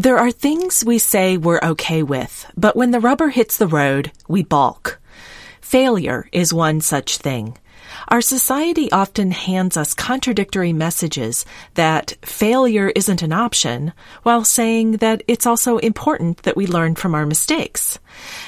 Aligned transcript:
There 0.00 0.16
are 0.16 0.30
things 0.30 0.82
we 0.82 0.96
say 0.98 1.36
we're 1.36 1.60
okay 1.62 2.02
with, 2.02 2.50
but 2.56 2.74
when 2.74 2.90
the 2.90 3.00
rubber 3.00 3.28
hits 3.28 3.58
the 3.58 3.66
road, 3.66 4.10
we 4.28 4.42
balk. 4.42 4.98
Failure 5.60 6.26
is 6.32 6.54
one 6.54 6.80
such 6.80 7.18
thing. 7.18 7.58
Our 8.08 8.22
society 8.22 8.90
often 8.92 9.30
hands 9.30 9.76
us 9.76 9.92
contradictory 9.92 10.72
messages 10.72 11.44
that 11.74 12.16
failure 12.22 12.90
isn't 12.96 13.20
an 13.20 13.34
option, 13.34 13.92
while 14.22 14.42
saying 14.42 14.92
that 15.04 15.22
it's 15.28 15.44
also 15.44 15.76
important 15.76 16.44
that 16.44 16.56
we 16.56 16.66
learn 16.66 16.94
from 16.94 17.14
our 17.14 17.26
mistakes. 17.26 17.98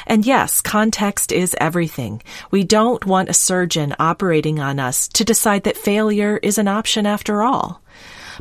And 0.06 0.24
yes, 0.24 0.62
context 0.62 1.32
is 1.32 1.54
everything. 1.60 2.22
We 2.50 2.64
don't 2.64 3.04
want 3.04 3.28
a 3.28 3.34
surgeon 3.34 3.94
operating 3.98 4.58
on 4.58 4.80
us 4.80 5.06
to 5.08 5.22
decide 5.22 5.64
that 5.64 5.76
failure 5.76 6.40
is 6.42 6.56
an 6.56 6.66
option 6.66 7.04
after 7.04 7.42
all. 7.42 7.82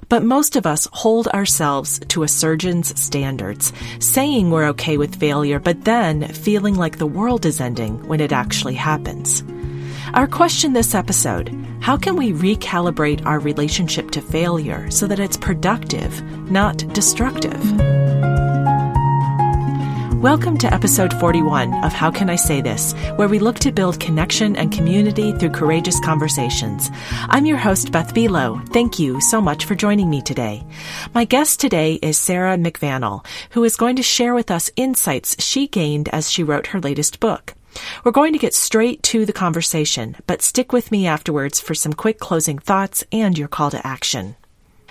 But 0.09 0.23
most 0.23 0.55
of 0.55 0.65
us 0.65 0.87
hold 0.91 1.27
ourselves 1.27 1.99
to 2.09 2.23
a 2.23 2.27
surgeon's 2.27 2.99
standards, 2.99 3.73
saying 3.99 4.49
we're 4.49 4.69
okay 4.69 4.97
with 4.97 5.19
failure, 5.19 5.59
but 5.59 5.85
then 5.85 6.27
feeling 6.29 6.75
like 6.75 6.97
the 6.97 7.07
world 7.07 7.45
is 7.45 7.61
ending 7.61 8.07
when 8.07 8.19
it 8.19 8.31
actually 8.31 8.75
happens. 8.75 9.43
Our 10.13 10.27
question 10.27 10.73
this 10.73 10.93
episode 10.93 11.49
How 11.79 11.97
can 11.97 12.15
we 12.15 12.33
recalibrate 12.33 13.25
our 13.25 13.39
relationship 13.39 14.11
to 14.11 14.21
failure 14.21 14.91
so 14.91 15.07
that 15.07 15.19
it's 15.19 15.37
productive, 15.37 16.21
not 16.51 16.77
destructive? 16.93 17.61
Welcome 20.21 20.59
to 20.59 20.71
episode 20.71 21.19
41 21.19 21.83
of 21.83 21.93
How 21.93 22.11
Can 22.11 22.29
I 22.29 22.35
Say 22.35 22.61
This, 22.61 22.93
where 23.15 23.27
we 23.27 23.39
look 23.39 23.57
to 23.57 23.71
build 23.71 23.99
connection 23.99 24.55
and 24.55 24.71
community 24.71 25.33
through 25.33 25.49
courageous 25.49 25.99
conversations. 25.99 26.91
I'm 27.21 27.47
your 27.47 27.57
host, 27.57 27.91
Beth 27.91 28.13
Buelow. 28.13 28.71
Thank 28.71 28.99
you 28.99 29.19
so 29.19 29.41
much 29.41 29.65
for 29.65 29.73
joining 29.73 30.11
me 30.11 30.21
today. 30.21 30.63
My 31.15 31.25
guest 31.25 31.59
today 31.59 31.95
is 31.95 32.19
Sarah 32.19 32.55
McVanel, 32.55 33.25
who 33.49 33.63
is 33.63 33.75
going 33.75 33.95
to 33.95 34.03
share 34.03 34.35
with 34.35 34.51
us 34.51 34.69
insights 34.75 35.43
she 35.43 35.67
gained 35.67 36.07
as 36.09 36.29
she 36.29 36.43
wrote 36.43 36.67
her 36.67 36.79
latest 36.79 37.19
book. 37.19 37.55
We're 38.03 38.11
going 38.11 38.33
to 38.33 38.39
get 38.39 38.53
straight 38.53 39.01
to 39.03 39.25
the 39.25 39.33
conversation, 39.33 40.17
but 40.27 40.43
stick 40.43 40.71
with 40.71 40.91
me 40.91 41.07
afterwards 41.07 41.59
for 41.59 41.73
some 41.73 41.93
quick 41.93 42.19
closing 42.19 42.59
thoughts 42.59 43.03
and 43.11 43.35
your 43.39 43.47
call 43.47 43.71
to 43.71 43.87
action. 43.87 44.35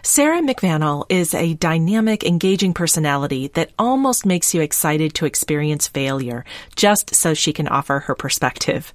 Sarah 0.03 0.41
McVanel 0.41 1.05
is 1.11 1.35
a 1.35 1.55
dynamic, 1.55 2.25
engaging 2.25 2.73
personality 2.73 3.49
that 3.49 3.71
almost 3.79 4.25
makes 4.25 4.55
you 4.55 4.63
excited 4.63 5.13
to 5.15 5.27
experience 5.27 5.89
failure, 5.89 6.45
just 6.75 7.15
so 7.15 7.35
she 7.35 7.53
can 7.53 7.69
offer 7.69 8.01
her 8.01 8.15
perspective. 8.15 8.95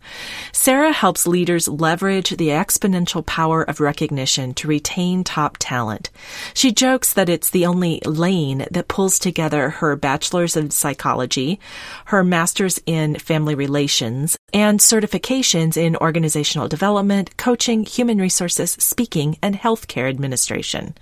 Sarah 0.52 0.92
helps 0.92 1.28
leaders 1.28 1.67
leverage 1.67 2.31
the 2.31 2.50
exponential 2.50 3.23
power 3.23 3.61
of 3.61 3.80
recognition 3.80 4.56
to 4.56 4.67
retain 4.67 5.23
top 5.23 5.58
talent. 5.59 6.09
She 6.56 6.72
jokes 6.72 7.14
that 7.14 7.30
it's 7.30 7.52
the 7.52 7.67
only 7.67 8.02
lane 8.03 8.66
that 8.72 8.88
pulls 8.88 9.20
together 9.20 9.70
her 9.70 9.95
bachelor's 9.95 10.58
in 10.58 10.72
psychology, 10.72 11.59
her 12.06 12.23
master's 12.23 12.80
in 12.88 13.16
family 13.20 13.53
relations, 13.53 14.38
and 14.53 14.80
certifications 14.80 15.78
in 15.78 15.95
organizational 15.98 16.67
development, 16.67 17.38
coaching, 17.38 17.86
human 17.86 18.17
resources, 18.17 18.72
speaking, 18.72 19.38
and 19.44 19.56
healthcare 19.56 20.09
administration. 20.09 20.95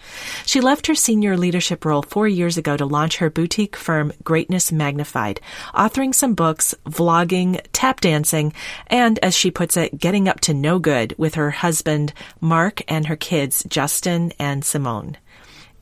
She 0.45 0.61
left 0.61 0.87
her 0.87 0.95
senior 0.95 1.37
leadership 1.37 1.85
role 1.85 2.01
four 2.01 2.27
years 2.27 2.57
ago 2.57 2.75
to 2.77 2.85
launch 2.85 3.17
her 3.17 3.29
boutique 3.29 3.75
firm, 3.75 4.13
Greatness 4.23 4.71
Magnified, 4.71 5.39
authoring 5.73 6.13
some 6.13 6.33
books, 6.33 6.75
vlogging, 6.85 7.59
tap 7.71 8.01
dancing, 8.01 8.53
and, 8.87 9.19
as 9.19 9.35
she 9.35 9.51
puts 9.51 9.77
it, 9.77 9.97
getting 9.97 10.27
up 10.27 10.39
to 10.41 10.53
no 10.53 10.79
good 10.79 11.15
with 11.17 11.35
her 11.35 11.51
husband, 11.51 12.13
Mark, 12.41 12.81
and 12.87 13.07
her 13.07 13.15
kids, 13.15 13.63
Justin 13.67 14.33
and 14.39 14.65
Simone. 14.65 15.17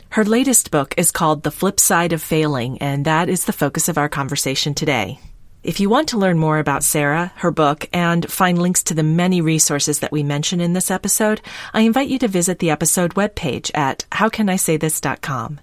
Her 0.10 0.26
latest 0.26 0.72
book 0.72 0.94
is 0.98 1.10
called 1.10 1.44
The 1.44 1.52
Flip 1.52 1.80
Side 1.80 2.12
of 2.12 2.22
Failing, 2.22 2.78
and 2.80 3.06
that 3.06 3.30
is 3.30 3.46
the 3.46 3.54
focus 3.54 3.88
of 3.88 3.98
our 3.98 4.10
conversation 4.10 4.74
today. 4.74 5.20
If 5.64 5.80
you 5.80 5.92
want 5.92 6.10
to 6.10 6.18
learn 6.18 6.40
more 6.40 6.58
about 6.58 6.84
Sarah, 6.84 7.32
her 7.36 7.52
book, 7.52 7.88
and 7.94 8.28
find 8.32 8.60
links 8.60 8.82
to 8.86 8.96
the 8.96 9.04
many 9.04 9.42
resources 9.42 10.00
that 10.00 10.12
we 10.12 10.24
mention 10.24 10.60
in 10.60 10.74
this 10.74 10.90
episode, 10.90 11.40
I 11.72 11.82
invite 11.82 12.08
you 12.08 12.18
to 12.18 12.28
visit 12.28 12.58
the 12.58 12.72
episode 12.72 13.14
webpage 13.14 13.70
at 13.76 14.04
howcanisaythis.com. 14.12 15.60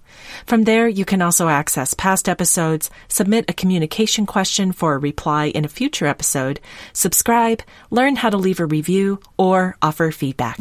From 0.46 0.62
there, 0.62 0.86
you 0.86 1.04
can 1.04 1.20
also 1.20 1.48
access 1.48 1.94
past 1.94 2.28
episodes, 2.28 2.90
submit 3.08 3.46
a 3.48 3.52
communication 3.52 4.24
question 4.24 4.70
for 4.70 4.94
a 4.94 4.98
reply 4.98 5.46
in 5.46 5.64
a 5.64 5.68
future 5.68 6.06
episode, 6.06 6.60
subscribe, 6.92 7.62
learn 7.90 8.14
how 8.14 8.30
to 8.30 8.36
leave 8.36 8.60
a 8.60 8.66
review, 8.66 9.18
or 9.36 9.76
offer 9.82 10.12
feedback. 10.12 10.60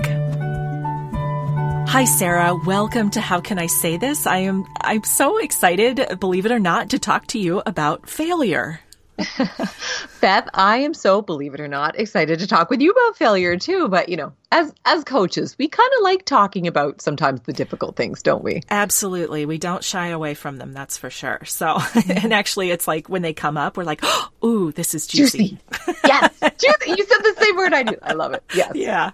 Hi 1.90 2.06
Sarah, 2.06 2.56
welcome 2.66 3.12
to 3.12 3.22
How 3.22 3.40
Can 3.40 3.60
I 3.60 3.68
Say 3.68 3.98
This? 3.98 4.26
I 4.26 4.40
am 4.40 4.66
I'm 4.82 5.04
so 5.04 5.38
excited, 5.38 6.18
believe 6.20 6.48
it 6.48 6.52
or 6.52 6.60
not, 6.60 6.90
to 6.90 6.98
talk 6.98 7.28
to 7.28 7.40
you 7.40 7.62
about 7.68 8.10
failure. 8.10 8.82
Beth, 10.22 10.48
I 10.54 10.78
am 10.78 10.94
so, 10.94 11.22
believe 11.22 11.54
it 11.54 11.60
or 11.60 11.68
not, 11.68 12.00
excited 12.00 12.40
to 12.40 12.48
talk 12.48 12.70
with 12.70 12.82
you 12.82 12.92
about 12.92 13.18
failure 13.18 13.58
too. 13.58 13.88
But, 13.88 14.10
you 14.10 14.18
know, 14.18 14.34
as 14.52 14.74
as 14.86 15.04
coaches, 15.04 15.58
we 15.58 15.68
kind 15.68 15.90
of 15.98 16.04
like 16.04 16.24
talking 16.24 16.68
about 16.68 17.02
sometimes 17.02 17.42
the 17.42 17.52
difficult 17.52 17.98
things, 17.98 18.24
don't 18.24 18.44
we? 18.44 18.62
Absolutely. 18.70 19.46
We 19.46 19.58
don't 19.58 19.84
shy 19.84 20.08
away 20.08 20.36
from 20.36 20.58
them, 20.58 20.72
that's 20.72 20.98
for 20.98 21.10
sure. 21.10 21.42
So, 21.46 21.80
and 22.10 22.34
actually 22.34 22.72
it's 22.72 22.88
like 22.88 23.10
when 23.10 23.22
they 23.22 23.34
come 23.34 23.58
up, 23.58 23.76
we're 23.76 23.84
like, 23.84 24.00
oh, 24.04 24.30
"Ooh, 24.46 24.72
this 24.72 24.96
is 24.96 25.06
juicy." 25.06 25.38
juicy. 25.38 25.60
yes, 26.06 26.40
juicy. 26.40 26.92
You 26.92 27.06
said 27.06 27.20
the 27.20 27.36
same 27.40 27.58
word 27.58 27.74
I 27.74 27.84
do. 27.84 27.98
I 28.02 28.14
love 28.14 28.34
it. 28.34 28.44
Yes. 28.54 28.72
Yeah. 28.78 29.12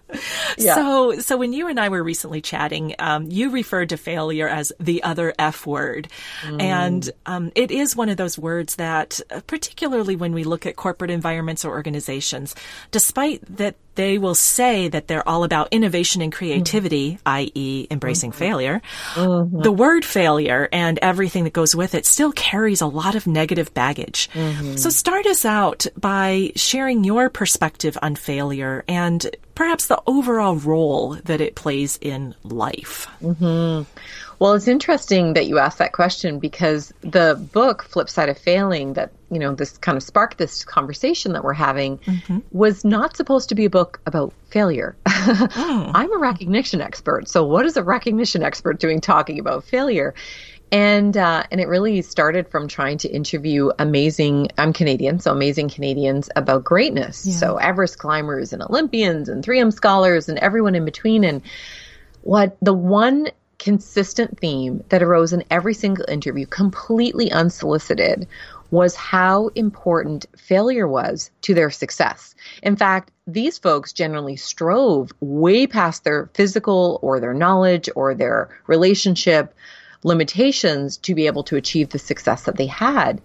yeah. 0.57 0.75
So, 0.75 1.19
so 1.19 1.37
when 1.37 1.53
you 1.53 1.67
and 1.67 1.79
I 1.79 1.89
were 1.89 2.03
recently 2.03 2.41
chatting, 2.41 2.95
um, 2.99 3.31
you 3.31 3.49
referred 3.49 3.89
to 3.89 3.97
failure 3.97 4.47
as 4.47 4.71
the 4.79 5.03
other 5.03 5.33
F 5.39 5.65
word. 5.65 6.09
Mm. 6.43 6.61
And 6.61 7.09
um, 7.25 7.51
it 7.55 7.71
is 7.71 7.95
one 7.95 8.09
of 8.09 8.17
those 8.17 8.37
words 8.37 8.75
that, 8.75 9.21
uh, 9.31 9.39
particularly 9.47 10.15
when 10.15 10.33
we 10.33 10.43
look 10.43 10.65
at 10.65 10.75
corporate 10.75 11.11
environments 11.11 11.63
or 11.63 11.71
organizations, 11.71 12.55
despite 12.91 13.41
that 13.57 13.75
they 13.95 14.17
will 14.17 14.35
say 14.35 14.87
that 14.87 15.07
they're 15.07 15.27
all 15.27 15.43
about 15.43 15.69
innovation 15.71 16.21
and 16.21 16.31
creativity, 16.31 17.13
mm-hmm. 17.13 17.27
i.e., 17.27 17.87
embracing 17.91 18.31
mm-hmm. 18.31 18.39
failure. 18.39 18.81
Mm-hmm. 19.13 19.61
The 19.61 19.71
word 19.71 20.05
failure 20.05 20.67
and 20.71 20.99
everything 21.01 21.43
that 21.45 21.53
goes 21.53 21.75
with 21.75 21.95
it 21.95 22.05
still 22.05 22.31
carries 22.31 22.81
a 22.81 22.87
lot 22.87 23.15
of 23.15 23.27
negative 23.27 23.73
baggage. 23.73 24.29
Mm-hmm. 24.33 24.75
So 24.77 24.89
start 24.89 25.25
us 25.25 25.45
out 25.45 25.85
by 25.97 26.51
sharing 26.55 27.03
your 27.03 27.29
perspective 27.29 27.97
on 28.01 28.15
failure 28.15 28.83
and 28.87 29.25
perhaps 29.55 29.87
the 29.87 30.01
overall 30.07 30.55
role 30.55 31.15
that 31.25 31.41
it 31.41 31.55
plays 31.55 31.97
in 32.01 32.35
life. 32.43 33.07
Mm-hmm. 33.21 33.83
Well, 34.39 34.53
it's 34.55 34.67
interesting 34.67 35.35
that 35.35 35.45
you 35.45 35.59
asked 35.59 35.77
that 35.77 35.93
question 35.93 36.39
because 36.39 36.93
the 37.01 37.39
book 37.53 37.83
Flip 37.83 38.09
Side 38.09 38.29
of 38.29 38.37
Failing 38.37 38.93
that, 38.93 39.11
you 39.31 39.39
know, 39.39 39.55
this 39.55 39.77
kind 39.77 39.95
of 39.95 40.03
sparked 40.03 40.37
this 40.37 40.65
conversation 40.65 41.33
that 41.33 41.43
we're 41.43 41.53
having 41.53 41.99
mm-hmm. 41.99 42.39
was 42.51 42.83
not 42.83 43.15
supposed 43.15 43.49
to 43.49 43.55
be 43.55 43.65
a 43.65 43.69
book 43.69 44.01
about 44.05 44.33
failure. 44.49 44.97
oh. 45.05 45.91
I'm 45.95 46.13
a 46.13 46.17
recognition 46.17 46.81
expert. 46.81 47.29
So 47.29 47.45
what 47.45 47.65
is 47.65 47.77
a 47.77 47.83
recognition 47.83 48.43
expert 48.43 48.79
doing 48.79 48.99
talking 48.99 49.39
about 49.39 49.63
failure? 49.63 50.13
And 50.73 51.15
uh, 51.15 51.43
and 51.51 51.61
it 51.61 51.67
really 51.67 52.01
started 52.01 52.47
from 52.47 52.67
trying 52.67 52.97
to 52.97 53.07
interview 53.07 53.69
amazing. 53.77 54.49
I'm 54.57 54.73
Canadian, 54.73 55.19
so 55.19 55.31
amazing 55.31 55.69
Canadians 55.69 56.31
about 56.35 56.63
greatness. 56.63 57.27
Yeah. 57.27 57.35
So 57.35 57.57
Everest 57.57 57.99
climbers 57.99 58.53
and 58.53 58.63
Olympians 58.63 59.29
and 59.29 59.45
3M 59.45 59.71
scholars 59.71 60.27
and 60.27 60.39
everyone 60.39 60.73
in 60.73 60.83
between. 60.83 61.23
And 61.23 61.43
what 62.23 62.57
the 62.59 62.73
one 62.73 63.27
consistent 63.59 64.39
theme 64.39 64.83
that 64.89 65.03
arose 65.03 65.31
in 65.31 65.43
every 65.51 65.75
single 65.75 66.09
interview, 66.09 66.47
completely 66.47 67.31
unsolicited, 67.31 68.27
was 68.71 68.95
how 68.95 69.49
important 69.49 70.25
failure 70.35 70.87
was 70.87 71.29
to 71.43 71.53
their 71.53 71.69
success. 71.69 72.33
In 72.63 72.75
fact, 72.75 73.11
these 73.27 73.59
folks 73.59 73.93
generally 73.93 74.37
strove 74.37 75.11
way 75.19 75.67
past 75.67 76.03
their 76.03 76.31
physical 76.33 76.97
or 77.03 77.19
their 77.19 77.35
knowledge 77.35 77.89
or 77.95 78.15
their 78.15 78.49
relationship 78.65 79.53
limitations 80.03 80.97
to 80.97 81.15
be 81.15 81.27
able 81.27 81.43
to 81.43 81.55
achieve 81.55 81.89
the 81.89 81.99
success 81.99 82.43
that 82.43 82.57
they 82.57 82.67
had. 82.67 83.21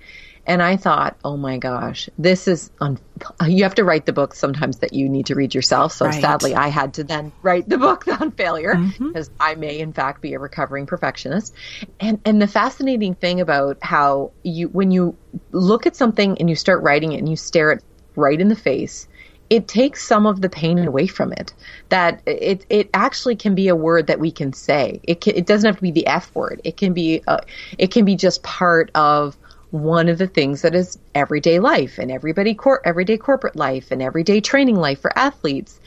And 0.46 0.62
I 0.62 0.78
thought, 0.78 1.18
oh 1.24 1.36
my 1.36 1.58
gosh, 1.58 2.08
this 2.16 2.48
is, 2.48 2.70
un- 2.80 2.98
you 3.46 3.64
have 3.64 3.74
to 3.74 3.84
write 3.84 4.06
the 4.06 4.14
book 4.14 4.34
sometimes 4.34 4.78
that 4.78 4.94
you 4.94 5.06
need 5.06 5.26
to 5.26 5.34
read 5.34 5.54
yourself. 5.54 5.92
So 5.92 6.06
right. 6.06 6.20
sadly, 6.20 6.54
I 6.54 6.68
had 6.68 6.94
to 6.94 7.04
then 7.04 7.32
write 7.42 7.68
the 7.68 7.76
book 7.76 8.08
on 8.20 8.30
failure 8.30 8.74
because 8.74 9.28
mm-hmm. 9.28 9.42
I 9.42 9.56
may 9.56 9.78
in 9.78 9.92
fact 9.92 10.22
be 10.22 10.32
a 10.32 10.38
recovering 10.38 10.86
perfectionist. 10.86 11.54
And, 12.00 12.20
and 12.24 12.40
the 12.40 12.46
fascinating 12.46 13.14
thing 13.14 13.42
about 13.42 13.76
how 13.82 14.32
you, 14.42 14.68
when 14.68 14.90
you 14.90 15.16
look 15.52 15.86
at 15.86 15.96
something 15.96 16.38
and 16.38 16.48
you 16.48 16.56
start 16.56 16.82
writing 16.82 17.12
it 17.12 17.18
and 17.18 17.28
you 17.28 17.36
stare 17.36 17.70
it 17.72 17.84
right 18.16 18.40
in 18.40 18.48
the 18.48 18.56
face, 18.56 19.06
it 19.50 19.66
takes 19.66 20.06
some 20.06 20.26
of 20.26 20.40
the 20.40 20.48
pain 20.48 20.78
away 20.78 21.06
from 21.06 21.32
it. 21.32 21.54
That 21.88 22.22
it 22.26 22.66
it 22.68 22.90
actually 22.94 23.36
can 23.36 23.54
be 23.54 23.68
a 23.68 23.76
word 23.76 24.06
that 24.08 24.20
we 24.20 24.30
can 24.30 24.52
say. 24.52 25.00
It 25.02 25.20
can, 25.20 25.36
it 25.36 25.46
doesn't 25.46 25.66
have 25.66 25.76
to 25.76 25.82
be 25.82 25.90
the 25.90 26.06
F 26.06 26.34
word. 26.34 26.60
It 26.64 26.76
can 26.76 26.92
be 26.92 27.22
uh, 27.26 27.40
it 27.78 27.90
can 27.90 28.04
be 28.04 28.16
just 28.16 28.42
part 28.42 28.90
of 28.94 29.36
one 29.70 30.08
of 30.08 30.18
the 30.18 30.26
things 30.26 30.62
that 30.62 30.74
is 30.74 30.98
everyday 31.14 31.58
life 31.58 31.98
and 31.98 32.10
everybody 32.10 32.54
cor- 32.54 32.86
everyday 32.86 33.18
corporate 33.18 33.56
life 33.56 33.90
and 33.90 34.02
everyday 34.02 34.40
training 34.40 34.76
life 34.76 35.00
for 35.00 35.16
athletes. 35.18 35.78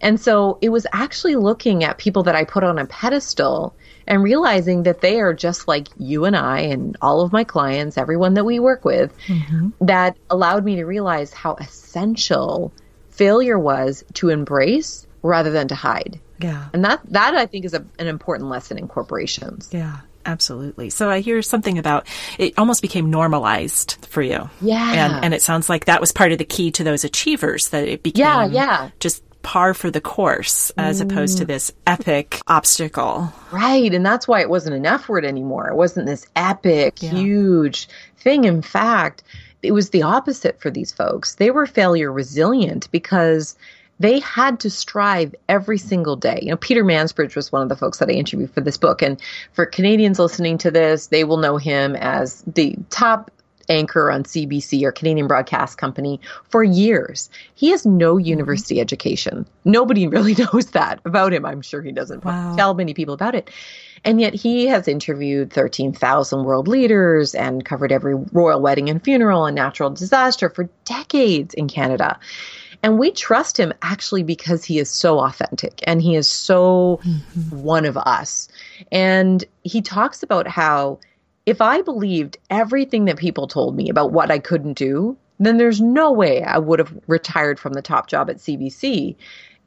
And 0.00 0.20
so 0.20 0.58
it 0.60 0.70
was 0.70 0.84
actually 0.92 1.36
looking 1.36 1.84
at 1.84 1.98
people 1.98 2.24
that 2.24 2.34
I 2.34 2.44
put 2.44 2.64
on 2.64 2.78
a 2.78 2.86
pedestal 2.86 3.76
and 4.08 4.22
realizing 4.24 4.82
that 4.82 5.00
they 5.00 5.20
are 5.20 5.32
just 5.32 5.68
like 5.68 5.86
you 5.96 6.24
and 6.24 6.36
I 6.36 6.60
and 6.60 6.96
all 7.00 7.20
of 7.20 7.32
my 7.32 7.44
clients, 7.44 7.96
everyone 7.96 8.34
that 8.34 8.44
we 8.44 8.58
work 8.58 8.84
with, 8.84 9.16
mm-hmm. 9.26 9.68
that 9.80 10.16
allowed 10.28 10.64
me 10.64 10.76
to 10.76 10.84
realize 10.84 11.32
how 11.32 11.54
essential 11.54 12.72
failure 13.22 13.56
was 13.56 14.04
to 14.14 14.30
embrace 14.30 15.06
rather 15.22 15.52
than 15.52 15.68
to 15.68 15.76
hide. 15.76 16.18
Yeah. 16.40 16.66
And 16.72 16.84
that 16.84 17.00
that 17.10 17.34
I 17.34 17.46
think 17.46 17.64
is 17.64 17.72
a, 17.72 17.84
an 18.00 18.08
important 18.08 18.48
lesson 18.48 18.78
in 18.78 18.88
corporations. 18.88 19.68
Yeah. 19.72 19.98
Absolutely. 20.24 20.90
So 20.90 21.08
I 21.08 21.18
hear 21.20 21.42
something 21.42 21.78
about 21.78 22.06
it 22.38 22.54
almost 22.56 22.82
became 22.82 23.10
normalized 23.10 24.04
for 24.08 24.22
you. 24.22 24.50
Yeah. 24.60 24.92
And 24.92 25.24
and 25.24 25.34
it 25.34 25.42
sounds 25.42 25.68
like 25.68 25.84
that 25.84 26.00
was 26.00 26.10
part 26.10 26.32
of 26.32 26.38
the 26.38 26.44
key 26.44 26.72
to 26.72 26.84
those 26.84 27.04
achievers 27.04 27.68
that 27.68 27.86
it 27.86 28.02
became 28.02 28.24
yeah, 28.24 28.46
yeah. 28.46 28.90
just 28.98 29.22
par 29.42 29.72
for 29.74 29.90
the 29.90 30.00
course 30.00 30.70
as 30.76 31.00
mm. 31.00 31.04
opposed 31.04 31.38
to 31.38 31.44
this 31.44 31.72
epic 31.86 32.40
obstacle. 32.48 33.32
Right. 33.52 33.92
And 33.94 34.04
that's 34.04 34.26
why 34.26 34.40
it 34.40 34.50
wasn't 34.50 34.74
an 34.74 34.86
F 34.86 35.08
word 35.08 35.24
anymore. 35.24 35.68
It 35.68 35.76
wasn't 35.76 36.06
this 36.06 36.26
epic, 36.34 37.02
yeah. 37.02 37.10
huge 37.10 37.88
thing. 38.18 38.44
In 38.44 38.62
fact, 38.62 39.22
it 39.62 39.72
was 39.72 39.90
the 39.90 40.02
opposite 40.02 40.60
for 40.60 40.70
these 40.70 40.92
folks. 40.92 41.36
They 41.36 41.50
were 41.50 41.66
failure 41.66 42.12
resilient 42.12 42.88
because 42.90 43.56
they 44.00 44.18
had 44.20 44.58
to 44.60 44.70
strive 44.70 45.34
every 45.48 45.78
single 45.78 46.16
day. 46.16 46.40
You 46.42 46.50
know, 46.50 46.56
Peter 46.56 46.84
Mansbridge 46.84 47.36
was 47.36 47.52
one 47.52 47.62
of 47.62 47.68
the 47.68 47.76
folks 47.76 47.98
that 47.98 48.08
I 48.08 48.12
interviewed 48.12 48.50
for 48.50 48.60
this 48.60 48.76
book. 48.76 49.00
And 49.00 49.20
for 49.52 49.64
Canadians 49.64 50.18
listening 50.18 50.58
to 50.58 50.70
this, 50.70 51.06
they 51.06 51.22
will 51.24 51.36
know 51.36 51.56
him 51.56 51.94
as 51.94 52.42
the 52.42 52.76
top 52.90 53.30
anchor 53.68 54.10
on 54.10 54.24
CBC 54.24 54.82
or 54.82 54.92
Canadian 54.92 55.26
Broadcast 55.26 55.78
Company 55.78 56.20
for 56.48 56.64
years. 56.64 57.30
He 57.54 57.70
has 57.70 57.86
no 57.86 58.16
mm-hmm. 58.16 58.26
university 58.26 58.76
mm-hmm. 58.76 58.82
education. 58.82 59.46
Nobody 59.64 60.06
really 60.06 60.34
knows 60.52 60.66
that 60.72 61.00
about 61.04 61.32
him. 61.32 61.44
I'm 61.44 61.62
sure 61.62 61.82
he 61.82 61.92
doesn't 61.92 62.24
wow. 62.24 62.56
tell 62.56 62.74
many 62.74 62.94
people 62.94 63.14
about 63.14 63.34
it. 63.34 63.50
And 64.04 64.20
yet 64.20 64.34
he 64.34 64.66
has 64.66 64.88
interviewed 64.88 65.52
13,000 65.52 66.44
world 66.44 66.66
leaders 66.66 67.34
and 67.34 67.64
covered 67.64 67.92
every 67.92 68.14
royal 68.32 68.60
wedding 68.60 68.90
and 68.90 69.02
funeral 69.02 69.46
and 69.46 69.54
natural 69.54 69.90
disaster 69.90 70.50
for 70.50 70.68
decades 70.84 71.54
in 71.54 71.68
Canada. 71.68 72.18
And 72.82 72.98
we 72.98 73.12
trust 73.12 73.58
him 73.58 73.72
actually 73.82 74.24
because 74.24 74.64
he 74.64 74.80
is 74.80 74.90
so 74.90 75.20
authentic 75.20 75.80
and 75.86 76.02
he 76.02 76.16
is 76.16 76.28
so 76.28 76.98
mm-hmm. 77.04 77.62
one 77.62 77.84
of 77.84 77.96
us. 77.96 78.48
And 78.90 79.44
he 79.62 79.80
talks 79.80 80.22
about 80.22 80.48
how 80.48 80.98
if 81.46 81.60
I 81.60 81.82
believed 81.82 82.38
everything 82.50 83.04
that 83.06 83.16
people 83.16 83.46
told 83.46 83.76
me 83.76 83.88
about 83.88 84.12
what 84.12 84.30
I 84.30 84.38
couldn't 84.38 84.74
do, 84.74 85.16
then 85.38 85.56
there's 85.58 85.80
no 85.80 86.12
way 86.12 86.42
I 86.42 86.58
would 86.58 86.78
have 86.78 86.92
retired 87.08 87.58
from 87.58 87.72
the 87.72 87.82
top 87.82 88.06
job 88.06 88.30
at 88.30 88.36
CBC. 88.36 89.16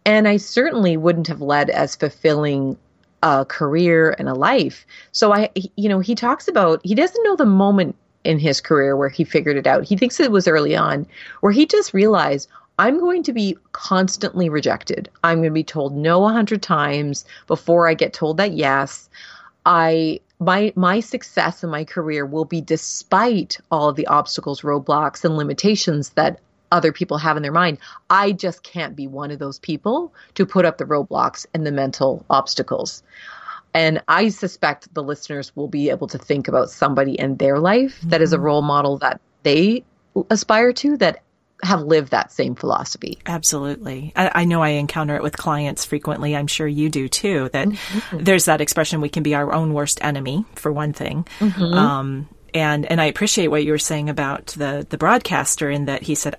And 0.05 0.27
I 0.27 0.37
certainly 0.37 0.95
wouldn't 0.95 1.27
have 1.27 1.41
led 1.41 1.69
as 1.69 1.95
fulfilling 1.95 2.77
a 3.23 3.43
career 3.43 4.15
and 4.17 4.29
a 4.29 4.33
life. 4.33 4.85
So 5.11 5.33
I, 5.33 5.49
you 5.75 5.89
know, 5.89 5.99
he 5.99 6.15
talks 6.15 6.47
about, 6.47 6.79
he 6.83 6.95
doesn't 6.95 7.23
know 7.23 7.35
the 7.35 7.45
moment 7.45 7.95
in 8.23 8.39
his 8.39 8.61
career 8.61 8.95
where 8.95 9.09
he 9.09 9.23
figured 9.23 9.57
it 9.57 9.67
out. 9.67 9.83
He 9.83 9.97
thinks 9.97 10.19
it 10.19 10.31
was 10.31 10.47
early 10.47 10.75
on 10.75 11.05
where 11.41 11.51
he 11.51 11.65
just 11.65 11.93
realized, 11.93 12.47
I'm 12.77 12.99
going 12.99 13.23
to 13.23 13.33
be 13.33 13.57
constantly 13.71 14.49
rejected. 14.49 15.09
I'm 15.23 15.37
going 15.39 15.49
to 15.49 15.53
be 15.53 15.63
told 15.63 15.95
no 15.95 16.25
a 16.25 16.31
hundred 16.31 16.61
times 16.61 17.25
before 17.47 17.87
I 17.87 17.93
get 17.93 18.13
told 18.13 18.37
that 18.37 18.53
yes. 18.53 19.09
I 19.65 20.19
my 20.39 20.73
my 20.75 20.99
success 20.99 21.63
in 21.63 21.69
my 21.69 21.83
career 21.83 22.25
will 22.25 22.45
be 22.45 22.61
despite 22.61 23.57
all 23.71 23.89
of 23.89 23.95
the 23.95 24.07
obstacles, 24.07 24.61
roadblocks, 24.61 25.23
and 25.23 25.37
limitations 25.37 26.09
that 26.11 26.39
other 26.71 26.91
people 26.91 27.17
have 27.17 27.37
in 27.37 27.43
their 27.43 27.51
mind. 27.51 27.77
I 28.09 28.31
just 28.31 28.63
can't 28.63 28.95
be 28.95 29.07
one 29.07 29.31
of 29.31 29.39
those 29.39 29.59
people 29.59 30.13
to 30.33 30.45
put 30.45 30.65
up 30.65 30.77
the 30.77 30.85
roadblocks 30.85 31.45
and 31.53 31.65
the 31.65 31.71
mental 31.71 32.25
obstacles. 32.29 33.03
And 33.73 34.01
I 34.07 34.29
suspect 34.29 34.93
the 34.93 35.03
listeners 35.03 35.55
will 35.55 35.67
be 35.67 35.89
able 35.89 36.07
to 36.07 36.17
think 36.17 36.47
about 36.47 36.69
somebody 36.69 37.13
in 37.13 37.37
their 37.37 37.59
life 37.59 37.99
mm-hmm. 37.99 38.09
that 38.09 38.21
is 38.21 38.33
a 38.33 38.37
mm-hmm. 38.37 38.45
role 38.45 38.61
model 38.61 38.97
that 38.99 39.19
they 39.43 39.83
aspire 40.29 40.73
to 40.73 40.97
that 40.97 41.21
have 41.63 41.81
lived 41.81 42.11
that 42.11 42.31
same 42.31 42.55
philosophy. 42.55 43.17
Absolutely. 43.25 44.11
I, 44.15 44.31
I, 44.35 44.45
know 44.45 44.61
I 44.61 44.69
encounter 44.69 45.15
it 45.15 45.23
with 45.23 45.37
clients 45.37 45.85
frequently. 45.85 46.35
I'm 46.35 46.47
sure 46.47 46.67
you 46.67 46.89
do 46.89 47.07
too, 47.07 47.49
that 47.53 47.67
mm-hmm. 47.67 48.23
there's 48.23 48.45
that 48.45 48.61
expression 48.61 49.01
we 49.01 49.09
can 49.09 49.23
be 49.23 49.35
our 49.35 49.53
own 49.53 49.73
worst 49.73 50.03
enemy, 50.03 50.45
for 50.55 50.71
one 50.71 50.93
thing. 50.93 51.25
Mm-hmm. 51.39 51.63
Um, 51.63 52.29
and, 52.53 52.85
and 52.85 53.01
I 53.01 53.05
appreciate 53.05 53.47
what 53.47 53.63
you 53.63 53.71
were 53.71 53.77
saying 53.77 54.09
about 54.09 54.47
the, 54.47 54.85
the 54.89 54.97
broadcaster 54.97 55.69
in 55.69 55.85
that 55.85 56.03
he 56.03 56.15
said, 56.15 56.37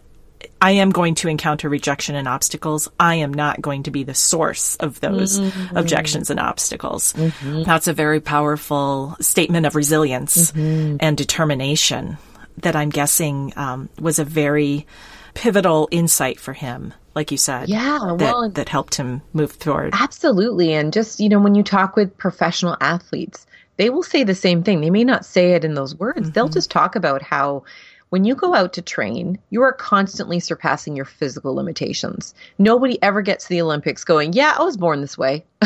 I 0.60 0.72
am 0.72 0.90
going 0.90 1.14
to 1.16 1.28
encounter 1.28 1.68
rejection 1.68 2.14
and 2.14 2.28
obstacles. 2.28 2.88
I 2.98 3.16
am 3.16 3.32
not 3.32 3.60
going 3.60 3.84
to 3.84 3.90
be 3.90 4.04
the 4.04 4.14
source 4.14 4.76
of 4.76 5.00
those 5.00 5.40
mm-hmm. 5.40 5.76
objections 5.76 6.30
and 6.30 6.40
obstacles. 6.40 7.12
Mm-hmm. 7.14 7.62
That's 7.62 7.88
a 7.88 7.92
very 7.92 8.20
powerful 8.20 9.16
statement 9.20 9.66
of 9.66 9.74
resilience 9.74 10.52
mm-hmm. 10.52 10.96
and 11.00 11.16
determination 11.16 12.18
that 12.58 12.76
I'm 12.76 12.90
guessing 12.90 13.52
um, 13.56 13.88
was 14.00 14.18
a 14.18 14.24
very 14.24 14.86
pivotal 15.34 15.88
insight 15.90 16.40
for 16.40 16.54
him 16.54 16.94
like 17.14 17.30
you 17.30 17.36
said 17.36 17.68
yeah 17.68 17.98
that, 18.16 18.18
well, 18.18 18.48
that 18.48 18.70
helped 18.70 18.94
him 18.94 19.20
move 19.34 19.52
forward 19.52 19.92
absolutely 19.92 20.72
and 20.72 20.94
just 20.94 21.20
you 21.20 21.28
know 21.28 21.38
when 21.38 21.54
you 21.54 21.62
talk 21.62 21.94
with 21.94 22.16
professional 22.16 22.74
athletes 22.80 23.46
they 23.76 23.90
will 23.90 24.02
say 24.02 24.24
the 24.24 24.34
same 24.34 24.62
thing 24.62 24.80
they 24.80 24.88
may 24.88 25.04
not 25.04 25.26
say 25.26 25.52
it 25.52 25.62
in 25.62 25.74
those 25.74 25.94
words 25.94 26.20
mm-hmm. 26.20 26.30
they'll 26.30 26.48
just 26.48 26.70
talk 26.70 26.96
about 26.96 27.20
how 27.20 27.62
when 28.10 28.24
you 28.24 28.34
go 28.34 28.54
out 28.54 28.72
to 28.74 28.82
train, 28.82 29.38
you 29.50 29.62
are 29.62 29.72
constantly 29.72 30.38
surpassing 30.38 30.94
your 30.94 31.04
physical 31.04 31.54
limitations. 31.54 32.34
Nobody 32.58 33.02
ever 33.02 33.20
gets 33.20 33.44
to 33.44 33.48
the 33.50 33.60
Olympics 33.62 34.04
going, 34.04 34.32
Yeah, 34.32 34.54
I 34.56 34.62
was 34.62 34.76
born 34.76 35.00
this 35.00 35.18
way. 35.18 35.44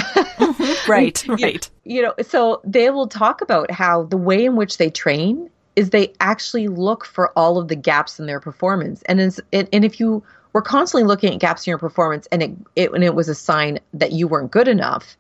right, 0.88 1.22
right. 1.28 1.70
You, 1.84 1.96
you 1.96 2.02
know, 2.02 2.14
so 2.22 2.60
they 2.64 2.90
will 2.90 3.08
talk 3.08 3.42
about 3.42 3.70
how 3.70 4.04
the 4.04 4.16
way 4.16 4.44
in 4.44 4.56
which 4.56 4.78
they 4.78 4.90
train 4.90 5.50
is 5.80 5.90
they 5.90 6.12
actually 6.20 6.68
look 6.68 7.06
for 7.06 7.30
all 7.38 7.56
of 7.56 7.68
the 7.68 7.74
gaps 7.74 8.20
in 8.20 8.26
their 8.26 8.38
performance. 8.38 9.02
And 9.06 9.18
it, 9.18 9.66
and 9.72 9.82
if 9.82 9.98
you 9.98 10.22
were 10.52 10.60
constantly 10.60 11.08
looking 11.08 11.32
at 11.32 11.40
gaps 11.40 11.66
in 11.66 11.70
your 11.70 11.78
performance 11.78 12.28
and 12.30 12.42
it, 12.42 12.50
it 12.76 12.92
and 12.92 13.02
it 13.02 13.14
was 13.14 13.30
a 13.30 13.34
sign 13.34 13.80
that 13.94 14.12
you 14.12 14.28
weren't 14.28 14.50
good 14.50 14.68
enough, 14.68 15.16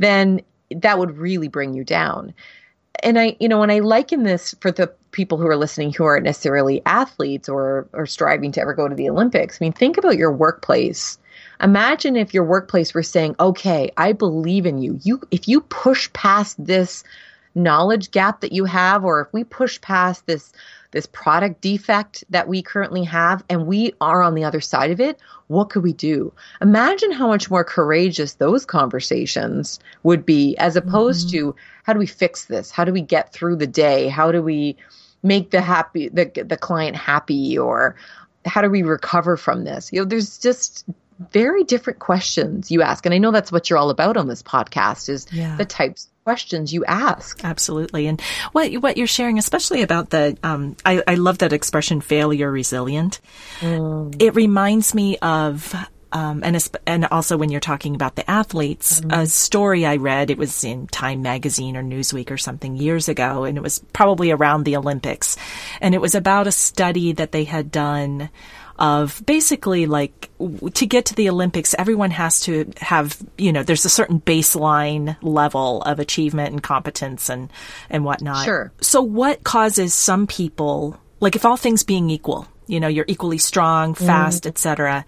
then 0.00 0.40
that 0.72 0.98
would 0.98 1.16
really 1.16 1.46
bring 1.46 1.74
you 1.74 1.84
down. 1.84 2.34
And 3.04 3.20
I, 3.20 3.36
you 3.38 3.48
know, 3.48 3.60
when 3.60 3.70
I 3.70 3.78
liken 3.78 4.24
this 4.24 4.52
for 4.60 4.72
the 4.72 4.92
people 5.12 5.38
who 5.38 5.46
are 5.46 5.56
listening 5.56 5.92
who 5.92 6.02
aren't 6.02 6.24
necessarily 6.24 6.82
athletes 6.86 7.48
or 7.48 7.86
or 7.92 8.04
striving 8.04 8.50
to 8.52 8.60
ever 8.60 8.74
go 8.74 8.88
to 8.88 8.96
the 8.96 9.08
Olympics, 9.08 9.58
I 9.60 9.64
mean, 9.64 9.72
think 9.72 9.96
about 9.96 10.16
your 10.16 10.32
workplace. 10.32 11.18
Imagine 11.62 12.16
if 12.16 12.34
your 12.34 12.44
workplace 12.44 12.94
were 12.94 13.04
saying, 13.04 13.36
"Okay, 13.38 13.92
I 13.96 14.10
believe 14.10 14.66
in 14.66 14.78
you. 14.82 14.98
You 15.04 15.20
if 15.30 15.46
you 15.46 15.60
push 15.60 16.12
past 16.14 16.56
this 16.58 17.04
knowledge 17.54 18.10
gap 18.10 18.40
that 18.40 18.52
you 18.52 18.64
have 18.64 19.04
or 19.04 19.20
if 19.20 19.32
we 19.32 19.44
push 19.44 19.80
past 19.80 20.26
this 20.26 20.52
this 20.92 21.06
product 21.06 21.60
defect 21.60 22.24
that 22.30 22.48
we 22.48 22.62
currently 22.62 23.04
have 23.04 23.44
and 23.48 23.66
we 23.66 23.92
are 24.00 24.22
on 24.22 24.34
the 24.34 24.44
other 24.44 24.60
side 24.60 24.90
of 24.90 25.00
it 25.00 25.18
what 25.50 25.68
could 25.68 25.82
we 25.82 25.92
do? 25.92 26.32
Imagine 26.62 27.10
how 27.10 27.26
much 27.26 27.50
more 27.50 27.64
courageous 27.64 28.34
those 28.34 28.64
conversations 28.64 29.80
would 30.04 30.24
be 30.24 30.56
as 30.58 30.76
opposed 30.76 31.26
mm-hmm. 31.26 31.48
to 31.48 31.56
how 31.82 31.92
do 31.92 31.98
we 31.98 32.06
fix 32.06 32.44
this? 32.44 32.70
How 32.70 32.84
do 32.84 32.92
we 32.92 33.00
get 33.00 33.32
through 33.32 33.56
the 33.56 33.66
day? 33.66 34.06
How 34.06 34.30
do 34.30 34.44
we 34.44 34.76
make 35.24 35.50
the 35.50 35.60
happy 35.60 36.08
the 36.08 36.30
the 36.46 36.56
client 36.56 36.94
happy? 36.94 37.58
Or 37.58 37.96
how 38.46 38.62
do 38.62 38.70
we 38.70 38.84
recover 38.84 39.36
from 39.36 39.64
this? 39.64 39.92
You 39.92 40.02
know 40.02 40.04
there's 40.04 40.38
just 40.38 40.84
very 41.32 41.64
different 41.64 41.98
questions 41.98 42.70
you 42.70 42.80
ask. 42.80 43.04
And 43.04 43.12
i 43.12 43.18
know 43.18 43.32
that's 43.32 43.50
what 43.50 43.68
you're 43.68 43.78
all 43.78 43.90
about 43.90 44.16
on 44.16 44.28
this 44.28 44.44
podcast 44.44 45.08
is 45.08 45.26
yeah. 45.32 45.56
the 45.56 45.64
types 45.64 46.09
questions 46.24 46.72
you 46.72 46.84
ask. 46.84 47.44
Absolutely. 47.44 48.06
And 48.06 48.20
what 48.52 48.72
what 48.74 48.96
you're 48.96 49.06
sharing, 49.06 49.38
especially 49.38 49.82
about 49.82 50.10
the, 50.10 50.36
um, 50.42 50.76
I, 50.84 51.02
I 51.06 51.14
love 51.14 51.38
that 51.38 51.52
expression, 51.52 52.00
failure 52.00 52.50
resilient. 52.50 53.20
Mm. 53.60 54.20
It 54.20 54.34
reminds 54.34 54.94
me 54.94 55.18
of 55.18 55.74
um, 56.12 56.42
and 56.42 56.58
and 56.86 57.06
also 57.06 57.36
when 57.36 57.50
you're 57.50 57.60
talking 57.60 57.94
about 57.94 58.16
the 58.16 58.28
athletes, 58.28 59.00
mm-hmm. 59.00 59.12
a 59.12 59.26
story 59.26 59.86
I 59.86 59.96
read, 59.96 60.30
it 60.30 60.38
was 60.38 60.64
in 60.64 60.88
Time 60.88 61.22
Magazine 61.22 61.76
or 61.76 61.82
Newsweek 61.82 62.30
or 62.30 62.36
something 62.36 62.76
years 62.76 63.08
ago, 63.08 63.44
and 63.44 63.56
it 63.56 63.62
was 63.62 63.78
probably 63.92 64.30
around 64.30 64.64
the 64.64 64.76
Olympics, 64.76 65.36
and 65.80 65.94
it 65.94 66.00
was 66.00 66.14
about 66.14 66.46
a 66.46 66.52
study 66.52 67.12
that 67.12 67.32
they 67.32 67.44
had 67.44 67.70
done 67.70 68.28
of 68.80 69.22
basically 69.26 69.84
like 69.86 70.30
to 70.74 70.86
get 70.86 71.06
to 71.06 71.14
the 71.14 71.28
Olympics, 71.28 71.74
everyone 71.78 72.10
has 72.10 72.40
to 72.40 72.72
have, 72.78 73.16
you 73.36 73.52
know, 73.52 73.62
there's 73.62 73.84
a 73.84 73.90
certain 73.90 74.20
baseline 74.20 75.16
level 75.22 75.82
of 75.82 76.00
achievement 76.00 76.52
and 76.52 76.62
competence 76.62 77.28
and, 77.28 77.52
and 77.90 78.04
whatnot. 78.04 78.44
Sure. 78.44 78.72
So 78.80 79.02
what 79.02 79.44
causes 79.44 79.92
some 79.92 80.26
people, 80.26 80.98
like 81.20 81.36
if 81.36 81.44
all 81.44 81.58
things 81.58 81.84
being 81.84 82.08
equal, 82.08 82.48
you 82.66 82.80
know, 82.80 82.88
you're 82.88 83.04
equally 83.06 83.38
strong, 83.38 83.94
mm-hmm. 83.94 84.06
fast, 84.06 84.44
mm. 84.44 84.48
etc. 84.48 85.04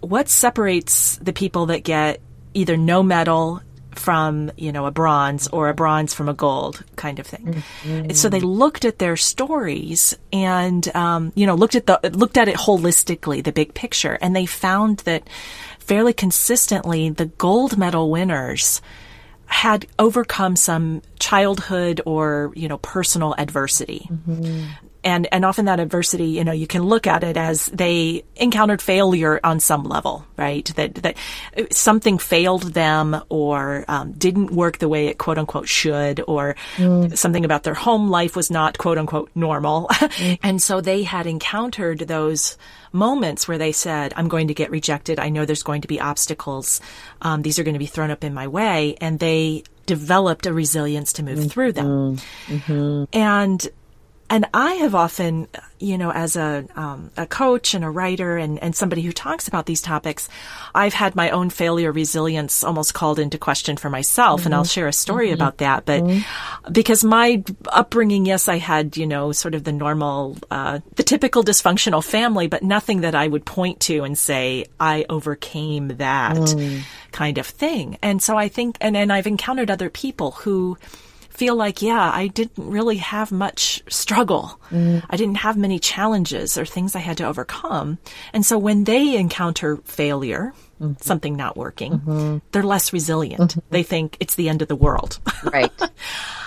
What 0.00 0.28
separates 0.28 1.16
the 1.16 1.32
people 1.32 1.66
that 1.66 1.84
get 1.84 2.20
either 2.52 2.76
no 2.76 3.02
medal 3.02 3.62
from 3.94 4.50
you 4.56 4.72
know 4.72 4.86
a 4.86 4.90
bronze 4.90 5.48
or 5.48 5.68
a 5.68 5.74
bronze 5.74 6.14
from 6.14 6.28
a 6.28 6.34
gold 6.34 6.84
kind 6.96 7.18
of 7.18 7.26
thing. 7.26 7.62
Mm-hmm. 7.82 8.10
So 8.10 8.28
they 8.28 8.40
looked 8.40 8.84
at 8.84 8.98
their 8.98 9.16
stories 9.16 10.16
and 10.32 10.86
um, 10.96 11.32
you 11.34 11.46
know 11.46 11.54
looked 11.54 11.74
at 11.74 11.86
the 11.86 11.98
looked 12.12 12.36
at 12.36 12.48
it 12.48 12.56
holistically, 12.56 13.42
the 13.42 13.52
big 13.52 13.74
picture, 13.74 14.18
and 14.20 14.34
they 14.34 14.46
found 14.46 14.98
that 15.00 15.28
fairly 15.78 16.12
consistently 16.12 17.10
the 17.10 17.26
gold 17.26 17.76
medal 17.76 18.10
winners 18.10 18.80
had 19.46 19.86
overcome 19.98 20.56
some 20.56 21.02
childhood 21.18 22.00
or, 22.06 22.50
you 22.56 22.66
know, 22.66 22.78
personal 22.78 23.34
adversity. 23.36 24.08
Mm-hmm 24.10 24.64
and 25.04 25.28
and 25.30 25.44
often 25.44 25.66
that 25.66 25.78
adversity 25.78 26.26
you 26.26 26.42
know 26.42 26.52
you 26.52 26.66
can 26.66 26.82
look 26.82 27.06
at 27.06 27.22
it 27.22 27.36
as 27.36 27.66
they 27.66 28.24
encountered 28.36 28.82
failure 28.82 29.38
on 29.44 29.60
some 29.60 29.84
level 29.84 30.24
right 30.36 30.72
that 30.76 30.94
that 30.96 31.16
something 31.70 32.18
failed 32.18 32.62
them 32.74 33.20
or 33.28 33.84
um, 33.86 34.12
didn't 34.12 34.50
work 34.50 34.78
the 34.78 34.88
way 34.88 35.06
it 35.06 35.18
quote 35.18 35.38
unquote 35.38 35.68
should 35.68 36.22
or 36.26 36.56
mm. 36.76 37.16
something 37.16 37.44
about 37.44 37.62
their 37.62 37.74
home 37.74 38.08
life 38.08 38.34
was 38.34 38.50
not 38.50 38.78
quote 38.78 38.98
unquote 38.98 39.30
normal 39.34 39.86
mm. 39.90 40.38
and 40.42 40.62
so 40.62 40.80
they 40.80 41.02
had 41.02 41.26
encountered 41.26 42.00
those 42.00 42.56
moments 42.92 43.46
where 43.46 43.58
they 43.58 43.72
said 43.72 44.12
i'm 44.16 44.28
going 44.28 44.48
to 44.48 44.54
get 44.54 44.70
rejected 44.70 45.18
i 45.20 45.28
know 45.28 45.44
there's 45.44 45.62
going 45.62 45.82
to 45.82 45.88
be 45.88 46.00
obstacles 46.00 46.80
um, 47.22 47.42
these 47.42 47.58
are 47.58 47.64
going 47.64 47.74
to 47.74 47.78
be 47.78 47.86
thrown 47.86 48.10
up 48.10 48.24
in 48.24 48.32
my 48.32 48.48
way 48.48 48.96
and 49.00 49.18
they 49.18 49.62
developed 49.86 50.46
a 50.46 50.52
resilience 50.52 51.12
to 51.12 51.22
move 51.22 51.38
mm-hmm. 51.38 51.48
through 51.48 51.72
them 51.72 52.16
mm-hmm. 52.46 53.04
and 53.12 53.68
and 54.30 54.46
I 54.54 54.74
have 54.74 54.94
often, 54.94 55.48
you 55.78 55.98
know, 55.98 56.10
as 56.10 56.34
a 56.34 56.66
um, 56.76 57.10
a 57.16 57.26
coach 57.26 57.74
and 57.74 57.84
a 57.84 57.90
writer 57.90 58.38
and, 58.38 58.58
and 58.62 58.74
somebody 58.74 59.02
who 59.02 59.12
talks 59.12 59.48
about 59.48 59.66
these 59.66 59.82
topics, 59.82 60.28
I've 60.74 60.94
had 60.94 61.14
my 61.14 61.30
own 61.30 61.50
failure 61.50 61.92
resilience 61.92 62.64
almost 62.64 62.94
called 62.94 63.18
into 63.18 63.36
question 63.36 63.76
for 63.76 63.90
myself, 63.90 64.40
mm-hmm. 64.40 64.46
and 64.46 64.54
I'll 64.54 64.62
mm-hmm. 64.62 64.68
share 64.68 64.88
a 64.88 64.92
story 64.92 65.26
mm-hmm. 65.26 65.34
about 65.34 65.58
that. 65.58 65.84
But 65.84 66.02
mm-hmm. 66.02 66.72
because 66.72 67.04
my 67.04 67.44
upbringing, 67.68 68.24
yes, 68.24 68.48
I 68.48 68.56
had, 68.56 68.96
you 68.96 69.06
know, 69.06 69.32
sort 69.32 69.54
of 69.54 69.64
the 69.64 69.72
normal, 69.72 70.38
uh, 70.50 70.80
the 70.96 71.02
typical 71.02 71.44
dysfunctional 71.44 72.02
family, 72.02 72.46
but 72.46 72.62
nothing 72.62 73.02
that 73.02 73.14
I 73.14 73.28
would 73.28 73.44
point 73.44 73.80
to 73.80 74.04
and 74.04 74.16
say 74.16 74.64
I 74.80 75.04
overcame 75.10 75.88
that 75.98 76.36
mm. 76.36 76.82
kind 77.12 77.36
of 77.36 77.46
thing. 77.46 77.98
And 78.00 78.22
so 78.22 78.38
I 78.38 78.48
think, 78.48 78.78
and 78.80 78.96
and 78.96 79.12
I've 79.12 79.26
encountered 79.26 79.70
other 79.70 79.90
people 79.90 80.30
who 80.30 80.78
feel 81.34 81.56
like, 81.56 81.82
yeah, 81.82 82.10
I 82.12 82.28
didn't 82.28 82.64
really 82.70 82.96
have 82.98 83.32
much 83.32 83.82
struggle. 83.88 84.58
Mm. 84.70 85.04
I 85.10 85.16
didn't 85.16 85.36
have 85.36 85.56
many 85.56 85.78
challenges 85.78 86.56
or 86.56 86.64
things 86.64 86.94
I 86.94 87.00
had 87.00 87.18
to 87.18 87.26
overcome. 87.26 87.98
And 88.32 88.46
so 88.46 88.56
when 88.56 88.84
they 88.84 89.16
encounter 89.16 89.76
failure, 89.78 90.52
mm-hmm. 90.84 91.02
something 91.02 91.36
not 91.36 91.56
working, 91.56 91.92
mm-hmm. 91.92 92.38
they're 92.52 92.62
less 92.62 92.92
resilient. 92.92 93.52
Mm-hmm. 93.52 93.60
They 93.70 93.82
think 93.82 94.16
it's 94.20 94.34
the 94.34 94.48
end 94.48 94.62
of 94.62 94.68
the 94.68 94.76
world. 94.76 95.18
right. 95.44 95.72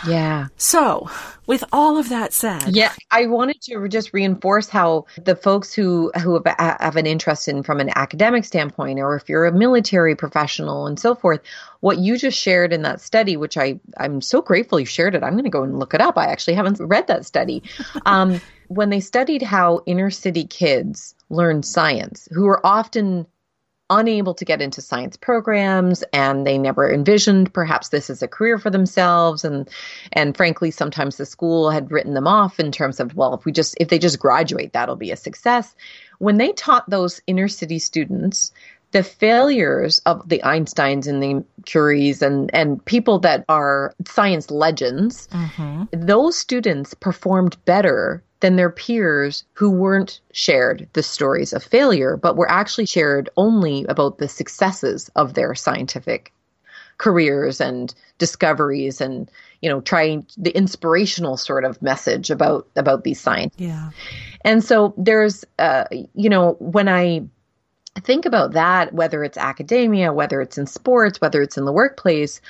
Yeah. 0.06 0.48
So, 0.58 1.10
with 1.48 1.63
all 1.72 1.98
of 1.98 2.10
that 2.10 2.34
said, 2.34 2.75
yeah, 2.75 2.94
I 3.10 3.25
wanted 3.25 3.62
to 3.63 3.88
just 3.88 4.13
reinforce 4.13 4.70
how 4.70 5.06
the 5.24 5.36
folks 5.36 5.74
who 5.74 6.12
who 6.22 6.34
have, 6.34 6.56
have 6.79 6.96
an 6.98 7.06
interest 7.06 7.48
in 7.48 7.63
from 7.63 7.79
an 7.79 7.89
academic 7.96 8.46
standpoint, 8.46 9.00
or 9.00 9.15
if 9.15 9.27
you're 9.29 9.46
a 9.46 9.51
military 9.51 10.15
professional 10.15 10.88
and 10.88 11.00
so 11.00 11.15
forth, 11.15 11.41
what 11.79 11.98
you 11.98 12.17
just 12.17 12.38
shared 12.38 12.74
in 12.74 12.84
that 12.84 13.01
study, 13.01 13.38
which 13.38 13.58
I 13.58 13.79
I'm 13.98 14.22
so 14.22 14.41
grateful 14.41 14.79
you 14.79 14.86
shared 14.86 15.15
it. 15.15 15.24
I'm 15.24 15.34
going 15.34 15.46
to 15.46 15.50
go 15.50 15.63
and 15.63 15.79
look 15.79 15.94
it 15.94 16.01
up. 16.01 16.17
I 16.17 16.27
actually 16.27 16.56
haven't 16.56 16.79
read 16.79 17.08
that 17.08 17.25
study. 17.25 17.63
Um, 18.06 18.39
when 18.67 18.89
they 18.89 19.00
studied 19.00 19.41
how 19.41 19.82
inner 19.86 20.10
city 20.10 20.46
kids 20.46 21.15
learn 21.29 21.63
science, 21.63 22.27
who 22.32 22.48
are 22.48 22.65
often 22.65 23.25
unable 23.89 24.34
to 24.34 24.46
get 24.46 24.62
into 24.62 24.82
science 24.82 25.15
programs 25.15 26.03
and 26.13 26.46
they 26.46 26.58
never 26.58 26.91
envisioned 26.91 27.53
perhaps 27.53 27.89
this 27.89 28.10
as 28.10 28.22
a 28.22 28.27
career 28.27 28.58
for 28.58 28.70
themselves 28.70 29.46
and 29.46 29.70
and 30.13 30.36
frankly 30.36 30.72
sometimes 30.72 31.17
the 31.17 31.25
school 31.25 31.70
had 31.70 31.91
written 31.91 32.13
them 32.13 32.27
off 32.27 32.60
in 32.60 32.72
terms 32.72 33.00
of 33.00 33.15
well 33.15 33.34
if 33.34 33.46
we 33.46 33.51
just 33.51 33.75
if 33.79 33.88
they 33.88 34.00
just 34.00 34.20
graduate 34.20 34.74
that'll 34.74 34.96
be 34.96 35.12
a 35.12 35.15
success 35.15 35.75
when 36.20 36.38
they 36.38 36.51
taught 36.53 36.89
those 36.89 37.22
inner 37.27 37.48
city 37.48 37.79
students 37.79 38.51
the 38.91 39.03
failures 39.03 40.00
of 40.06 40.27
the 40.29 40.39
Einsteins 40.46 41.08
and 41.08 41.22
the 41.22 41.44
Curies 41.63 42.22
and, 42.22 42.50
and 42.53 42.84
people 42.86 43.20
that 43.20 43.44
are 43.50 43.94
science 44.08 44.50
legends, 44.50 45.27
mm-hmm. 45.27 45.84
those 45.91 46.38
students 46.38 46.94
performed 46.94 47.58
better 47.65 48.24
than 48.39 48.56
their 48.56 48.70
peers 48.70 49.44
who 49.53 49.70
weren't 49.70 50.20
shared 50.32 50.88
the 50.94 51.03
stories 51.03 51.53
of 51.53 51.63
failure, 51.63 52.17
but 52.17 52.38
were 52.38 52.50
actually 52.50 52.86
shared 52.86 53.29
only 53.36 53.86
about 53.86 54.20
the 54.20 54.27
successes 54.27 55.10
of 55.15 55.34
their 55.34 55.56
scientific 55.56 56.32
careers 56.98 57.62
and 57.62 57.94
discoveries 58.17 59.00
and 59.00 59.29
you 59.62 59.70
know 59.70 59.82
trying 59.82 60.25
the 60.36 60.56
inspirational 60.58 61.38
sort 61.38 61.63
of 61.63 61.79
message 61.82 62.29
about 62.29 62.67
about 62.75 63.03
these 63.03 63.20
science 63.20 63.53
yeah. 63.58 63.91
And 64.44 64.63
so 64.63 64.94
there's 64.98 65.46
uh 65.60 65.86
you 65.91 66.29
know 66.29 66.56
when 66.60 66.89
i 66.89 67.22
think 68.00 68.25
about 68.25 68.53
that 68.53 68.94
whether 68.94 69.24
it's 69.24 69.38
academia 69.38 70.12
whether 70.13 70.41
it's 70.41 70.58
in 70.58 70.65
sports 70.65 71.22
whether 71.22 71.41
it's 71.41 71.58
in 71.58 71.65
the 71.65 71.72
workplace 71.72 72.41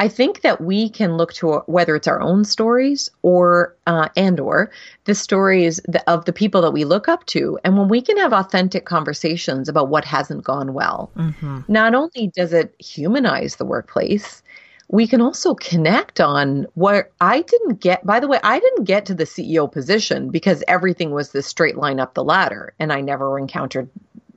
I 0.00 0.08
think 0.08 0.40
that 0.40 0.62
we 0.62 0.88
can 0.88 1.18
look 1.18 1.34
to 1.34 1.58
whether 1.66 1.94
it's 1.94 2.08
our 2.08 2.22
own 2.22 2.46
stories 2.46 3.10
or 3.20 3.76
uh, 3.86 4.08
and 4.16 4.40
or 4.40 4.70
the 5.04 5.14
stories 5.14 5.78
of 6.06 6.24
the 6.24 6.32
people 6.32 6.62
that 6.62 6.70
we 6.70 6.86
look 6.86 7.06
up 7.06 7.26
to, 7.26 7.58
and 7.64 7.76
when 7.76 7.88
we 7.88 8.00
can 8.00 8.16
have 8.16 8.32
authentic 8.32 8.86
conversations 8.86 9.68
about 9.68 9.90
what 9.90 10.06
hasn't 10.06 10.42
gone 10.42 10.72
well, 10.72 11.12
mm-hmm. 11.14 11.60
not 11.68 11.94
only 11.94 12.32
does 12.34 12.54
it 12.54 12.74
humanize 12.78 13.56
the 13.56 13.66
workplace, 13.66 14.42
we 14.88 15.06
can 15.06 15.20
also 15.20 15.54
connect 15.54 16.18
on 16.18 16.66
what 16.72 17.12
I 17.20 17.42
didn't 17.42 17.82
get. 17.82 18.04
By 18.06 18.20
the 18.20 18.26
way, 18.26 18.40
I 18.42 18.58
didn't 18.58 18.84
get 18.84 19.04
to 19.04 19.14
the 19.14 19.24
CEO 19.24 19.70
position 19.70 20.30
because 20.30 20.64
everything 20.66 21.10
was 21.10 21.32
this 21.32 21.46
straight 21.46 21.76
line 21.76 22.00
up 22.00 22.14
the 22.14 22.24
ladder, 22.24 22.72
and 22.78 22.90
I 22.90 23.02
never 23.02 23.38
encountered 23.38 23.90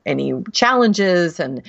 any 0.06 0.34
challenges 0.52 1.40
and 1.40 1.62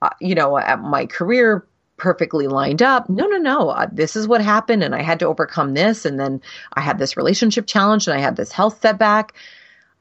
uh, 0.00 0.10
you 0.20 0.36
know 0.36 0.56
at 0.56 0.80
my 0.80 1.06
career 1.06 1.66
perfectly 2.02 2.48
lined 2.48 2.82
up. 2.82 3.08
No, 3.08 3.26
no, 3.28 3.36
no. 3.36 3.68
Uh, 3.68 3.86
this 3.92 4.16
is 4.16 4.26
what 4.26 4.40
happened, 4.40 4.82
and 4.82 4.92
I 4.92 5.02
had 5.02 5.20
to 5.20 5.26
overcome 5.26 5.72
this. 5.72 6.04
And 6.04 6.18
then 6.18 6.42
I 6.72 6.80
had 6.80 6.98
this 6.98 7.16
relationship 7.16 7.64
challenge, 7.68 8.08
and 8.08 8.18
I 8.18 8.20
had 8.20 8.34
this 8.34 8.50
health 8.50 8.80
setback. 8.82 9.34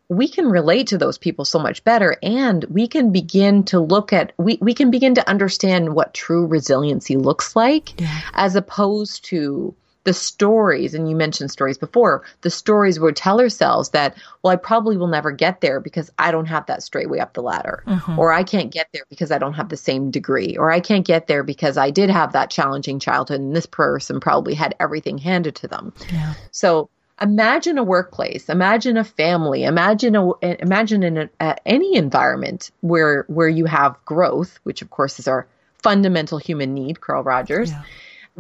We 0.10 0.28
can 0.28 0.48
relate 0.48 0.88
to 0.88 0.98
those 0.98 1.20
people 1.20 1.46
so 1.46 1.60
much 1.60 1.84
better, 1.84 2.18
and 2.24 2.64
we 2.72 2.88
can 2.88 3.12
begin 3.12 3.64
to 3.66 3.80
look 3.80 4.12
at 4.14 4.34
we 4.38 4.58
we 4.62 4.74
can 4.74 4.90
begin 4.90 5.14
to 5.14 5.30
understand 5.30 5.94
what 5.94 6.16
true 6.16 6.48
resiliency 6.48 7.18
looks 7.18 7.56
like, 7.56 8.02
yeah. 8.02 8.22
as 8.34 8.56
opposed 8.56 9.24
to 9.26 9.76
the 10.04 10.14
stories, 10.14 10.94
and 10.94 11.10
you 11.10 11.16
mentioned 11.16 11.52
stories 11.52 11.78
before, 11.78 12.24
the 12.42 12.50
stories 12.50 13.00
we 13.00 13.12
tell 13.12 13.40
ourselves 13.40 13.90
that, 13.90 14.18
well, 14.42 14.52
I 14.52 14.56
probably 14.56 14.98
will 14.98 15.08
never 15.08 15.32
get 15.32 15.62
there 15.62 15.80
because 15.80 16.12
I 16.18 16.32
don't 16.32 16.48
have 16.48 16.66
that 16.66 16.82
straight 16.82 17.10
way 17.10 17.20
up 17.20 17.34
the 17.34 17.44
ladder. 17.44 17.84
Mm-hmm. 17.86 18.18
Or 18.18 18.32
I 18.32 18.44
can't 18.44 18.72
get 18.72 18.88
there 18.94 19.04
because 19.10 19.32
I 19.32 19.38
don't 19.38 19.54
have 19.54 19.70
the 19.70 19.78
same 19.78 20.10
degree. 20.10 20.58
Or 20.58 20.72
I 20.72 20.80
can't 20.80 21.06
get 21.06 21.28
there 21.28 21.44
because 21.44 21.78
I 21.78 21.92
did 21.92 22.10
have 22.10 22.34
that 22.34 22.50
challenging 22.50 23.00
childhood 23.00 23.42
and 23.42 23.56
this 23.56 23.68
person 23.68 24.20
probably 24.20 24.56
had 24.56 24.76
everything 24.80 25.20
handed 25.20 25.56
to 25.58 25.68
them. 25.68 25.94
Yeah. 26.12 26.34
So 26.52 26.90
imagine 27.22 27.78
a 27.78 27.84
workplace, 27.84 28.50
imagine 28.50 28.98
a 28.98 29.04
family, 29.04 29.64
imagine 29.64 30.16
a, 30.16 30.32
imagine 30.42 31.04
in 31.04 31.30
a, 31.40 31.68
any 31.68 31.96
environment 31.96 32.72
where, 32.82 33.26
where 33.28 33.50
you 33.50 33.66
have 33.66 34.04
growth, 34.06 34.60
which 34.64 34.82
of 34.82 34.90
course 34.90 35.20
is 35.20 35.28
our 35.28 35.46
fundamental 35.84 36.40
human 36.40 36.74
need, 36.74 37.02
Carl 37.02 37.24
Rogers. 37.24 37.70
Yeah 37.70 37.84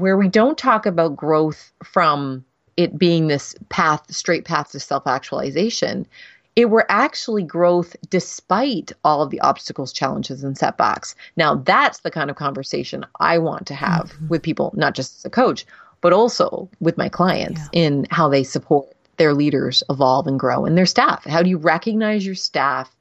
where 0.02 0.18
we 0.18 0.28
don't 0.28 0.58
talk 0.58 0.86
about 0.86 1.16
growth 1.16 1.72
from 1.84 2.44
it 2.76 2.98
being 2.98 3.28
this 3.28 3.56
path, 3.70 4.12
straight 4.14 4.46
path 4.46 4.72
to 4.72 4.80
self 4.80 5.06
actualization, 5.06 6.08
it 6.56 6.70
were 6.70 6.86
actually 6.90 7.44
growth 7.44 7.96
despite 8.10 8.92
all 9.04 9.22
of 9.22 9.30
the 9.30 9.40
obstacles, 9.40 9.94
challenges, 9.94 10.44
and 10.44 10.58
setbacks. 10.58 11.16
Now, 11.38 11.56
that's 11.56 12.00
the 12.00 12.12
kind 12.12 12.30
of 12.30 12.36
conversation 12.36 13.06
I 13.20 13.38
want 13.38 13.68
to 13.68 13.76
have 13.76 14.12
mm-hmm. 14.12 14.28
with 14.28 14.44
people, 14.44 14.74
not 14.76 14.96
just 14.96 15.18
as 15.18 15.26
a 15.26 15.30
coach, 15.30 15.66
but 16.02 16.12
also 16.12 16.68
with 16.80 16.98
my 16.98 17.08
clients 17.08 17.62
yeah. 17.72 17.84
in 17.84 18.08
how 18.10 18.28
they 18.28 18.44
support 18.44 18.94
their 19.18 19.34
leaders 19.34 19.84
evolve 19.90 20.28
and 20.28 20.40
grow 20.40 20.66
and 20.66 20.78
their 20.78 20.86
staff. 20.86 21.24
How 21.26 21.44
do 21.44 21.50
you 21.50 21.58
recognize 21.58 22.26
your 22.26 22.36
staff 22.36 22.94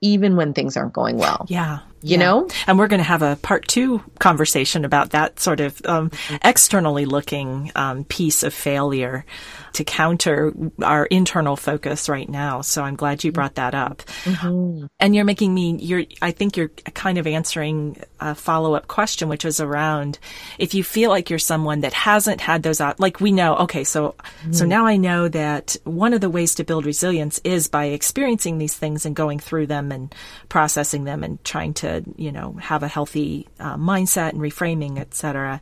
even 0.00 0.34
when 0.34 0.52
things 0.52 0.76
aren't 0.76 0.92
going 0.92 1.16
well? 1.18 1.46
Yeah 1.48 1.78
you 2.02 2.12
yeah. 2.12 2.18
know 2.18 2.48
and 2.66 2.78
we're 2.78 2.88
going 2.88 2.98
to 2.98 3.04
have 3.04 3.22
a 3.22 3.36
part 3.36 3.66
two 3.68 4.02
conversation 4.18 4.84
about 4.84 5.10
that 5.10 5.38
sort 5.40 5.60
of 5.60 5.80
um, 5.84 6.10
externally 6.44 7.04
looking 7.04 7.70
um, 7.74 8.04
piece 8.04 8.42
of 8.42 8.52
failure 8.52 9.24
to 9.72 9.84
counter 9.84 10.52
our 10.82 11.06
internal 11.06 11.56
focus 11.56 12.08
right 12.08 12.28
now 12.28 12.60
so 12.60 12.82
i'm 12.82 12.96
glad 12.96 13.24
you 13.24 13.32
brought 13.32 13.54
that 13.54 13.74
up 13.74 14.02
mm-hmm. 14.24 14.86
and 15.00 15.14
you're 15.14 15.24
making 15.24 15.54
me 15.54 15.76
you're 15.76 16.04
i 16.20 16.30
think 16.30 16.56
you're 16.56 16.68
kind 16.68 17.18
of 17.18 17.26
answering 17.26 17.96
a 18.20 18.34
follow-up 18.34 18.88
question 18.88 19.28
which 19.28 19.44
was 19.44 19.60
around 19.60 20.18
if 20.58 20.74
you 20.74 20.84
feel 20.84 21.10
like 21.10 21.30
you're 21.30 21.38
someone 21.38 21.80
that 21.80 21.92
hasn't 21.92 22.40
had 22.40 22.62
those 22.62 22.80
like 22.98 23.20
we 23.20 23.32
know 23.32 23.56
okay 23.56 23.84
so 23.84 24.14
mm-hmm. 24.18 24.52
so 24.52 24.64
now 24.64 24.86
i 24.86 24.96
know 24.96 25.28
that 25.28 25.76
one 25.84 26.12
of 26.12 26.20
the 26.20 26.30
ways 26.30 26.54
to 26.54 26.64
build 26.64 26.84
resilience 26.84 27.40
is 27.44 27.68
by 27.68 27.86
experiencing 27.86 28.58
these 28.58 28.76
things 28.76 29.06
and 29.06 29.16
going 29.16 29.38
through 29.38 29.66
them 29.66 29.92
and 29.92 30.14
processing 30.48 31.04
them 31.04 31.22
and 31.22 31.42
trying 31.44 31.72
to 31.74 31.91
you 32.16 32.32
know, 32.32 32.52
have 32.60 32.82
a 32.82 32.88
healthy 32.88 33.48
uh, 33.58 33.76
mindset 33.76 34.30
and 34.30 34.40
reframing, 34.40 34.98
etc. 34.98 35.60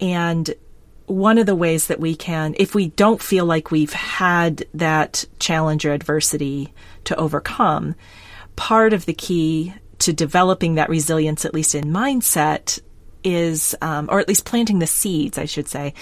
And 0.00 0.54
one 1.06 1.38
of 1.38 1.46
the 1.46 1.54
ways 1.54 1.88
that 1.88 2.00
we 2.00 2.16
can, 2.16 2.54
if 2.58 2.74
we 2.74 2.88
don't 2.88 3.22
feel 3.22 3.44
like 3.44 3.70
we've 3.70 3.92
had 3.92 4.64
that 4.74 5.24
challenge 5.38 5.84
or 5.84 5.92
adversity 5.92 6.72
to 7.04 7.16
overcome, 7.16 7.94
part 8.56 8.92
of 8.92 9.06
the 9.06 9.12
key 9.12 9.74
to 10.00 10.12
developing 10.12 10.74
that 10.74 10.88
resilience, 10.88 11.44
at 11.44 11.54
least 11.54 11.74
in 11.74 11.84
mindset, 11.84 12.80
is, 13.22 13.74
um, 13.80 14.08
or 14.10 14.20
at 14.20 14.28
least 14.28 14.44
planting 14.44 14.78
the 14.78 14.86
seeds, 14.86 15.38
I 15.38 15.44
should 15.44 15.68
say, 15.68 15.94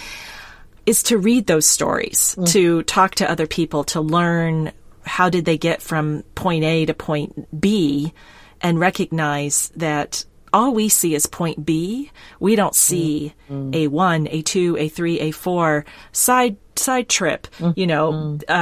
is 0.87 1.03
to 1.05 1.19
read 1.19 1.47
those 1.47 1.67
stories, 1.67 2.35
mm. 2.39 2.51
to 2.53 2.83
talk 2.85 3.17
to 3.17 3.31
other 3.31 3.47
people, 3.47 3.85
to 3.85 4.01
learn 4.01 4.73
how 5.05 5.29
did 5.29 5.45
they 5.45 5.59
get 5.59 5.83
from 5.83 6.23
point 6.35 6.65
A 6.65 6.87
to 6.87 6.95
point 6.95 7.61
B 7.61 8.13
and 8.63 8.79
recognize 8.79 9.71
that 9.77 10.25
all 10.53 10.75
we 10.75 10.89
see 10.89 11.15
is 11.15 11.27
point 11.27 11.65
B. 11.65 12.11
We 12.39 12.57
don't 12.57 12.75
see 12.75 13.35
mm-hmm. 13.51 13.71
A1, 13.71 14.43
A2, 14.43 14.73
A3, 14.91 15.31
A4 15.31 15.85
side 16.13 16.57
side 16.77 17.09
trip, 17.09 17.47
mm-hmm. 17.59 17.79
you 17.79 17.87
know, 17.87 18.13
mm-hmm. 18.13 18.53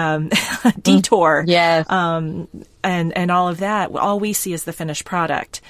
um, 0.66 0.72
detour, 0.82 1.44
yes. 1.46 1.90
um, 1.90 2.48
and 2.82 3.16
and 3.16 3.30
all 3.30 3.48
of 3.48 3.58
that. 3.58 3.94
All 3.94 4.20
we 4.20 4.32
see 4.32 4.52
is 4.52 4.64
the 4.64 4.72
finished 4.72 5.04
product, 5.04 5.60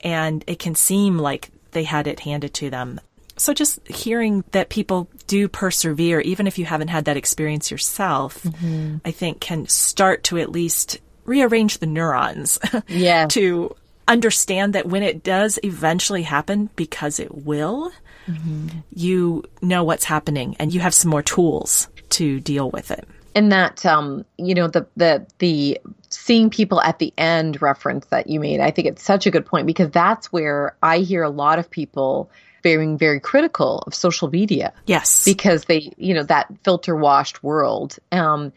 and 0.00 0.42
it 0.46 0.58
can 0.58 0.74
seem 0.74 1.18
like 1.18 1.50
they 1.72 1.84
had 1.84 2.06
it 2.06 2.20
handed 2.20 2.54
to 2.54 2.70
them. 2.70 3.00
So 3.38 3.52
just 3.52 3.86
hearing 3.86 4.44
that 4.52 4.70
people 4.70 5.10
do 5.26 5.46
persevere, 5.46 6.20
even 6.20 6.46
if 6.46 6.58
you 6.58 6.64
haven't 6.64 6.88
had 6.88 7.04
that 7.04 7.18
experience 7.18 7.70
yourself, 7.70 8.42
mm-hmm. 8.42 8.96
I 9.04 9.10
think 9.10 9.40
can 9.40 9.66
start 9.68 10.24
to 10.24 10.38
at 10.38 10.50
least 10.50 11.00
rearrange 11.26 11.78
the 11.78 11.86
neurons 11.86 12.58
yeah. 12.88 13.26
to 13.28 13.74
understand 14.08 14.74
that 14.74 14.86
when 14.86 15.02
it 15.02 15.22
does 15.22 15.58
eventually 15.62 16.22
happen, 16.22 16.70
because 16.76 17.18
it 17.18 17.34
will, 17.44 17.90
mm-hmm. 18.26 18.68
you 18.94 19.44
know 19.62 19.84
what's 19.84 20.04
happening 20.04 20.56
and 20.58 20.72
you 20.72 20.80
have 20.80 20.94
some 20.94 21.10
more 21.10 21.22
tools 21.22 21.88
to 22.10 22.40
deal 22.40 22.70
with 22.70 22.90
it. 22.90 23.06
And 23.34 23.52
that, 23.52 23.84
um, 23.84 24.24
you 24.38 24.54
know, 24.54 24.68
the, 24.68 24.86
the, 24.96 25.26
the 25.38 25.78
seeing 26.08 26.48
people 26.48 26.80
at 26.80 26.98
the 26.98 27.12
end 27.18 27.60
reference 27.60 28.06
that 28.06 28.28
you 28.28 28.40
made, 28.40 28.60
I 28.60 28.70
think 28.70 28.88
it's 28.88 29.02
such 29.02 29.26
a 29.26 29.30
good 29.30 29.44
point 29.44 29.66
because 29.66 29.90
that's 29.90 30.32
where 30.32 30.74
I 30.82 30.98
hear 30.98 31.22
a 31.22 31.28
lot 31.28 31.58
of 31.58 31.70
people 31.70 32.30
being 32.62 32.96
very 32.96 33.20
critical 33.20 33.84
of 33.86 33.94
social 33.94 34.28
media. 34.28 34.72
Yes. 34.86 35.24
Because 35.24 35.66
they, 35.66 35.92
you 35.98 36.14
know, 36.14 36.22
that 36.24 36.52
filter 36.64 36.96
washed 36.96 37.42
world. 37.42 37.98
Um, 38.10 38.52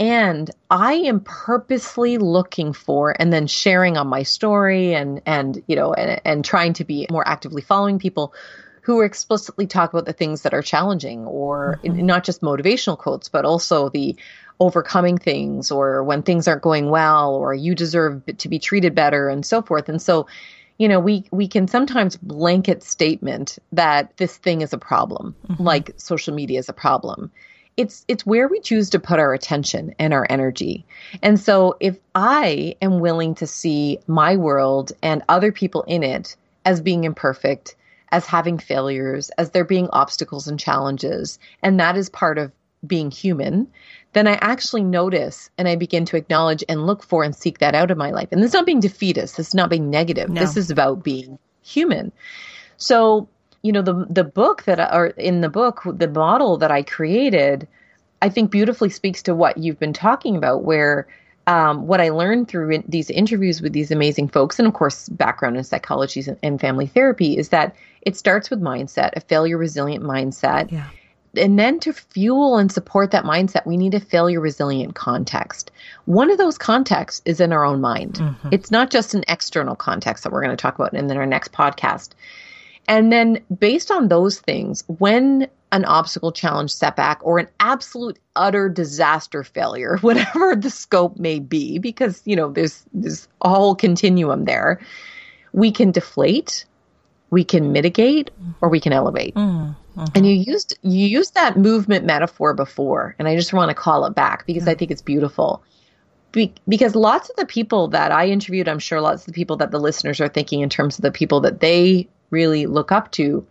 and 0.00 0.50
I 0.70 0.94
am 0.94 1.20
purposely 1.20 2.18
looking 2.18 2.72
for 2.72 3.14
and 3.16 3.32
then 3.32 3.46
sharing 3.46 3.96
on 3.96 4.08
my 4.08 4.24
story 4.24 4.94
and 4.94 5.22
and 5.24 5.62
you 5.66 5.76
know 5.76 5.92
and, 5.94 6.20
and 6.24 6.44
trying 6.44 6.72
to 6.74 6.84
be 6.84 7.06
more 7.10 7.26
actively 7.26 7.62
following 7.62 7.98
people 7.98 8.34
who 8.82 9.00
explicitly 9.00 9.66
talk 9.66 9.92
about 9.92 10.04
the 10.04 10.12
things 10.12 10.42
that 10.42 10.52
are 10.52 10.62
challenging 10.62 11.24
or 11.26 11.80
mm-hmm. 11.82 12.04
not 12.04 12.24
just 12.24 12.42
motivational 12.42 12.98
quotes 12.98 13.28
but 13.28 13.44
also 13.44 13.88
the 13.88 14.16
overcoming 14.60 15.18
things 15.18 15.70
or 15.70 16.02
when 16.02 16.22
things 16.22 16.48
aren't 16.48 16.62
going 16.62 16.90
well 16.90 17.34
or 17.34 17.54
you 17.54 17.74
deserve 17.74 18.22
to 18.38 18.48
be 18.48 18.58
treated 18.58 18.94
better 18.94 19.28
and 19.28 19.46
so 19.46 19.62
forth 19.62 19.88
and 19.88 20.02
so 20.02 20.26
you 20.76 20.88
know 20.88 20.98
we 20.98 21.24
we 21.30 21.46
can 21.46 21.68
sometimes 21.68 22.16
blanket 22.16 22.82
statement 22.82 23.58
that 23.72 24.16
this 24.16 24.36
thing 24.36 24.60
is 24.60 24.72
a 24.72 24.78
problem 24.78 25.36
mm-hmm. 25.48 25.62
like 25.62 25.92
social 25.96 26.34
media 26.34 26.58
is 26.58 26.68
a 26.68 26.72
problem 26.72 27.30
it's 27.76 28.04
it's 28.08 28.24
where 28.24 28.48
we 28.48 28.60
choose 28.60 28.90
to 28.90 28.98
put 28.98 29.18
our 29.18 29.32
attention 29.32 29.94
and 29.98 30.12
our 30.12 30.26
energy. 30.30 30.84
And 31.22 31.38
so 31.38 31.76
if 31.80 31.98
I 32.14 32.76
am 32.80 33.00
willing 33.00 33.34
to 33.36 33.46
see 33.46 33.98
my 34.06 34.36
world 34.36 34.92
and 35.02 35.22
other 35.28 35.52
people 35.52 35.82
in 35.82 36.02
it 36.02 36.36
as 36.64 36.80
being 36.80 37.04
imperfect, 37.04 37.76
as 38.12 38.26
having 38.26 38.58
failures, 38.58 39.30
as 39.38 39.50
there 39.50 39.64
being 39.64 39.88
obstacles 39.92 40.46
and 40.46 40.58
challenges, 40.58 41.38
and 41.62 41.80
that 41.80 41.96
is 41.96 42.08
part 42.08 42.38
of 42.38 42.52
being 42.86 43.10
human, 43.10 43.66
then 44.12 44.28
I 44.28 44.34
actually 44.34 44.84
notice 44.84 45.50
and 45.58 45.66
I 45.66 45.76
begin 45.76 46.04
to 46.06 46.16
acknowledge 46.16 46.62
and 46.68 46.86
look 46.86 47.02
for 47.02 47.24
and 47.24 47.34
seek 47.34 47.58
that 47.58 47.74
out 47.74 47.90
of 47.90 47.98
my 47.98 48.10
life. 48.10 48.28
And 48.30 48.42
this 48.42 48.50
is 48.50 48.54
not 48.54 48.66
being 48.66 48.80
defeatist. 48.80 49.36
This 49.36 49.48
is 49.48 49.54
not 49.54 49.70
being 49.70 49.90
negative. 49.90 50.28
No. 50.28 50.40
This 50.40 50.56
is 50.56 50.70
about 50.70 51.02
being 51.02 51.38
human. 51.62 52.12
So 52.76 53.28
you 53.64 53.72
know 53.72 53.82
the 53.82 54.06
the 54.08 54.22
book 54.22 54.62
that 54.64 54.78
are 54.78 55.08
in 55.08 55.40
the 55.40 55.48
book 55.48 55.82
the 55.84 56.08
model 56.08 56.56
that 56.58 56.70
I 56.70 56.82
created 56.82 57.66
I 58.22 58.28
think 58.28 58.50
beautifully 58.50 58.90
speaks 58.90 59.22
to 59.24 59.34
what 59.34 59.58
you've 59.58 59.80
been 59.80 59.92
talking 59.92 60.36
about 60.36 60.62
where 60.62 61.08
um, 61.46 61.86
what 61.86 62.00
I 62.00 62.08
learned 62.08 62.48
through 62.48 62.70
in 62.70 62.84
these 62.88 63.10
interviews 63.10 63.60
with 63.60 63.72
these 63.72 63.90
amazing 63.90 64.28
folks, 64.28 64.58
and 64.58 64.66
of 64.66 64.72
course, 64.72 65.08
background 65.10 65.56
in 65.56 65.64
psychology 65.64 66.24
and 66.42 66.58
family 66.58 66.86
therapy, 66.86 67.36
is 67.36 67.50
that 67.50 67.76
it 68.00 68.16
starts 68.16 68.48
with 68.48 68.62
mindset, 68.62 69.10
a 69.14 69.20
failure 69.20 69.58
resilient 69.58 70.02
mindset. 70.02 70.72
Yeah. 70.72 70.88
And 71.36 71.58
then 71.58 71.80
to 71.80 71.92
fuel 71.92 72.56
and 72.56 72.72
support 72.72 73.10
that 73.10 73.24
mindset, 73.24 73.66
we 73.66 73.76
need 73.76 73.92
a 73.92 74.00
failure 74.00 74.40
resilient 74.40 74.94
context. 74.94 75.70
One 76.06 76.30
of 76.30 76.38
those 76.38 76.56
contexts 76.56 77.20
is 77.24 77.40
in 77.40 77.52
our 77.52 77.64
own 77.64 77.80
mind. 77.80 78.14
Mm-hmm. 78.14 78.48
It's 78.52 78.70
not 78.70 78.90
just 78.90 79.14
an 79.14 79.24
external 79.28 79.74
context 79.74 80.22
that 80.24 80.32
we're 80.32 80.42
going 80.42 80.56
to 80.56 80.62
talk 80.62 80.76
about 80.76 80.94
in 80.94 81.10
our 81.10 81.26
next 81.26 81.52
podcast. 81.52 82.10
And 82.88 83.12
then 83.12 83.40
based 83.56 83.90
on 83.90 84.08
those 84.08 84.38
things, 84.38 84.84
when 84.86 85.48
an 85.72 85.84
obstacle, 85.86 86.30
challenge, 86.30 86.72
setback, 86.72 87.18
or 87.22 87.38
an 87.40 87.48
absolute 87.58 88.18
utter 88.36 88.68
disaster 88.68 89.42
failure, 89.42 89.98
whatever 90.00 90.54
the 90.54 90.70
scope 90.70 91.18
may 91.18 91.40
be, 91.40 91.78
because 91.78 92.22
you 92.24 92.36
know 92.36 92.50
there's 92.50 92.84
there's 92.92 93.28
a 93.42 93.48
whole 93.48 93.74
continuum 93.74 94.44
there, 94.44 94.80
we 95.52 95.72
can 95.72 95.90
deflate, 95.90 96.64
we 97.30 97.44
can 97.44 97.72
mitigate, 97.72 98.30
or 98.60 98.68
we 98.68 98.80
can 98.80 98.92
elevate. 98.92 99.34
Mm, 99.34 99.74
uh-huh. 99.96 100.06
And 100.14 100.26
you 100.26 100.34
used 100.34 100.78
you 100.82 101.06
used 101.06 101.34
that 101.34 101.56
movement 101.56 102.04
metaphor 102.04 102.54
before, 102.54 103.16
and 103.18 103.26
I 103.26 103.34
just 103.34 103.52
want 103.52 103.70
to 103.70 103.74
call 103.74 104.04
it 104.06 104.14
back 104.14 104.46
because 104.46 104.68
I 104.68 104.74
think 104.74 104.92
it's 104.92 105.02
beautiful. 105.02 105.62
Be- 106.30 106.54
because 106.68 106.96
lots 106.96 107.30
of 107.30 107.36
the 107.36 107.46
people 107.46 107.88
that 107.88 108.10
I 108.10 108.26
interviewed, 108.26 108.68
I'm 108.68 108.80
sure 108.80 109.00
lots 109.00 109.22
of 109.22 109.26
the 109.26 109.32
people 109.32 109.56
that 109.58 109.70
the 109.70 109.78
listeners 109.78 110.20
are 110.20 110.28
thinking 110.28 110.60
in 110.60 110.68
terms 110.68 110.98
of 110.98 111.02
the 111.02 111.12
people 111.12 111.40
that 111.40 111.60
they 111.60 112.08
really 112.34 112.66
look 112.66 112.90
up 112.90 113.10
to, 113.12 113.46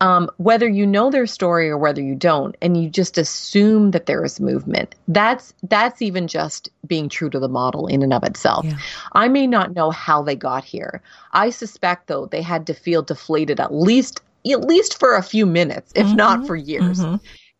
um, 0.00 0.30
whether 0.38 0.68
you 0.68 0.86
know 0.86 1.10
their 1.10 1.26
story 1.26 1.70
or 1.70 1.78
whether 1.78 2.02
you 2.02 2.14
don't, 2.14 2.56
and 2.60 2.82
you 2.82 2.90
just 2.90 3.18
assume 3.18 3.92
that 3.92 4.06
there 4.06 4.24
is 4.24 4.40
movement. 4.40 4.94
That's 5.08 5.54
that's 5.62 6.02
even 6.02 6.26
just 6.26 6.70
being 6.86 7.08
true 7.08 7.30
to 7.30 7.38
the 7.38 7.48
model 7.48 7.86
in 7.86 8.02
and 8.02 8.12
of 8.12 8.24
itself. 8.24 8.64
Yeah. 8.64 8.78
I 9.12 9.28
may 9.28 9.46
not 9.46 9.74
know 9.74 9.90
how 9.90 10.22
they 10.22 10.36
got 10.36 10.64
here. 10.64 11.02
I 11.32 11.50
suspect 11.50 12.08
though 12.08 12.26
they 12.26 12.42
had 12.42 12.66
to 12.66 12.74
feel 12.74 13.02
deflated 13.02 13.60
at 13.60 13.72
least 13.72 14.20
at 14.50 14.62
least 14.62 14.98
for 14.98 15.16
a 15.16 15.22
few 15.22 15.44
minutes, 15.44 15.92
if 15.94 16.06
mm-hmm. 16.06 16.16
not 16.16 16.46
for 16.46 16.56
years. 16.56 17.00
Mm-hmm 17.00 17.16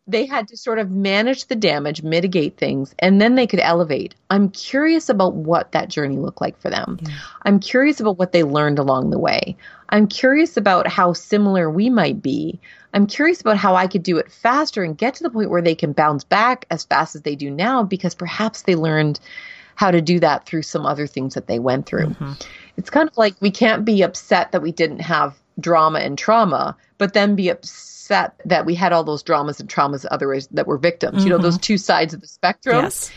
they 0.07 0.25
had 0.25 0.47
to 0.47 0.57
sort 0.57 0.79
of 0.79 0.89
manage 0.89 1.45
the 1.45 1.55
damage, 1.55 2.01
mitigate 2.01 2.57
things, 2.57 2.95
and 2.99 3.21
then 3.21 3.35
they 3.35 3.45
could 3.45 3.59
elevate. 3.59 4.15
I'm 4.29 4.49
curious 4.49 5.09
about 5.09 5.35
what 5.35 5.71
that 5.73 5.89
journey 5.89 6.17
looked 6.17 6.41
like 6.41 6.59
for 6.59 6.69
them. 6.69 6.97
Yeah. 7.01 7.15
I'm 7.43 7.59
curious 7.59 7.99
about 7.99 8.17
what 8.17 8.31
they 8.31 8.43
learned 8.43 8.79
along 8.79 9.11
the 9.11 9.19
way. 9.19 9.55
I'm 9.89 10.07
curious 10.07 10.57
about 10.57 10.87
how 10.87 11.13
similar 11.13 11.69
we 11.69 11.89
might 11.89 12.21
be. 12.21 12.59
I'm 12.93 13.05
curious 13.05 13.41
about 13.41 13.57
how 13.57 13.75
I 13.75 13.87
could 13.87 14.03
do 14.03 14.17
it 14.17 14.31
faster 14.31 14.83
and 14.83 14.97
get 14.97 15.13
to 15.15 15.23
the 15.23 15.29
point 15.29 15.49
where 15.49 15.61
they 15.61 15.75
can 15.75 15.93
bounce 15.93 16.23
back 16.23 16.65
as 16.71 16.83
fast 16.83 17.15
as 17.15 17.21
they 17.21 17.35
do 17.35 17.51
now 17.51 17.83
because 17.83 18.15
perhaps 18.15 18.63
they 18.63 18.75
learned 18.75 19.19
how 19.75 19.91
to 19.91 20.01
do 20.01 20.19
that 20.19 20.45
through 20.45 20.63
some 20.63 20.85
other 20.85 21.07
things 21.07 21.35
that 21.35 21.47
they 21.47 21.59
went 21.59 21.85
through. 21.85 22.07
Mm-hmm. 22.07 22.33
It's 22.75 22.89
kind 22.89 23.07
of 23.07 23.17
like 23.17 23.35
we 23.39 23.51
can't 23.51 23.85
be 23.85 24.01
upset 24.01 24.51
that 24.51 24.61
we 24.61 24.71
didn't 24.71 24.99
have 24.99 25.37
drama 25.59 25.99
and 25.99 26.17
trauma, 26.17 26.75
but 26.97 27.13
then 27.13 27.35
be 27.35 27.49
upset 27.49 27.90
that 28.11 28.65
we 28.65 28.75
had 28.75 28.93
all 28.93 29.03
those 29.03 29.23
dramas 29.23 29.59
and 29.59 29.69
traumas 29.69 30.05
otherwise 30.11 30.47
that 30.47 30.67
were 30.67 30.77
victims. 30.77 31.17
Mm-hmm. 31.17 31.27
You 31.27 31.29
know, 31.31 31.37
those 31.37 31.55
mm-hmm. 31.55 31.61
two 31.61 31.77
sides 31.77 32.13
of 32.13 32.21
the 32.21 32.27
spectrum. 32.27 32.83
Yes. 32.83 33.11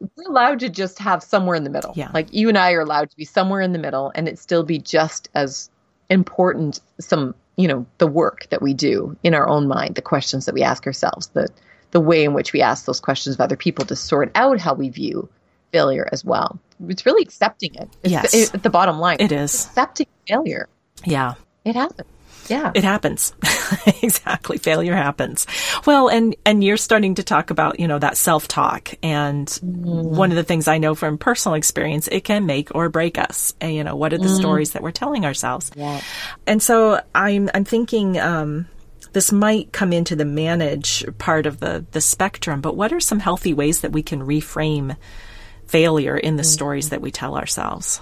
We're 0.00 0.30
allowed 0.30 0.60
to 0.60 0.70
just 0.70 0.98
have 0.98 1.22
somewhere 1.22 1.56
in 1.56 1.64
the 1.64 1.70
middle. 1.70 1.92
Yeah. 1.94 2.10
Like 2.14 2.32
you 2.32 2.48
and 2.48 2.56
I 2.56 2.72
are 2.72 2.80
allowed 2.80 3.10
to 3.10 3.16
be 3.16 3.26
somewhere 3.26 3.60
in 3.60 3.72
the 3.72 3.78
middle 3.78 4.10
and 4.14 4.28
it 4.28 4.38
still 4.38 4.62
be 4.62 4.78
just 4.78 5.28
as 5.34 5.70
important 6.08 6.80
some, 6.98 7.34
you 7.56 7.68
know, 7.68 7.84
the 7.98 8.06
work 8.06 8.46
that 8.48 8.62
we 8.62 8.72
do 8.72 9.16
in 9.22 9.34
our 9.34 9.46
own 9.46 9.68
mind, 9.68 9.94
the 9.94 10.02
questions 10.02 10.46
that 10.46 10.54
we 10.54 10.62
ask 10.62 10.86
ourselves, 10.86 11.28
the 11.28 11.48
the 11.90 12.00
way 12.00 12.24
in 12.24 12.34
which 12.34 12.52
we 12.52 12.62
ask 12.62 12.86
those 12.86 13.00
questions 13.00 13.34
of 13.34 13.40
other 13.40 13.56
people 13.56 13.84
to 13.84 13.96
sort 13.96 14.30
out 14.34 14.60
how 14.60 14.72
we 14.74 14.88
view 14.88 15.28
failure 15.72 16.08
as 16.12 16.24
well. 16.24 16.58
It's 16.88 17.04
really 17.04 17.22
accepting 17.22 17.74
it. 17.74 17.88
It's 18.02 18.12
yes. 18.12 18.32
The, 18.32 18.56
it, 18.56 18.62
the 18.62 18.70
bottom 18.70 18.98
line. 19.00 19.18
It 19.20 19.32
is. 19.32 19.66
Accepting 19.66 20.06
failure. 20.26 20.68
Yeah. 21.04 21.34
It 21.64 21.74
happens. 21.76 22.08
Yeah. 22.50 22.72
It 22.74 22.82
happens. 22.82 23.32
exactly. 24.02 24.58
Failure 24.58 24.96
happens. 24.96 25.46
Well, 25.86 26.08
and, 26.08 26.34
and 26.44 26.64
you're 26.64 26.76
starting 26.76 27.14
to 27.14 27.22
talk 27.22 27.50
about, 27.50 27.78
you 27.78 27.86
know, 27.86 28.00
that 28.00 28.16
self-talk. 28.16 28.92
And 29.04 29.46
mm. 29.46 29.62
one 29.62 30.30
of 30.30 30.36
the 30.36 30.42
things 30.42 30.66
I 30.66 30.78
know 30.78 30.96
from 30.96 31.16
personal 31.16 31.54
experience, 31.54 32.08
it 32.08 32.24
can 32.24 32.46
make 32.46 32.74
or 32.74 32.88
break 32.88 33.18
us. 33.18 33.54
And, 33.60 33.72
you 33.72 33.84
know, 33.84 33.94
what 33.94 34.12
are 34.12 34.18
the 34.18 34.24
mm. 34.24 34.36
stories 34.36 34.72
that 34.72 34.82
we're 34.82 34.90
telling 34.90 35.24
ourselves? 35.24 35.70
Yeah. 35.76 36.00
And 36.46 36.60
so 36.60 37.00
I'm, 37.14 37.48
I'm 37.54 37.64
thinking, 37.64 38.18
um, 38.18 38.66
this 39.12 39.30
might 39.30 39.72
come 39.72 39.92
into 39.92 40.16
the 40.16 40.24
manage 40.24 41.04
part 41.18 41.46
of 41.46 41.60
the, 41.60 41.84
the 41.92 42.00
spectrum, 42.00 42.60
but 42.60 42.76
what 42.76 42.92
are 42.92 43.00
some 43.00 43.20
healthy 43.20 43.54
ways 43.54 43.82
that 43.82 43.92
we 43.92 44.02
can 44.02 44.20
reframe 44.20 44.96
failure 45.66 46.16
in 46.16 46.34
the 46.34 46.42
mm. 46.42 46.46
stories 46.46 46.88
that 46.88 47.00
we 47.00 47.12
tell 47.12 47.36
ourselves? 47.36 48.00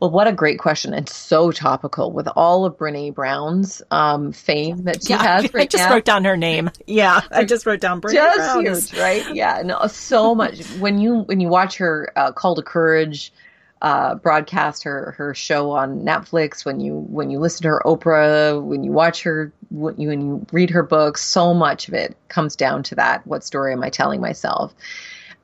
Well, 0.00 0.10
what 0.10 0.26
a 0.26 0.32
great 0.32 0.58
question. 0.58 0.92
It's 0.92 1.14
so 1.14 1.50
topical 1.50 2.12
with 2.12 2.28
all 2.36 2.66
of 2.66 2.76
Brene 2.76 3.14
Brown's 3.14 3.80
um, 3.90 4.30
fame 4.30 4.84
that 4.84 5.02
she 5.02 5.14
yeah, 5.14 5.22
has 5.22 5.54
right 5.54 5.62
I 5.62 5.66
just 5.66 5.84
now. 5.84 5.94
wrote 5.94 6.04
down 6.04 6.24
her 6.24 6.36
name. 6.36 6.70
Yeah, 6.86 7.22
I 7.30 7.44
just 7.44 7.64
wrote 7.64 7.80
down 7.80 8.02
Brene 8.02 8.12
just 8.12 8.36
Brown. 8.36 8.64
huge, 8.64 8.94
right? 9.00 9.34
Yeah, 9.34 9.62
no, 9.64 9.86
so 9.86 10.34
much. 10.34 10.60
when 10.78 10.98
you 10.98 11.20
when 11.20 11.40
you 11.40 11.48
watch 11.48 11.78
her 11.78 12.12
uh, 12.14 12.32
Call 12.32 12.56
to 12.56 12.62
Courage, 12.62 13.32
uh, 13.80 14.16
broadcast 14.16 14.82
her 14.82 15.14
her 15.16 15.32
show 15.32 15.70
on 15.70 16.02
Netflix, 16.02 16.62
when 16.66 16.78
you 16.78 16.98
when 17.08 17.30
you 17.30 17.38
listen 17.38 17.62
to 17.62 17.68
her 17.68 17.82
Oprah, 17.86 18.62
when 18.62 18.84
you 18.84 18.92
watch 18.92 19.22
her, 19.22 19.50
when 19.70 19.98
you, 19.98 20.08
when 20.08 20.20
you 20.20 20.46
read 20.52 20.68
her 20.68 20.82
books, 20.82 21.24
so 21.24 21.54
much 21.54 21.88
of 21.88 21.94
it 21.94 22.18
comes 22.28 22.54
down 22.54 22.82
to 22.82 22.96
that. 22.96 23.26
What 23.26 23.44
story 23.44 23.72
am 23.72 23.82
I 23.82 23.88
telling 23.88 24.20
myself? 24.20 24.74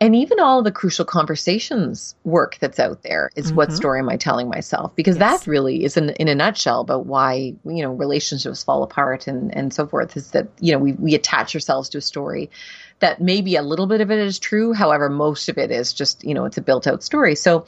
And 0.02 0.16
even 0.16 0.40
all 0.40 0.64
the 0.64 0.72
crucial 0.72 1.04
conversations 1.04 2.16
work 2.24 2.58
that's 2.58 2.80
out 2.80 3.04
there 3.04 3.30
is 3.36 3.46
mm-hmm. 3.46 3.54
what 3.54 3.72
story 3.72 4.00
am 4.00 4.08
I 4.08 4.16
telling 4.16 4.48
myself? 4.48 4.96
Because 4.96 5.16
yes. 5.16 5.44
that 5.44 5.48
really 5.48 5.84
is 5.84 5.96
in, 5.96 6.10
in 6.10 6.26
a 6.26 6.34
nutshell 6.34 6.80
about 6.80 7.06
why, 7.06 7.54
you 7.64 7.82
know, 7.82 7.92
relationships 7.92 8.64
fall 8.64 8.82
apart 8.82 9.28
and, 9.28 9.54
and 9.54 9.72
so 9.72 9.86
forth 9.86 10.16
is 10.16 10.32
that, 10.32 10.48
you 10.58 10.72
know, 10.72 10.80
we, 10.80 10.94
we 10.94 11.14
attach 11.14 11.54
ourselves 11.54 11.88
to 11.90 11.98
a 11.98 12.00
story 12.00 12.50
that 12.98 13.20
maybe 13.20 13.54
a 13.54 13.62
little 13.62 13.86
bit 13.86 14.00
of 14.00 14.10
it 14.10 14.18
is 14.18 14.40
true. 14.40 14.72
However, 14.72 15.08
most 15.08 15.48
of 15.48 15.56
it 15.56 15.70
is 15.70 15.92
just, 15.92 16.24
you 16.24 16.34
know, 16.34 16.46
it's 16.46 16.58
a 16.58 16.62
built 16.62 16.88
out 16.88 17.04
story. 17.04 17.36
So 17.36 17.64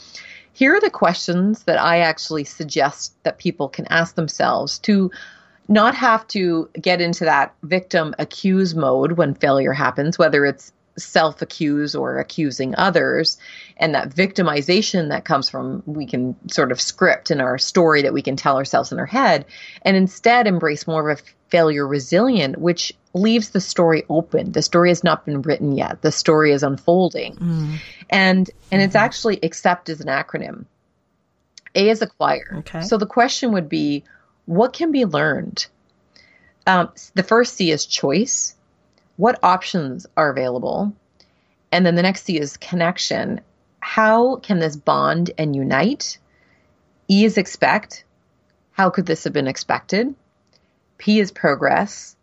here 0.55 0.75
are 0.75 0.81
the 0.81 0.90
questions 0.90 1.62
that 1.62 1.81
I 1.81 2.01
actually 2.01 2.42
suggest 2.42 3.14
that 3.23 3.38
people 3.38 3.68
can 3.68 3.87
ask 3.90 4.16
themselves 4.16 4.81
to 4.81 5.12
not 5.68 5.94
have 5.94 6.27
to 6.29 6.68
get 6.81 7.01
into 7.01 7.27
that 7.27 7.55
victim 7.62 8.12
accuse 8.18 8.75
mode 8.75 9.12
when 9.12 9.35
failure 9.35 9.73
happens, 9.73 10.18
whether 10.18 10.44
it's 10.44 10.73
self 10.97 11.43
accuse 11.43 11.95
or 11.95 12.19
accusing 12.19 12.75
others 12.77 13.37
and 13.77 13.95
that 13.95 14.11
victimization 14.11 15.09
that 15.09 15.25
comes 15.25 15.49
from 15.49 15.83
we 15.87 16.07
can 16.07 16.37
sort 16.49 16.71
of 16.71 16.81
script 16.81 17.31
in 17.31 17.41
our 17.41 17.59
story 17.59 18.03
that 18.03 18.13
we 18.13 18.23
can 18.23 18.37
tell 18.37 18.57
ourselves 18.57 18.93
in 18.93 18.99
our 18.99 19.07
head 19.07 19.45
and 19.83 19.97
instead 19.97 20.47
embrace 20.47 20.87
more 20.87 21.11
of 21.11 21.19
a 21.19 21.23
failure 21.49 21.87
resilient 21.87 22.59
which 22.59 22.93
leaves 23.15 23.51
the 23.51 23.61
story 23.61 24.03
open. 24.09 24.53
The 24.53 24.63
story 24.63 24.91
has 24.91 25.05
not 25.05 25.25
been 25.25 25.43
written 25.43 25.77
yet. 25.77 26.03
The 26.03 26.11
story 26.11 26.51
is 26.51 26.63
unfolding. 26.63 27.37
Mm. 27.37 27.77
and 28.11 28.11
and 28.11 28.49
mm-hmm. 28.49 28.81
it's 28.81 28.97
actually 28.97 29.39
accept 29.43 29.89
as 29.89 30.01
an 30.01 30.09
acronym. 30.09 30.65
A 31.77 31.89
is 31.89 32.03
acquire. 32.03 32.57
Okay. 32.59 32.83
so 32.83 32.99
the 32.99 33.07
question 33.07 33.53
would 33.53 33.69
be 33.69 34.05
what 34.47 34.73
can 34.73 34.93
be 34.93 35.05
learned? 35.05 35.67
Um, 36.67 36.91
the 37.15 37.23
first 37.23 37.55
c 37.55 37.71
is 37.71 37.87
choice 37.87 38.55
what 39.16 39.38
options 39.42 40.07
are 40.16 40.31
available? 40.31 40.92
And 41.72 41.85
then 41.85 41.94
the 41.94 42.03
next 42.03 42.24
C 42.24 42.38
is 42.38 42.57
connection. 42.57 43.40
How 43.81 44.37
can 44.37 44.59
this 44.59 44.77
bond 44.77 45.31
and 45.38 45.55
unite? 45.55 46.18
E 47.09 47.24
is 47.24 47.38
expect. 47.38 48.05
How 48.72 48.90
could 48.90 49.07
this 49.07 49.24
have 49.24 49.33
been 49.33 49.46
expected? 49.46 50.14
P 50.98 51.20
is 51.20 51.31
progress. 51.31 52.16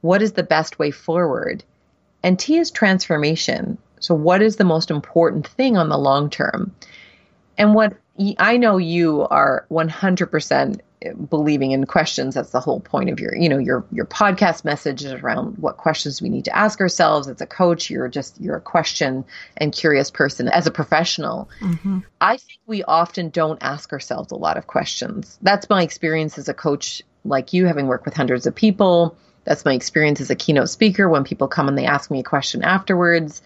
What 0.00 0.22
is 0.22 0.32
the 0.32 0.42
best 0.42 0.78
way 0.78 0.90
forward? 0.90 1.62
And 2.22 2.38
T 2.38 2.58
is 2.58 2.70
transformation. 2.70 3.78
So, 4.00 4.14
what 4.14 4.42
is 4.42 4.56
the 4.56 4.64
most 4.64 4.90
important 4.90 5.46
thing 5.46 5.76
on 5.76 5.88
the 5.88 5.98
long 5.98 6.28
term? 6.30 6.74
And 7.56 7.74
what 7.74 7.96
I 8.38 8.56
know 8.56 8.76
you 8.78 9.26
are 9.28 9.66
100% 9.70 10.80
believing 11.28 11.72
in 11.72 11.86
questions. 11.86 12.34
That's 12.34 12.50
the 12.50 12.60
whole 12.60 12.80
point 12.80 13.10
of 13.10 13.20
your 13.20 13.34
you 13.34 13.48
know 13.48 13.58
your 13.58 13.84
your 13.90 14.06
podcast 14.06 14.64
message 14.64 15.04
is 15.04 15.12
around 15.12 15.58
what 15.58 15.76
questions 15.76 16.22
we 16.22 16.28
need 16.28 16.44
to 16.46 16.56
ask 16.56 16.80
ourselves. 16.80 17.28
As 17.28 17.40
a 17.40 17.46
coach 17.46 17.90
you're 17.90 18.08
just 18.08 18.40
you're 18.40 18.56
a 18.56 18.60
question 18.60 19.24
and 19.56 19.72
curious 19.72 20.10
person. 20.10 20.48
As 20.48 20.66
a 20.66 20.70
professional 20.70 21.48
mm-hmm. 21.60 22.00
i 22.20 22.36
think 22.36 22.60
we 22.66 22.82
often 22.84 23.30
don't 23.30 23.62
ask 23.62 23.92
ourselves 23.92 24.32
a 24.32 24.36
lot 24.36 24.56
of 24.56 24.66
questions. 24.66 25.38
That's 25.42 25.68
my 25.68 25.82
experience 25.82 26.38
as 26.38 26.48
a 26.48 26.54
coach 26.54 27.02
like 27.24 27.52
you 27.52 27.66
having 27.66 27.86
worked 27.86 28.04
with 28.04 28.14
hundreds 28.14 28.46
of 28.46 28.54
people. 28.54 29.16
That's 29.44 29.64
my 29.64 29.74
experience 29.74 30.20
as 30.20 30.30
a 30.30 30.36
keynote 30.36 30.68
speaker. 30.68 31.08
When 31.08 31.24
people 31.24 31.48
come 31.48 31.68
and 31.68 31.76
they 31.76 31.86
ask 31.86 32.10
me 32.10 32.20
a 32.20 32.24
question 32.24 32.62
afterwards 32.62 33.42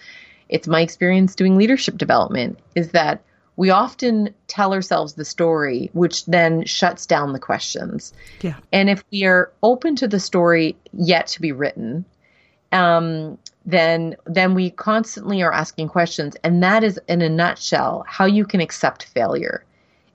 it's 0.49 0.69
my 0.69 0.81
experience 0.81 1.35
doing 1.35 1.57
leadership 1.57 1.97
development 1.97 2.59
is 2.75 2.93
that 2.93 3.23
we 3.57 3.71
often 3.71 4.35
tell 4.49 4.73
ourselves 4.73 5.15
the 5.15 5.25
story, 5.25 5.91
which 5.93 6.27
then 6.27 6.65
shuts 6.65 7.07
down 7.07 7.33
the 7.33 7.39
questions. 7.39 8.13
Yeah. 8.43 8.57
And 8.73 8.91
if 8.91 9.03
we 9.11 9.25
are 9.25 9.51
open 9.63 9.97
to 9.97 10.09
the 10.09 10.21
story 10.21 10.77
yet 10.93 11.27
to 11.29 11.41
be 11.41 11.53
written, 11.53 12.05
um, 12.73 13.39
then 13.65 14.17
then 14.27 14.55
we 14.55 14.71
constantly 14.71 15.43
are 15.43 15.53
asking 15.53 15.89
questions, 15.89 16.37
and 16.45 16.63
that 16.63 16.85
is, 16.85 17.01
in 17.09 17.23
a 17.23 17.29
nutshell, 17.29 18.05
how 18.07 18.27
you 18.27 18.45
can 18.45 18.61
accept 18.61 19.05
failure 19.05 19.65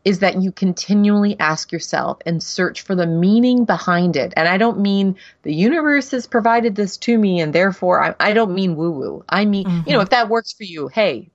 is 0.04 0.20
that 0.20 0.42
you 0.42 0.52
continually 0.52 1.40
ask 1.40 1.72
yourself 1.72 2.20
and 2.26 2.42
search 2.42 2.82
for 2.82 2.96
the 2.96 3.06
meaning 3.06 3.66
behind 3.66 4.16
it. 4.16 4.34
And 4.36 4.48
I 4.48 4.58
don't 4.58 4.80
mean 4.80 5.16
the 5.44 5.54
universe 5.54 6.12
has 6.12 6.26
provided 6.26 6.76
this 6.76 6.98
to 6.98 7.18
me 7.18 7.40
and 7.40 7.54
therefore 7.54 8.04
I, 8.04 8.16
I 8.20 8.34
don't 8.34 8.54
mean 8.54 8.76
woo 8.76 8.92
woo. 8.92 9.24
I 9.30 9.46
mean, 9.46 9.66
mm-hmm. 9.66 9.90
you 9.90 9.96
know, 9.96 10.02
if 10.02 10.10
that 10.10 10.30
works 10.30 10.54
for 10.54 10.64
you, 10.64 10.88
hey, 10.88 11.30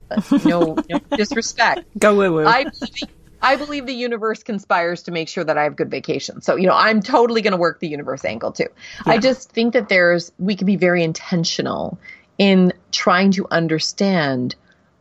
no, 0.44 0.76
no 0.90 0.98
disrespect. 1.16 1.85
Go 1.98 2.16
woo 2.16 2.33
woo. 2.33 2.44
I 2.44 2.64
believe, 2.64 3.02
I 3.40 3.57
believe 3.57 3.87
the 3.87 3.94
universe 3.94 4.42
conspires 4.42 5.05
to 5.05 5.12
make 5.12 5.29
sure 5.29 5.44
that 5.44 5.57
I 5.57 5.64
have 5.64 5.76
good 5.76 5.90
vacation. 5.90 6.42
So, 6.42 6.57
you 6.57 6.66
know, 6.66 6.74
I'm 6.74 7.02
totally 7.02 7.42
going 7.42 7.52
to 7.52 7.59
work 7.59 7.79
the 7.79 7.88
universe 7.88 8.24
angle 8.24 8.50
too. 8.50 8.68
Yeah. 9.07 9.12
I 9.12 9.18
just 9.18 9.52
think 9.52 9.74
that 9.74 9.88
there's, 9.88 10.33
we 10.38 10.57
can 10.57 10.66
be 10.66 10.76
very 10.76 11.05
intentional 11.05 11.98
in 12.38 12.72
trying 12.90 13.31
to 13.33 13.46
understand 13.50 14.57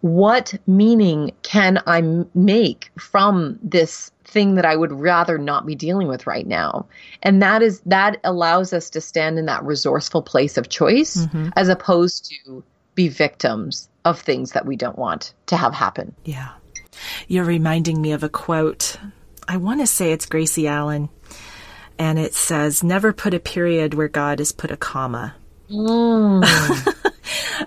what 0.05 0.53
meaning 0.67 1.31
can 1.41 1.81
I 1.87 2.03
make 2.35 2.91
from 2.95 3.57
this 3.63 4.11
thing 4.23 4.53
that 4.53 4.63
I 4.63 4.75
would 4.75 4.91
rather 4.91 5.39
not 5.39 5.65
be 5.65 5.73
dealing 5.73 6.07
with 6.07 6.27
right 6.27 6.45
now? 6.45 6.85
And 7.23 7.41
that 7.41 7.63
is 7.63 7.79
that 7.87 8.17
allows 8.23 8.71
us 8.71 8.91
to 8.91 9.01
stand 9.01 9.39
in 9.39 9.47
that 9.47 9.63
resourceful 9.63 10.21
place 10.21 10.59
of 10.59 10.69
choice 10.69 11.17
mm-hmm. 11.17 11.49
as 11.55 11.69
opposed 11.69 12.25
to 12.25 12.63
be 12.93 13.07
victims 13.07 13.89
of 14.05 14.21
things 14.21 14.51
that 14.51 14.67
we 14.67 14.75
don't 14.75 14.99
want 14.99 15.33
to 15.47 15.57
have 15.57 15.73
happen. 15.73 16.13
Yeah. 16.23 16.49
You're 17.27 17.43
reminding 17.43 17.99
me 17.99 18.11
of 18.11 18.21
a 18.21 18.29
quote. 18.29 18.97
I 19.47 19.57
want 19.57 19.79
to 19.79 19.87
say 19.87 20.11
it's 20.11 20.27
Gracie 20.27 20.67
Allen. 20.67 21.09
And 21.97 22.19
it 22.19 22.35
says, 22.35 22.83
Never 22.83 23.11
put 23.11 23.33
a 23.33 23.39
period 23.39 23.95
where 23.95 24.07
God 24.07 24.37
has 24.37 24.51
put 24.51 24.69
a 24.69 24.77
comma. 24.77 25.33
Mm. 25.67 26.93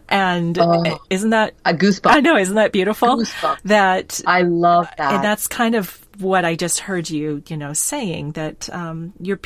and 0.09 0.59
oh, 0.59 0.99
isn't 1.11 1.31
that 1.31 1.55
a 1.65 1.75
goosebump? 1.75 2.13
I 2.13 2.21
know, 2.21 2.37
isn't 2.37 2.55
that 2.55 2.73
beautiful? 2.73 3.09
Goosebump. 3.09 3.59
That 3.65 4.21
I 4.27 4.43
love 4.43 4.89
that, 4.97 5.15
and 5.15 5.25
that's 5.25 5.47
kind 5.47 5.75
of 5.75 6.07
what 6.19 6.45
I 6.45 6.57
just 6.57 6.81
heard 6.81 7.09
you, 7.11 7.43
you 7.47 7.57
know, 7.57 7.73
saying 7.73 8.33
that 8.33 8.69
um, 8.71 9.13
your 9.21 9.39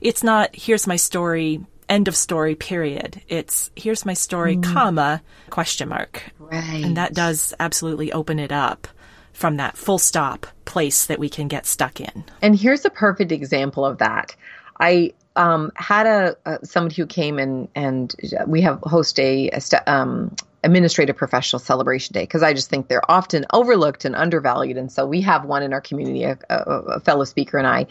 it's 0.00 0.22
not 0.22 0.54
here's 0.54 0.86
my 0.86 0.96
story, 0.96 1.64
end 1.88 2.08
of 2.08 2.16
story, 2.16 2.54
period. 2.54 3.22
It's 3.28 3.70
here's 3.76 4.04
my 4.04 4.14
story, 4.14 4.56
mm. 4.56 4.64
comma 4.64 5.22
question 5.50 5.88
mark, 5.88 6.22
right? 6.38 6.84
And 6.84 6.96
that 6.96 7.14
does 7.14 7.54
absolutely 7.58 8.12
open 8.12 8.38
it 8.38 8.52
up 8.52 8.88
from 9.32 9.58
that 9.58 9.76
full 9.76 9.98
stop 9.98 10.46
place 10.64 11.06
that 11.06 11.18
we 11.18 11.28
can 11.28 11.46
get 11.46 11.66
stuck 11.66 12.00
in. 12.00 12.24
And 12.40 12.58
here's 12.58 12.84
a 12.84 12.90
perfect 12.90 13.32
example 13.32 13.84
of 13.84 13.98
that. 13.98 14.34
I 14.80 15.12
um, 15.36 15.70
had 15.76 16.06
a, 16.06 16.36
a, 16.46 16.64
somebody 16.66 16.96
who 16.96 17.06
came 17.06 17.38
and 17.38 17.68
and 17.74 18.14
we 18.46 18.60
have 18.62 18.80
host 18.82 19.18
a, 19.20 19.50
a 19.50 19.92
um, 19.92 20.34
administrative 20.64 21.16
professional 21.16 21.60
celebration 21.60 22.12
day 22.12 22.22
because 22.22 22.42
I 22.42 22.52
just 22.52 22.68
think 22.68 22.88
they're 22.88 23.08
often 23.10 23.46
overlooked 23.52 24.04
and 24.04 24.16
undervalued, 24.16 24.76
and 24.76 24.90
so 24.90 25.06
we 25.06 25.20
have 25.22 25.44
one 25.44 25.62
in 25.62 25.72
our 25.72 25.80
community, 25.80 26.24
a, 26.24 26.38
a 26.50 27.00
fellow 27.00 27.24
speaker 27.24 27.58
and 27.58 27.66
I. 27.66 27.86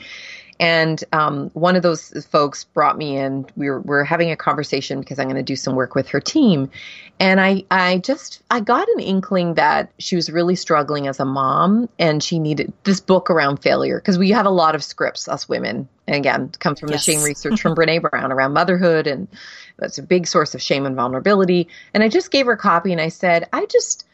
And 0.60 1.04
um, 1.12 1.50
one 1.54 1.76
of 1.76 1.84
those 1.84 2.26
folks 2.28 2.63
brought 2.63 2.98
me 2.98 3.18
in. 3.18 3.46
We 3.56 3.70
were, 3.70 3.82
we 3.82 3.89
were 3.89 4.04
having 4.06 4.32
a 4.32 4.38
conversation 4.38 5.00
because 5.02 5.20
I'm 5.20 5.26
going 5.26 5.36
to 5.36 5.44
do 5.44 5.56
some 5.56 5.76
work 5.76 5.96
with 5.96 6.08
her 6.10 6.22
team, 6.22 6.72
and 7.20 7.41
I 7.41 7.65
I 7.70 7.98
just 7.98 8.41
I 8.50 8.62
got 8.62 8.88
an 8.88 9.02
inkling 9.02 9.56
that 9.56 9.91
she 10.00 10.15
was 10.15 10.30
really 10.30 10.56
struggling 10.56 11.08
as 11.08 11.20
a 11.20 11.26
mom, 11.26 11.89
and 12.00 12.24
she 12.24 12.39
needed 12.39 12.72
this 12.84 13.02
book 13.02 13.30
around 13.30 13.58
failure 13.58 14.00
because 14.00 14.18
we 14.18 14.30
have 14.32 14.46
a 14.46 14.52
lot 14.52 14.76
of 14.76 14.84
scripts 14.84 15.28
us 15.28 15.50
women 15.50 15.89
and 16.08 16.18
again, 16.18 16.50
comes 16.60 16.80
from 16.80 16.89
yes. 16.89 17.06
the 17.06 17.12
shame 17.12 17.24
research 17.26 17.62
from 17.62 17.76
Brene 17.76 18.02
Brown 18.02 18.32
around 18.32 18.54
motherhood, 18.54 19.08
and 19.08 19.28
that's 19.78 19.98
a 19.98 20.04
big 20.04 20.28
source 20.28 20.56
of 20.56 20.62
shame 20.62 20.86
and 20.86 20.96
vulnerability. 20.96 21.68
And 21.94 22.04
I 22.04 22.10
just 22.10 22.32
gave 22.32 22.46
her 22.46 22.54
a 22.54 22.58
copy, 22.58 22.91
and 22.91 23.02
I 23.02 23.10
said, 23.10 23.48
I 23.52 23.65
just, 23.65 24.06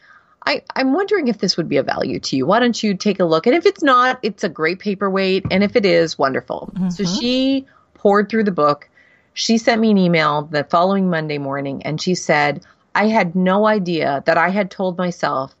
I, 0.44 0.62
I'm 0.74 0.92
wondering 0.92 1.28
if 1.28 1.38
this 1.38 1.56
would 1.56 1.68
be 1.68 1.76
of 1.76 1.86
value 1.86 2.18
to 2.20 2.36
you. 2.36 2.46
Why 2.46 2.58
don't 2.58 2.80
you 2.82 2.94
take 2.94 3.20
a 3.20 3.24
look? 3.24 3.46
And 3.46 3.54
if 3.54 3.66
it's 3.66 3.82
not, 3.82 4.18
it's 4.22 4.44
a 4.44 4.48
great 4.48 4.80
paperweight, 4.80 5.46
and 5.50 5.62
if 5.62 5.76
it 5.76 5.86
is, 5.86 6.18
wonderful. 6.18 6.72
Mm-hmm. 6.74 6.90
So 6.90 7.04
she 7.04 7.66
poured 7.94 8.28
through 8.28 8.44
the 8.44 8.52
book. 8.52 8.88
She 9.34 9.58
sent 9.58 9.80
me 9.80 9.90
an 9.90 9.98
email 9.98 10.42
the 10.42 10.64
following 10.64 11.08
Monday 11.08 11.38
morning, 11.38 11.82
and 11.84 12.00
she 12.00 12.14
said, 12.14 12.64
I 12.94 13.08
had 13.08 13.34
no 13.34 13.66
idea 13.66 14.22
that 14.26 14.36
I 14.36 14.50
had 14.50 14.70
told 14.70 14.98
myself 14.98 15.54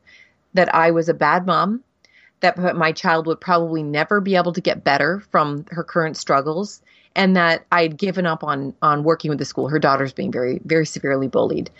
that 0.54 0.74
I 0.74 0.90
was 0.90 1.08
a 1.08 1.14
bad 1.14 1.46
mom 1.46 1.82
that 2.40 2.76
my 2.76 2.92
child 2.92 3.26
would 3.26 3.40
probably 3.40 3.82
never 3.82 4.20
be 4.20 4.36
able 4.36 4.52
to 4.52 4.60
get 4.60 4.84
better 4.84 5.20
from 5.30 5.64
her 5.70 5.84
current 5.84 6.16
struggles 6.16 6.82
and 7.14 7.36
that 7.36 7.64
I'd 7.70 7.96
given 7.96 8.26
up 8.26 8.42
on 8.42 8.74
on 8.82 9.04
working 9.04 9.28
with 9.28 9.38
the 9.38 9.44
school. 9.44 9.68
Her 9.68 9.78
daughter's 9.78 10.12
being 10.12 10.32
very 10.32 10.60
very 10.64 10.84
severely 10.84 11.28
bullied. 11.28 11.70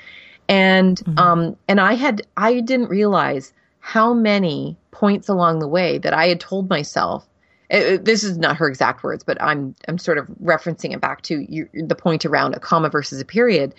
And 0.53 0.99
mm-hmm. 0.99 1.19
um 1.19 1.57
and 1.67 1.81
I 1.81 1.95
had 1.95 2.23
I 2.37 2.61
didn't 2.61 2.91
realize 2.91 3.55
how 3.81 4.13
many 4.13 4.77
points 4.91 5.29
along 5.29 5.61
the 5.61 5.67
way 5.67 5.99
that 5.99 6.13
I 6.13 6.27
had 6.29 6.41
told 6.41 6.69
myself 6.69 7.27
it, 7.71 7.87
uh, 7.87 7.95
uh, 7.95 7.99
this 8.03 8.23
is 8.23 8.37
not 8.37 8.57
her 8.59 8.69
exact 8.69 9.03
words, 9.03 9.25
but 9.25 9.41
I'm 9.41 9.75
I'm 9.89 9.97
sort 9.97 10.19
of 10.19 10.27
referencing 10.45 10.93
it 10.93 11.01
back 11.01 11.23
to 11.23 11.41
you, 11.51 11.69
the 11.73 11.95
point 11.95 12.27
around 12.27 12.55
a 12.55 12.61
comma 12.61 12.91
versus 12.91 13.19
a 13.19 13.25
period. 13.25 13.75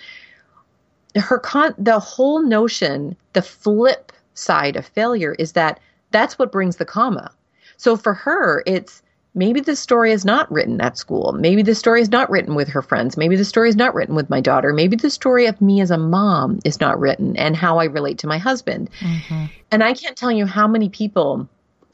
Her 1.15 1.37
con 1.37 1.75
the 1.77 1.99
whole 1.99 2.41
notion, 2.41 3.15
the 3.33 3.43
flip 3.43 4.11
side 4.33 4.75
of 4.75 4.87
failure 4.87 5.35
is 5.37 5.51
that 5.51 5.79
that's 6.09 6.39
what 6.39 6.51
brings 6.51 6.77
the 6.77 6.85
comma. 6.85 7.31
So 7.77 7.95
for 7.95 8.15
her, 8.15 8.63
it's 8.65 9.02
maybe 9.35 9.59
the 9.59 9.75
story 9.75 10.11
is 10.11 10.25
not 10.25 10.51
written 10.51 10.79
at 10.81 10.97
school. 10.97 11.33
Maybe 11.33 11.63
the 11.63 11.75
story 11.75 12.01
is 12.01 12.09
not 12.09 12.29
written 12.29 12.55
with 12.55 12.67
her 12.69 12.81
friends. 12.81 13.17
Maybe 13.17 13.35
the 13.35 13.45
story 13.45 13.69
is 13.69 13.75
not 13.75 13.93
written 13.95 14.15
with 14.15 14.29
my 14.29 14.41
daughter. 14.41 14.73
Maybe 14.73 14.95
the 14.95 15.09
story 15.09 15.47
of 15.47 15.59
me 15.61 15.81
as 15.81 15.91
a 15.91 15.97
mom 15.97 16.59
is 16.63 16.79
not 16.79 16.99
written 16.99 17.35
and 17.37 17.55
how 17.55 17.79
I 17.79 17.85
relate 17.85 18.19
to 18.19 18.27
my 18.27 18.37
husband. 18.37 18.89
Mm-hmm. 18.99 19.45
And 19.71 19.83
I 19.83 19.93
can't 19.93 20.15
tell 20.15 20.31
you 20.31 20.45
how 20.45 20.67
many 20.67 20.89
people 20.89 21.47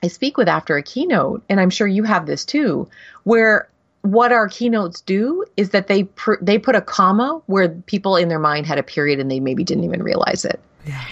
I 0.03 0.07
speak 0.07 0.37
with 0.37 0.47
after 0.47 0.77
a 0.77 0.83
keynote, 0.83 1.43
and 1.49 1.59
I'm 1.59 1.69
sure 1.69 1.87
you 1.87 2.03
have 2.03 2.25
this 2.25 2.45
too, 2.45 2.87
where 3.23 3.69
what 4.01 4.31
our 4.31 4.47
keynotes 4.47 5.01
do 5.01 5.45
is 5.57 5.71
that 5.71 5.87
they 5.87 6.03
pr- 6.05 6.41
they 6.41 6.57
put 6.57 6.75
a 6.75 6.81
comma 6.81 7.41
where 7.47 7.69
people 7.69 8.15
in 8.15 8.29
their 8.29 8.39
mind 8.39 8.65
had 8.65 8.77
a 8.77 8.83
period 8.83 9.19
and 9.19 9.29
they 9.29 9.41
maybe 9.41 9.63
didn't 9.63 9.83
even 9.83 10.01
realize 10.01 10.45
it. 10.45 10.59
Yeah. 10.85 11.03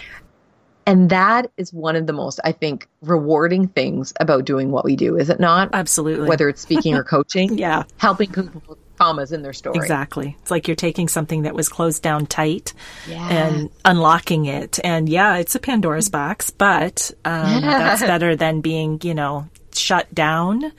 And 0.88 1.10
that 1.10 1.52
is 1.58 1.74
one 1.74 1.96
of 1.96 2.08
the 2.08 2.14
most, 2.14 2.40
I 2.46 2.54
think, 2.54 2.88
rewarding 3.02 3.68
things 3.68 4.14
about 4.22 4.46
doing 4.46 4.72
what 4.72 4.86
we 4.86 4.96
do, 4.96 5.18
is 5.18 5.30
it 5.30 5.40
not? 5.40 5.70
Absolutely. 5.74 6.28
Whether 6.28 6.48
it's 6.48 6.62
speaking 6.62 6.96
or 6.96 7.04
coaching. 7.16 7.58
yeah. 7.58 7.84
Helping 7.98 8.32
people 8.32 8.78
commas 8.98 9.32
in 9.32 9.42
their 9.44 9.54
story. 9.54 9.76
Exactly. 9.76 10.36
It's 10.42 10.50
like 10.50 10.68
you're 10.68 10.76
taking 10.76 11.08
something 11.08 11.44
that 11.44 11.54
was 11.54 11.70
closed 11.70 12.02
down 12.02 12.26
tight 12.26 12.74
yeah. 13.08 13.28
and 13.30 13.70
unlocking 13.86 14.46
it. 14.46 14.80
And 14.84 15.08
yeah, 15.08 15.38
it's 15.38 15.56
a 15.56 15.60
Pandora's 15.60 16.10
box, 16.10 16.50
but 16.50 17.12
um, 17.26 17.64
yeah. 17.64 17.80
that's 17.80 18.02
better 18.02 18.36
than 18.36 18.62
being, 18.62 19.00
you 19.04 19.14
know, 19.14 19.48
shut 19.74 20.12
down 20.14 20.72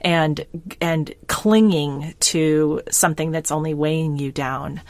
and 0.00 0.46
and 0.80 1.12
clinging 1.26 2.14
to 2.20 2.80
something 2.90 3.30
that's 3.30 3.50
only 3.50 3.74
weighing 3.74 4.16
you 4.16 4.32
down. 4.32 4.80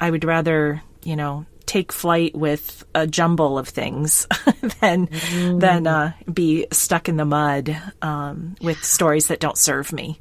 I 0.00 0.10
would 0.10 0.24
rather, 0.24 0.82
you 1.02 1.16
know, 1.16 1.44
take 1.72 1.90
flight 1.90 2.34
with 2.34 2.84
a 2.94 3.06
jumble 3.06 3.58
of 3.58 3.66
things 3.66 4.26
than 4.80 5.06
mm. 5.06 5.58
than 5.58 5.86
uh, 5.86 6.12
be 6.30 6.66
stuck 6.70 7.08
in 7.08 7.16
the 7.16 7.24
mud 7.24 7.74
um, 8.02 8.54
with 8.60 8.84
stories 8.84 9.28
that 9.28 9.40
don't 9.40 9.56
serve 9.56 9.90
me. 9.90 10.18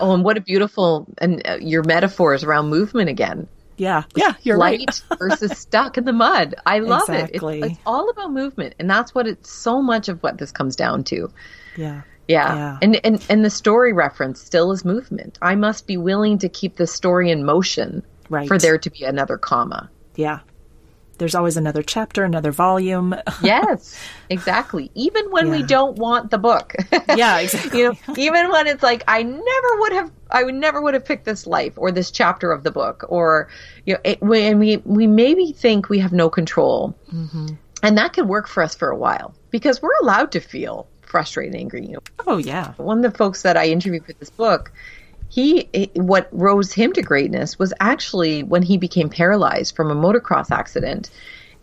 Oh, 0.00 0.14
and 0.14 0.24
what 0.24 0.38
a 0.38 0.40
beautiful 0.40 1.06
and 1.18 1.46
uh, 1.46 1.58
your 1.60 1.82
metaphors 1.82 2.42
around 2.42 2.70
movement 2.70 3.10
again. 3.10 3.48
Yeah, 3.76 4.04
yeah, 4.16 4.32
you're 4.42 4.56
light 4.56 5.02
right. 5.10 5.18
versus 5.18 5.58
stuck 5.58 5.98
in 5.98 6.04
the 6.06 6.12
mud. 6.14 6.54
I 6.64 6.78
love 6.78 7.02
exactly. 7.02 7.58
it. 7.58 7.64
It's, 7.64 7.72
it's, 7.72 7.80
all 7.84 8.08
about 8.08 8.32
movement, 8.32 8.74
and 8.78 8.88
that's 8.88 9.14
what 9.14 9.26
it's 9.26 9.50
so 9.50 9.82
much 9.82 10.08
of 10.08 10.22
what 10.22 10.38
this 10.38 10.52
comes 10.52 10.74
down 10.74 11.04
to. 11.04 11.30
Yeah. 11.76 12.02
Yeah. 12.28 12.54
yeah. 12.54 12.78
And, 12.80 13.00
and 13.04 13.26
and 13.28 13.44
the 13.44 13.50
story 13.50 13.92
reference 13.92 14.40
still 14.40 14.72
is 14.72 14.86
movement. 14.86 15.38
I 15.42 15.54
must 15.54 15.86
be 15.86 15.98
willing 15.98 16.38
to 16.38 16.48
keep 16.48 16.76
the 16.76 16.86
story 16.86 17.30
in 17.30 17.44
motion 17.44 18.02
right. 18.30 18.48
for 18.48 18.56
there 18.56 18.78
to 18.78 18.90
be 18.90 19.04
another 19.04 19.36
comma. 19.36 19.90
Yeah 20.16 20.38
there's 21.18 21.34
always 21.34 21.56
another 21.56 21.82
chapter, 21.82 22.24
another 22.24 22.52
volume. 22.52 23.14
yes, 23.42 23.98
exactly. 24.28 24.90
Even 24.94 25.30
when 25.30 25.46
yeah. 25.46 25.52
we 25.52 25.62
don't 25.62 25.98
want 25.98 26.30
the 26.30 26.38
book. 26.38 26.74
yeah, 27.16 27.38
exactly. 27.38 27.80
you 27.80 27.88
know, 27.88 28.14
even 28.16 28.50
when 28.50 28.66
it's 28.66 28.82
like 28.82 29.04
I 29.08 29.22
never 29.22 29.80
would 29.80 29.92
have, 29.92 30.10
I 30.30 30.44
would 30.44 30.54
never 30.54 30.80
would 30.80 30.94
have 30.94 31.04
picked 31.04 31.24
this 31.24 31.46
life 31.46 31.74
or 31.76 31.92
this 31.92 32.10
chapter 32.10 32.52
of 32.52 32.64
the 32.64 32.70
book, 32.70 33.04
or 33.08 33.48
you 33.86 33.94
know, 33.94 34.00
it, 34.04 34.20
when 34.20 34.58
we 34.58 34.78
we 34.78 35.06
maybe 35.06 35.52
think 35.52 35.88
we 35.88 35.98
have 36.00 36.12
no 36.12 36.28
control, 36.28 36.96
mm-hmm. 37.12 37.54
and 37.82 37.98
that 37.98 38.12
can 38.12 38.28
work 38.28 38.48
for 38.48 38.62
us 38.62 38.74
for 38.74 38.90
a 38.90 38.96
while 38.96 39.34
because 39.50 39.80
we're 39.80 39.96
allowed 40.02 40.32
to 40.32 40.40
feel 40.40 40.86
frustrated, 41.02 41.54
angry. 41.54 41.86
You 41.86 41.92
know? 41.94 42.02
Oh 42.26 42.38
yeah. 42.38 42.72
One 42.76 43.04
of 43.04 43.12
the 43.12 43.16
folks 43.16 43.42
that 43.42 43.56
I 43.56 43.66
interviewed 43.66 44.04
for 44.04 44.12
this 44.14 44.30
book 44.30 44.72
he 45.34 45.90
what 45.94 46.28
rose 46.30 46.72
him 46.72 46.92
to 46.92 47.02
greatness 47.02 47.58
was 47.58 47.74
actually 47.80 48.44
when 48.44 48.62
he 48.62 48.76
became 48.76 49.08
paralyzed 49.08 49.74
from 49.74 49.90
a 49.90 49.94
motocross 49.94 50.52
accident. 50.52 51.10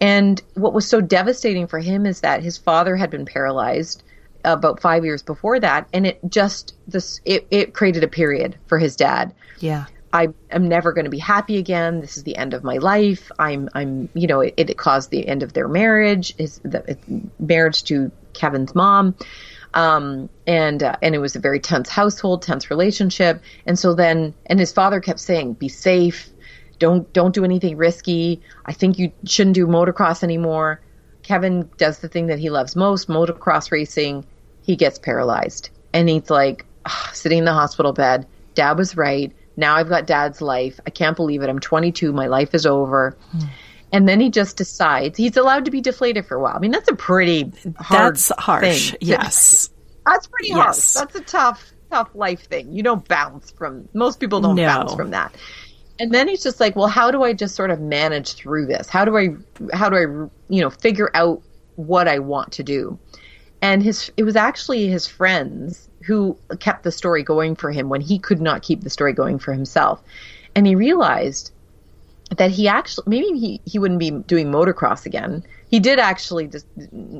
And 0.01 0.41
what 0.55 0.73
was 0.73 0.85
so 0.85 0.99
devastating 0.99 1.67
for 1.67 1.79
him 1.79 2.05
is 2.05 2.19
that 2.19 2.43
his 2.43 2.57
father 2.57 2.97
had 2.97 3.09
been 3.09 3.25
paralyzed 3.25 4.03
uh, 4.43 4.51
about 4.51 4.81
five 4.81 5.05
years 5.05 5.23
before 5.23 5.57
that, 5.61 5.87
and 5.93 6.05
it 6.05 6.19
just 6.27 6.73
this 6.85 7.21
it, 7.23 7.47
it 7.49 7.73
created 7.73 8.03
a 8.03 8.09
period 8.09 8.57
for 8.67 8.77
his 8.77 8.97
dad. 8.97 9.33
Yeah. 9.59 9.85
I 10.11 10.27
am 10.49 10.67
never 10.67 10.91
going 10.91 11.05
to 11.05 11.11
be 11.11 11.19
happy 11.19 11.57
again. 11.57 12.01
This 12.01 12.17
is 12.17 12.23
the 12.23 12.35
end 12.35 12.53
of 12.53 12.65
my 12.65 12.75
life. 12.75 13.31
I'm, 13.39 13.69
I'm, 13.73 14.09
you 14.13 14.27
know, 14.27 14.41
it, 14.41 14.55
it 14.57 14.77
caused 14.77 15.11
the 15.11 15.25
end 15.25 15.43
of 15.43 15.53
their 15.53 15.69
marriage, 15.69 16.35
his 16.35 16.59
the, 16.59 16.97
marriage 17.39 17.85
to 17.85 18.11
Kevin's 18.33 18.75
mom. 18.75 19.15
Um, 19.73 20.29
and 20.45 20.83
uh, 20.83 20.95
and 21.01 21.15
it 21.15 21.19
was 21.19 21.35
a 21.35 21.39
very 21.39 21.59
tense 21.59 21.89
household, 21.89 22.41
tense 22.41 22.69
relationship. 22.69 23.41
And 23.65 23.79
so 23.79 23.93
then, 23.93 24.33
and 24.45 24.59
his 24.59 24.71
father 24.71 24.99
kept 24.99 25.19
saying, 25.19 25.53
"Be 25.53 25.69
safe, 25.69 26.29
don't 26.79 27.11
don't 27.13 27.33
do 27.33 27.45
anything 27.45 27.77
risky. 27.77 28.41
I 28.65 28.73
think 28.73 28.99
you 28.99 29.11
shouldn't 29.25 29.55
do 29.55 29.67
motocross 29.67 30.23
anymore." 30.23 30.81
Kevin 31.23 31.69
does 31.77 31.99
the 31.99 32.09
thing 32.09 32.27
that 32.27 32.39
he 32.39 32.49
loves 32.49 32.75
most, 32.75 33.07
motocross 33.07 33.71
racing. 33.71 34.25
He 34.63 34.75
gets 34.75 34.99
paralyzed, 34.99 35.69
and 35.93 36.09
he's 36.09 36.29
like 36.29 36.65
sitting 37.13 37.39
in 37.39 37.45
the 37.45 37.53
hospital 37.53 37.93
bed. 37.93 38.27
Dad 38.55 38.77
was 38.77 38.97
right. 38.97 39.31
Now 39.55 39.75
I've 39.75 39.89
got 39.89 40.07
dad's 40.07 40.41
life. 40.41 40.79
I 40.85 40.89
can't 40.89 41.15
believe 41.15 41.41
it. 41.41 41.49
I'm 41.49 41.59
22. 41.59 42.11
My 42.13 42.27
life 42.27 42.53
is 42.53 42.65
over. 42.65 43.15
Hmm. 43.31 43.45
And 43.91 44.07
then 44.07 44.19
he 44.19 44.29
just 44.29 44.57
decides 44.57 45.17
he's 45.17 45.35
allowed 45.37 45.65
to 45.65 45.71
be 45.71 45.81
deflated 45.81 46.25
for 46.25 46.35
a 46.35 46.41
while. 46.41 46.55
I 46.55 46.59
mean, 46.59 46.71
that's 46.71 46.89
a 46.89 46.95
pretty 46.95 47.51
hard 47.77 48.15
That's 48.15 48.31
harsh. 48.37 48.91
Thing 48.91 48.99
yes. 49.01 49.69
That's 50.05 50.25
pretty 50.27 50.49
yes. 50.49 50.95
harsh. 50.95 51.13
That's 51.13 51.15
a 51.15 51.21
tough, 51.31 51.73
tough 51.91 52.09
life 52.15 52.47
thing. 52.47 52.71
You 52.73 52.81
don't 52.81 53.07
bounce 53.07 53.51
from, 53.51 53.87
most 53.93 54.19
people 54.19 54.41
don't 54.41 54.55
no. 54.55 54.65
bounce 54.65 54.95
from 54.95 55.11
that. 55.11 55.35
And 55.99 56.11
then 56.11 56.27
he's 56.27 56.41
just 56.41 56.59
like, 56.59 56.75
well, 56.75 56.87
how 56.87 57.11
do 57.11 57.21
I 57.21 57.33
just 57.33 57.53
sort 57.53 57.69
of 57.69 57.79
manage 57.79 58.33
through 58.33 58.65
this? 58.65 58.89
How 58.89 59.05
do 59.05 59.15
I, 59.15 59.35
how 59.73 59.89
do 59.89 59.95
I, 59.95 60.29
you 60.51 60.61
know, 60.61 60.71
figure 60.71 61.11
out 61.13 61.43
what 61.75 62.07
I 62.07 62.17
want 62.17 62.53
to 62.53 62.63
do? 62.63 62.97
And 63.61 63.83
his, 63.83 64.11
it 64.17 64.23
was 64.23 64.35
actually 64.35 64.87
his 64.87 65.05
friends 65.05 65.87
who 66.03 66.35
kept 66.59 66.83
the 66.83 66.91
story 66.91 67.21
going 67.21 67.55
for 67.55 67.71
him 67.71 67.89
when 67.89 68.01
he 68.01 68.17
could 68.17 68.41
not 68.41 68.63
keep 68.63 68.81
the 68.81 68.89
story 68.89 69.13
going 69.13 69.37
for 69.37 69.53
himself. 69.53 70.01
And 70.55 70.65
he 70.65 70.73
realized 70.73 71.51
that 72.37 72.51
he 72.51 72.67
actually 72.67 73.03
maybe 73.07 73.37
he, 73.37 73.61
he 73.65 73.79
wouldn't 73.79 73.99
be 73.99 74.11
doing 74.11 74.47
motocross 74.47 75.05
again. 75.05 75.43
He 75.69 75.79
did 75.79 75.99
actually 75.99 76.47
just 76.47 76.65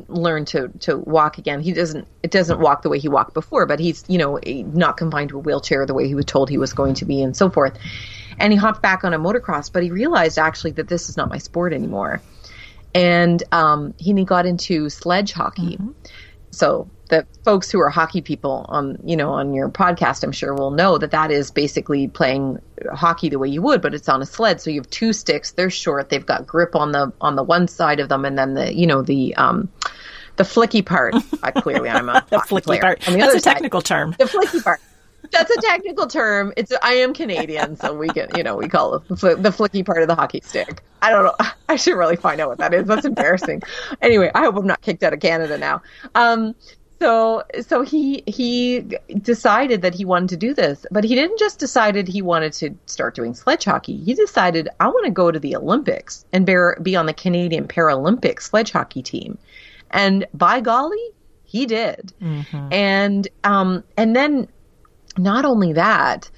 learn 0.08 0.46
to 0.46 0.70
to 0.80 0.98
walk 0.98 1.38
again. 1.38 1.62
He 1.62 1.74
doesn't 1.74 2.08
it 2.24 2.32
doesn't 2.32 2.60
walk 2.60 2.82
the 2.82 2.90
way 2.90 3.00
he 3.00 3.10
walked 3.10 3.34
before, 3.34 3.66
but 3.66 3.80
he's 3.80 4.06
you 4.08 4.18
know 4.18 4.40
not 4.46 4.98
confined 4.98 5.30
to 5.30 5.38
a 5.38 5.40
wheelchair 5.40 5.86
the 5.86 5.94
way 5.94 6.08
he 6.08 6.16
was 6.16 6.26
told 6.26 6.50
he 6.50 6.58
was 6.58 6.74
going 6.74 6.94
to 6.96 7.06
be 7.06 7.22
and 7.22 7.36
so 7.36 7.50
forth. 7.50 7.78
And 8.40 8.54
he 8.54 8.58
hopped 8.58 8.82
back 8.82 9.04
on 9.04 9.14
a 9.14 9.20
motocross, 9.20 9.72
but 9.72 9.84
he 9.84 9.92
realized 9.92 10.40
actually 10.40 10.72
that 10.72 10.88
this 10.88 11.10
is 11.10 11.18
not 11.18 11.30
my 11.30 11.38
sport 11.38 11.74
anymore. 11.74 12.22
And 12.94 13.42
um, 13.52 13.94
he 13.98 14.14
got 14.24 14.46
into 14.46 14.90
sledge 14.90 15.32
hockey. 15.32 15.78
Mm-hmm. 15.78 15.92
So 16.52 16.90
the 17.12 17.28
folks 17.44 17.70
who 17.70 17.80
are 17.80 17.90
hockey 17.90 18.22
people 18.22 18.66
on 18.70 18.98
you 19.04 19.16
know 19.16 19.32
on 19.34 19.54
your 19.54 19.70
podcast 19.70 20.24
i'm 20.24 20.32
sure 20.32 20.56
will 20.56 20.72
know 20.72 20.98
that 20.98 21.12
that 21.12 21.30
is 21.30 21.52
basically 21.52 22.08
playing 22.08 22.58
hockey 22.94 23.30
the 23.30 23.38
way 23.38 23.48
you 23.48 23.62
would 23.62 23.82
but 23.82 23.94
it's 23.94 24.10
on 24.10 24.22
a 24.22 24.26
sled 24.26 24.60
so 24.60 24.70
you 24.70 24.80
have 24.80 24.90
two 24.90 25.14
sticks 25.14 25.52
they're 25.52 25.70
short 25.70 26.10
they've 26.10 26.26
got 26.26 26.48
grip 26.48 26.76
on 26.76 26.94
the 26.94 27.12
on 27.22 27.36
the 27.36 27.44
one 27.44 27.68
side 27.68 28.00
of 28.00 28.10
them 28.10 28.26
and 28.26 28.38
then 28.38 28.56
the 28.56 28.74
you 28.74 28.88
know 28.88 29.02
the 29.02 29.36
um 29.36 29.70
the 30.38 30.44
flicky 30.44 30.84
part 30.84 31.14
uh, 31.44 31.52
clearly 31.52 31.90
i'm 31.90 32.10
a 32.10 32.26
the 32.30 32.38
flicky 32.38 32.64
player. 32.64 32.82
part 32.82 33.08
on 33.08 33.14
the 33.14 33.20
that's 33.20 33.36
a 33.36 33.42
technical 33.42 33.82
side, 33.82 33.88
term 33.88 34.16
the 34.18 34.26
flicky 34.26 34.64
part 34.64 34.80
that's 35.32 35.52
a 35.56 35.62
technical 35.62 36.08
term. 36.08 36.52
It's 36.58 36.74
I 36.82 36.94
am 36.94 37.14
Canadian, 37.14 37.78
so 37.78 37.94
we 37.94 38.08
get 38.10 38.36
you 38.38 38.44
know 38.44 38.56
we 38.56 38.68
call 38.68 38.96
it 38.96 39.08
the 39.08 39.50
flicky 39.50 39.86
part 39.86 40.02
of 40.02 40.08
the 40.08 40.16
hockey 40.16 40.42
stick. 40.44 40.82
I 41.02 41.10
don't 41.10 41.24
know. 41.24 41.36
I 41.70 41.76
should 41.78 41.96
really 41.96 42.18
find 42.18 42.42
out 42.42 42.50
what 42.50 42.58
that 42.58 42.74
is. 42.74 42.86
That's 42.86 43.06
embarrassing. 43.06 43.62
anyway, 44.02 44.30
I 44.36 44.42
hope 44.42 44.58
I'm 44.58 44.68
not 44.68 44.82
kicked 44.82 45.04
out 45.04 45.14
of 45.14 45.20
Canada 45.20 45.58
now. 45.58 45.82
Um, 46.16 46.56
so 47.02 47.44
so 47.62 47.82
he 47.82 48.24
he 48.28 48.86
decided 49.22 49.82
that 49.82 49.96
he 49.96 50.06
wanted 50.06 50.30
to 50.30 50.38
do 50.38 50.54
this 50.54 50.86
but 50.92 51.04
he 51.04 51.16
didn't 51.16 51.40
just 51.40 51.58
decided 51.58 52.08
he 52.08 52.22
wanted 52.22 52.54
to 52.54 52.76
start 52.86 53.16
doing 53.16 53.34
sledge 53.34 53.66
hockey. 53.66 53.98
He 53.98 54.14
decided 54.14 54.70
i 54.80 54.88
want 54.88 55.06
to 55.06 55.12
go 55.12 55.32
to 55.32 55.40
the 55.40 55.56
olympics 55.56 56.26
and 56.32 56.46
bear, 56.46 56.78
be 56.82 56.96
on 56.96 57.08
the 57.08 57.14
canadian 57.14 57.68
paralympic 57.68 58.42
sledge 58.42 58.72
hockey 58.72 59.02
team. 59.02 59.38
And 59.90 60.28
by 60.34 60.62
golly 60.62 61.10
he 61.44 61.66
did. 61.66 62.14
Mm-hmm. 62.22 62.72
and 62.72 63.28
um 63.44 63.84
and 63.98 64.16
then 64.16 64.48
not 65.18 65.44
only 65.44 65.74
that 65.74 66.30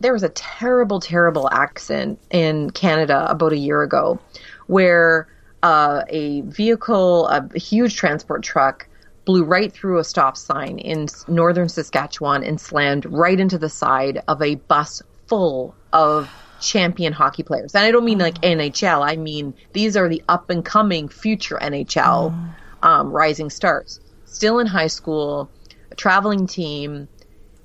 there 0.00 0.14
was 0.14 0.22
a 0.22 0.30
terrible 0.30 0.98
terrible 0.98 1.48
accident 1.52 2.18
in 2.30 2.70
canada 2.70 3.26
about 3.28 3.52
a 3.52 3.58
year 3.58 3.82
ago 3.82 4.18
where 4.66 5.28
uh, 5.62 6.02
a 6.08 6.42
vehicle 6.42 7.26
a 7.28 7.58
huge 7.58 7.96
transport 7.96 8.42
truck 8.42 8.88
blew 9.26 9.44
right 9.44 9.72
through 9.72 9.98
a 9.98 10.04
stop 10.04 10.36
sign 10.36 10.78
in 10.78 11.08
northern 11.28 11.68
Saskatchewan 11.68 12.42
and 12.42 12.58
slammed 12.58 13.04
right 13.06 13.38
into 13.38 13.58
the 13.58 13.68
side 13.68 14.22
of 14.28 14.40
a 14.40 14.54
bus 14.54 15.02
full 15.26 15.74
of 15.92 16.30
champion 16.60 17.12
hockey 17.12 17.42
players. 17.42 17.74
And 17.74 17.84
I 17.84 17.90
don't 17.90 18.04
mean 18.04 18.18
like 18.18 18.40
NHL, 18.40 19.06
I 19.06 19.16
mean 19.16 19.52
these 19.74 19.96
are 19.96 20.08
the 20.08 20.22
up 20.28 20.48
and 20.48 20.64
coming 20.64 21.08
future 21.08 21.58
NHL 21.60 22.54
um, 22.82 23.10
rising 23.10 23.50
stars. 23.50 24.00
Still 24.24 24.58
in 24.58 24.66
high 24.66 24.86
school, 24.86 25.50
a 25.90 25.94
traveling 25.96 26.46
team, 26.46 27.08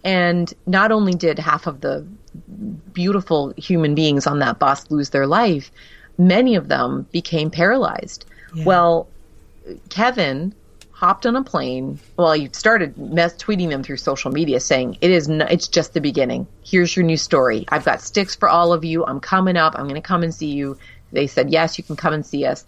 and 0.03 0.51
not 0.65 0.91
only 0.91 1.13
did 1.13 1.37
half 1.37 1.67
of 1.67 1.81
the 1.81 2.05
beautiful 2.91 3.53
human 3.55 3.93
beings 3.93 4.25
on 4.25 4.39
that 4.39 4.57
bus 4.57 4.89
lose 4.89 5.11
their 5.11 5.27
life, 5.27 5.71
many 6.17 6.55
of 6.55 6.69
them 6.69 7.07
became 7.11 7.51
paralyzed. 7.51 8.25
Yeah. 8.55 8.65
Well, 8.65 9.07
Kevin 9.89 10.55
hopped 11.01 11.25
on 11.25 11.35
a 11.35 11.43
plane. 11.43 11.99
Well, 12.15 12.35
you 12.35 12.47
started 12.53 12.95
mess 12.95 13.33
tweeting 13.33 13.69
them 13.69 13.81
through 13.81 13.97
social 13.97 14.29
media 14.29 14.59
saying 14.59 14.99
it 15.01 15.09
is 15.09 15.27
it's 15.29 15.67
just 15.67 15.95
the 15.95 15.99
beginning. 15.99 16.45
Here's 16.63 16.95
your 16.95 17.03
new 17.03 17.17
story. 17.17 17.65
I've 17.69 17.83
got 17.83 18.01
sticks 18.01 18.35
for 18.35 18.47
all 18.47 18.71
of 18.71 18.85
you. 18.85 19.03
I'm 19.03 19.19
coming 19.19 19.57
up. 19.57 19.73
I'm 19.75 19.85
going 19.85 19.95
to 19.95 20.07
come 20.07 20.21
and 20.21 20.31
see 20.31 20.51
you. 20.51 20.77
They 21.11 21.25
said, 21.25 21.49
"Yes, 21.49 21.79
you 21.79 21.83
can 21.83 21.95
come 21.95 22.13
and 22.13 22.23
see 22.23 22.45
us." 22.45 22.65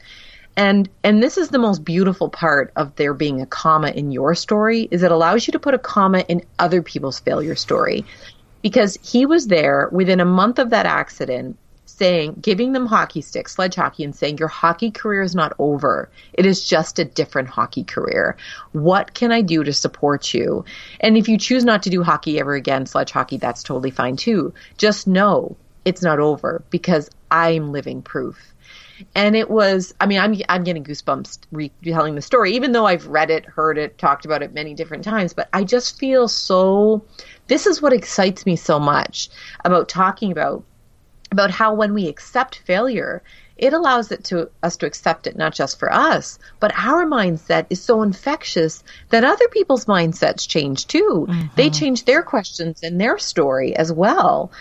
And 0.57 0.89
and 1.03 1.21
this 1.21 1.37
is 1.37 1.49
the 1.49 1.59
most 1.59 1.85
beautiful 1.85 2.27
part 2.27 2.73
of 2.75 2.95
there 2.95 3.13
being 3.13 3.39
a 3.39 3.45
comma 3.45 3.89
in 3.89 4.11
your 4.11 4.33
story 4.33 4.87
is 4.89 5.03
it 5.03 5.11
allows 5.11 5.45
you 5.45 5.51
to 5.51 5.59
put 5.59 5.75
a 5.75 5.79
comma 5.79 6.25
in 6.27 6.41
other 6.57 6.81
people's 6.81 7.19
failure 7.19 7.55
story. 7.55 8.03
Because 8.63 8.97
he 9.03 9.27
was 9.27 9.45
there 9.45 9.89
within 9.91 10.19
a 10.19 10.25
month 10.25 10.57
of 10.57 10.71
that 10.71 10.87
accident 10.87 11.55
saying, 11.85 12.37
giving 12.41 12.71
them 12.73 12.85
hockey 12.85 13.21
sticks, 13.21 13.53
sledge 13.53 13.75
hockey, 13.75 14.03
and 14.03 14.15
saying, 14.15 14.37
Your 14.37 14.47
hockey 14.47 14.91
career 14.91 15.21
is 15.21 15.35
not 15.35 15.53
over. 15.59 16.09
It 16.33 16.45
is 16.45 16.67
just 16.67 16.99
a 16.99 17.05
different 17.05 17.49
hockey 17.49 17.83
career. 17.83 18.37
What 18.71 19.13
can 19.13 19.31
I 19.31 19.41
do 19.41 19.63
to 19.63 19.73
support 19.73 20.33
you? 20.33 20.65
And 20.99 21.17
if 21.17 21.27
you 21.27 21.37
choose 21.37 21.63
not 21.63 21.83
to 21.83 21.89
do 21.89 22.03
hockey 22.03 22.39
ever 22.39 22.55
again, 22.55 22.85
sledge 22.85 23.11
hockey, 23.11 23.37
that's 23.37 23.63
totally 23.63 23.91
fine 23.91 24.15
too. 24.15 24.53
Just 24.77 25.07
know 25.07 25.55
it's 25.85 26.01
not 26.01 26.19
over 26.19 26.63
because 26.69 27.09
I'm 27.29 27.71
living 27.71 28.01
proof. 28.01 28.53
And 29.15 29.35
it 29.35 29.49
was, 29.49 29.93
I 29.99 30.05
mean, 30.05 30.19
I'm, 30.19 30.35
I'm 30.47 30.63
getting 30.63 30.83
goosebumps 30.83 31.39
retelling 31.51 32.15
the 32.15 32.21
story, 32.21 32.53
even 32.53 32.71
though 32.71 32.85
I've 32.85 33.07
read 33.07 33.31
it, 33.31 33.45
heard 33.45 33.77
it, 33.77 33.97
talked 33.97 34.25
about 34.25 34.43
it 34.43 34.53
many 34.53 34.75
different 34.75 35.03
times, 35.03 35.33
but 35.33 35.49
I 35.51 35.63
just 35.63 35.99
feel 35.99 36.27
so, 36.27 37.03
this 37.47 37.65
is 37.65 37.81
what 37.81 37.91
excites 37.91 38.45
me 38.45 38.55
so 38.55 38.79
much 38.79 39.29
about 39.65 39.89
talking 39.89 40.31
about 40.31 40.63
about 41.33 41.51
how 41.51 41.73
when 41.73 41.93
we 41.93 42.07
accept 42.07 42.59
failure, 42.59 43.21
it 43.57 43.73
allows 43.73 44.11
it 44.11 44.23
to 44.25 44.49
us 44.63 44.77
to 44.77 44.85
accept 44.85 45.27
it 45.27 45.35
not 45.35 45.53
just 45.53 45.77
for 45.77 45.91
us, 45.91 46.39
but 46.59 46.71
our 46.75 47.05
mindset 47.05 47.65
is 47.69 47.81
so 47.81 48.01
infectious 48.01 48.83
that 49.09 49.23
other 49.23 49.47
people's 49.49 49.85
mindsets 49.85 50.47
change 50.47 50.87
too. 50.87 51.27
Mm-hmm. 51.29 51.47
They 51.55 51.69
change 51.69 52.05
their 52.05 52.23
questions 52.23 52.81
and 52.81 52.99
their 52.99 53.17
story 53.19 53.75
as 53.75 53.91
well. 53.91 54.51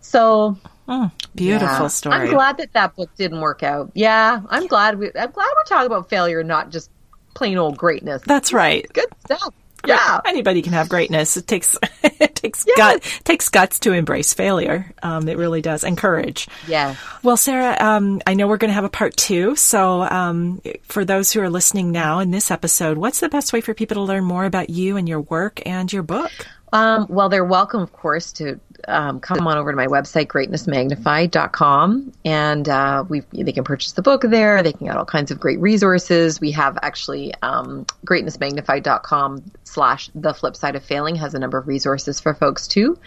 So 0.00 0.56
mm, 0.86 1.10
beautiful 1.34 1.68
yeah. 1.68 1.86
story. 1.88 2.14
I'm 2.14 2.30
glad 2.30 2.58
that 2.58 2.72
that 2.74 2.94
book 2.94 3.10
didn't 3.16 3.40
work 3.40 3.62
out. 3.62 3.90
Yeah, 3.94 4.42
I'm 4.48 4.66
glad 4.66 4.98
we. 4.98 5.06
I'm 5.06 5.30
glad 5.30 5.48
we're 5.56 5.64
talking 5.64 5.86
about 5.86 6.08
failure, 6.08 6.44
not 6.44 6.70
just 6.70 6.90
plain 7.34 7.58
old 7.58 7.76
greatness. 7.76 8.22
That's 8.24 8.52
right. 8.52 8.86
Good 8.92 9.08
stuff 9.24 9.52
yeah. 9.94 10.20
Anybody 10.24 10.62
can 10.62 10.72
have 10.72 10.88
greatness. 10.88 11.36
It 11.36 11.46
takes 11.46 11.76
it 12.02 12.34
takes 12.34 12.64
yes. 12.66 12.76
gut 12.76 13.20
takes 13.24 13.48
guts 13.48 13.80
to 13.80 13.92
embrace 13.92 14.34
failure. 14.34 14.92
Um, 15.02 15.28
it 15.28 15.36
really 15.36 15.62
does, 15.62 15.84
and 15.84 15.96
courage. 15.96 16.48
Yeah. 16.66 16.96
Well, 17.22 17.36
Sarah, 17.36 17.76
um, 17.80 18.20
I 18.26 18.34
know 18.34 18.46
we're 18.46 18.56
going 18.56 18.70
to 18.70 18.74
have 18.74 18.84
a 18.84 18.88
part 18.88 19.16
two. 19.16 19.56
So, 19.56 20.02
um, 20.02 20.60
for 20.82 21.04
those 21.04 21.32
who 21.32 21.40
are 21.40 21.50
listening 21.50 21.92
now 21.92 22.20
in 22.20 22.30
this 22.30 22.50
episode, 22.50 22.98
what's 22.98 23.20
the 23.20 23.28
best 23.28 23.52
way 23.52 23.60
for 23.60 23.74
people 23.74 23.96
to 23.96 24.02
learn 24.02 24.24
more 24.24 24.44
about 24.44 24.70
you 24.70 24.96
and 24.96 25.08
your 25.08 25.20
work 25.20 25.60
and 25.66 25.92
your 25.92 26.02
book? 26.02 26.32
Um, 26.72 27.06
well, 27.08 27.28
they're 27.28 27.44
welcome, 27.44 27.80
of 27.80 27.92
course, 27.92 28.32
to 28.34 28.60
um, 28.88 29.20
come 29.20 29.46
on 29.46 29.58
over 29.58 29.70
to 29.70 29.76
my 29.76 29.86
website, 29.86 30.26
greatnessmagnified.com, 30.26 32.12
and 32.24 32.68
uh, 32.68 33.04
we 33.08 33.20
they 33.32 33.52
can 33.52 33.64
purchase 33.64 33.92
the 33.92 34.02
book 34.02 34.22
there. 34.22 34.62
They 34.62 34.72
can 34.72 34.86
get 34.86 34.96
all 34.96 35.04
kinds 35.04 35.30
of 35.30 35.40
great 35.40 35.60
resources. 35.60 36.40
We 36.40 36.52
have 36.52 36.78
actually 36.82 37.34
um, 37.42 37.86
greatnessmagnified.com 38.06 39.50
slash 39.64 40.10
the 40.14 40.34
flip 40.34 40.56
side 40.56 40.76
of 40.76 40.84
failing 40.84 41.16
has 41.16 41.34
a 41.34 41.38
number 41.38 41.58
of 41.58 41.68
resources 41.68 42.20
for 42.20 42.34
folks 42.34 42.66
too. 42.68 42.98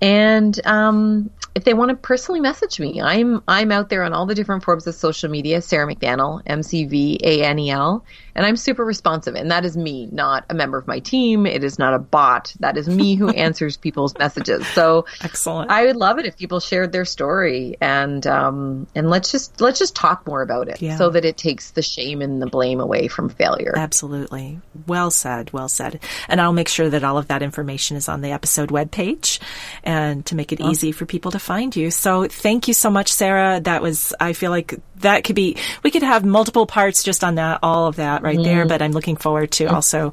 And 0.00 0.58
um, 0.66 1.30
if 1.54 1.64
they 1.64 1.74
want 1.74 1.90
to 1.90 1.96
personally 1.96 2.40
message 2.40 2.80
me, 2.80 3.00
I'm 3.00 3.42
I'm 3.46 3.72
out 3.72 3.90
there 3.90 4.02
on 4.02 4.12
all 4.12 4.26
the 4.26 4.34
different 4.34 4.64
forms 4.64 4.86
of 4.86 4.94
social 4.94 5.30
media. 5.30 5.60
Sarah 5.60 5.92
McVanel, 5.92 6.40
M 6.46 6.62
C 6.62 6.84
V 6.84 7.18
A 7.22 7.44
N 7.44 7.58
E 7.58 7.70
L, 7.70 8.04
and 8.34 8.46
I'm 8.46 8.56
super 8.56 8.84
responsive. 8.84 9.34
And 9.34 9.50
that 9.50 9.64
is 9.64 9.76
me, 9.76 10.08
not 10.10 10.44
a 10.48 10.54
member 10.54 10.78
of 10.78 10.86
my 10.86 11.00
team. 11.00 11.44
It 11.44 11.62
is 11.62 11.78
not 11.78 11.92
a 11.92 11.98
bot. 11.98 12.54
That 12.60 12.78
is 12.78 12.88
me 12.88 13.16
who 13.16 13.28
answers 13.34 13.76
people's 13.76 14.16
messages. 14.18 14.66
So 14.68 15.06
excellent. 15.22 15.70
I 15.70 15.84
would 15.86 15.96
love 15.96 16.18
it 16.18 16.26
if 16.26 16.36
people 16.38 16.60
shared 16.60 16.92
their 16.92 17.04
story 17.04 17.76
and 17.80 18.26
um, 18.26 18.86
and 18.94 19.10
let's 19.10 19.30
just 19.30 19.60
let's 19.60 19.78
just 19.78 19.94
talk 19.94 20.26
more 20.26 20.42
about 20.42 20.68
it 20.68 20.80
yeah. 20.80 20.96
so 20.96 21.10
that 21.10 21.24
it 21.24 21.36
takes 21.36 21.72
the 21.72 21.82
shame 21.82 22.22
and 22.22 22.40
the 22.40 22.46
blame 22.46 22.80
away 22.80 23.08
from 23.08 23.28
failure. 23.28 23.74
Absolutely. 23.76 24.60
Well 24.86 25.10
said. 25.10 25.52
Well 25.52 25.68
said. 25.68 26.00
And 26.28 26.40
I'll 26.40 26.52
make 26.54 26.68
sure 26.68 26.88
that 26.88 27.04
all 27.04 27.18
of 27.18 27.28
that 27.28 27.42
information 27.42 27.96
is 27.96 28.08
on 28.08 28.22
the 28.22 28.30
episode 28.30 28.70
webpage 28.70 29.38
and 29.84 30.24
to 30.26 30.34
make 30.34 30.52
it 30.52 30.60
easy 30.60 30.92
for 30.92 31.04
people 31.04 31.30
to 31.32 31.41
find 31.42 31.74
you. 31.74 31.90
So 31.90 32.26
thank 32.26 32.68
you 32.68 32.74
so 32.74 32.90
much, 32.90 33.12
Sarah. 33.12 33.60
That 33.60 33.82
was 33.82 34.14
I 34.20 34.32
feel 34.32 34.50
like 34.50 34.78
that 34.96 35.24
could 35.24 35.36
be 35.36 35.56
we 35.82 35.90
could 35.90 36.02
have 36.02 36.24
multiple 36.24 36.66
parts 36.66 37.02
just 37.02 37.24
on 37.24 37.34
that 37.34 37.58
all 37.62 37.86
of 37.86 37.96
that 37.96 38.22
right 38.22 38.38
mm. 38.38 38.44
there, 38.44 38.66
but 38.66 38.80
I'm 38.80 38.92
looking 38.92 39.16
forward 39.16 39.50
to 39.52 39.66
also 39.66 40.12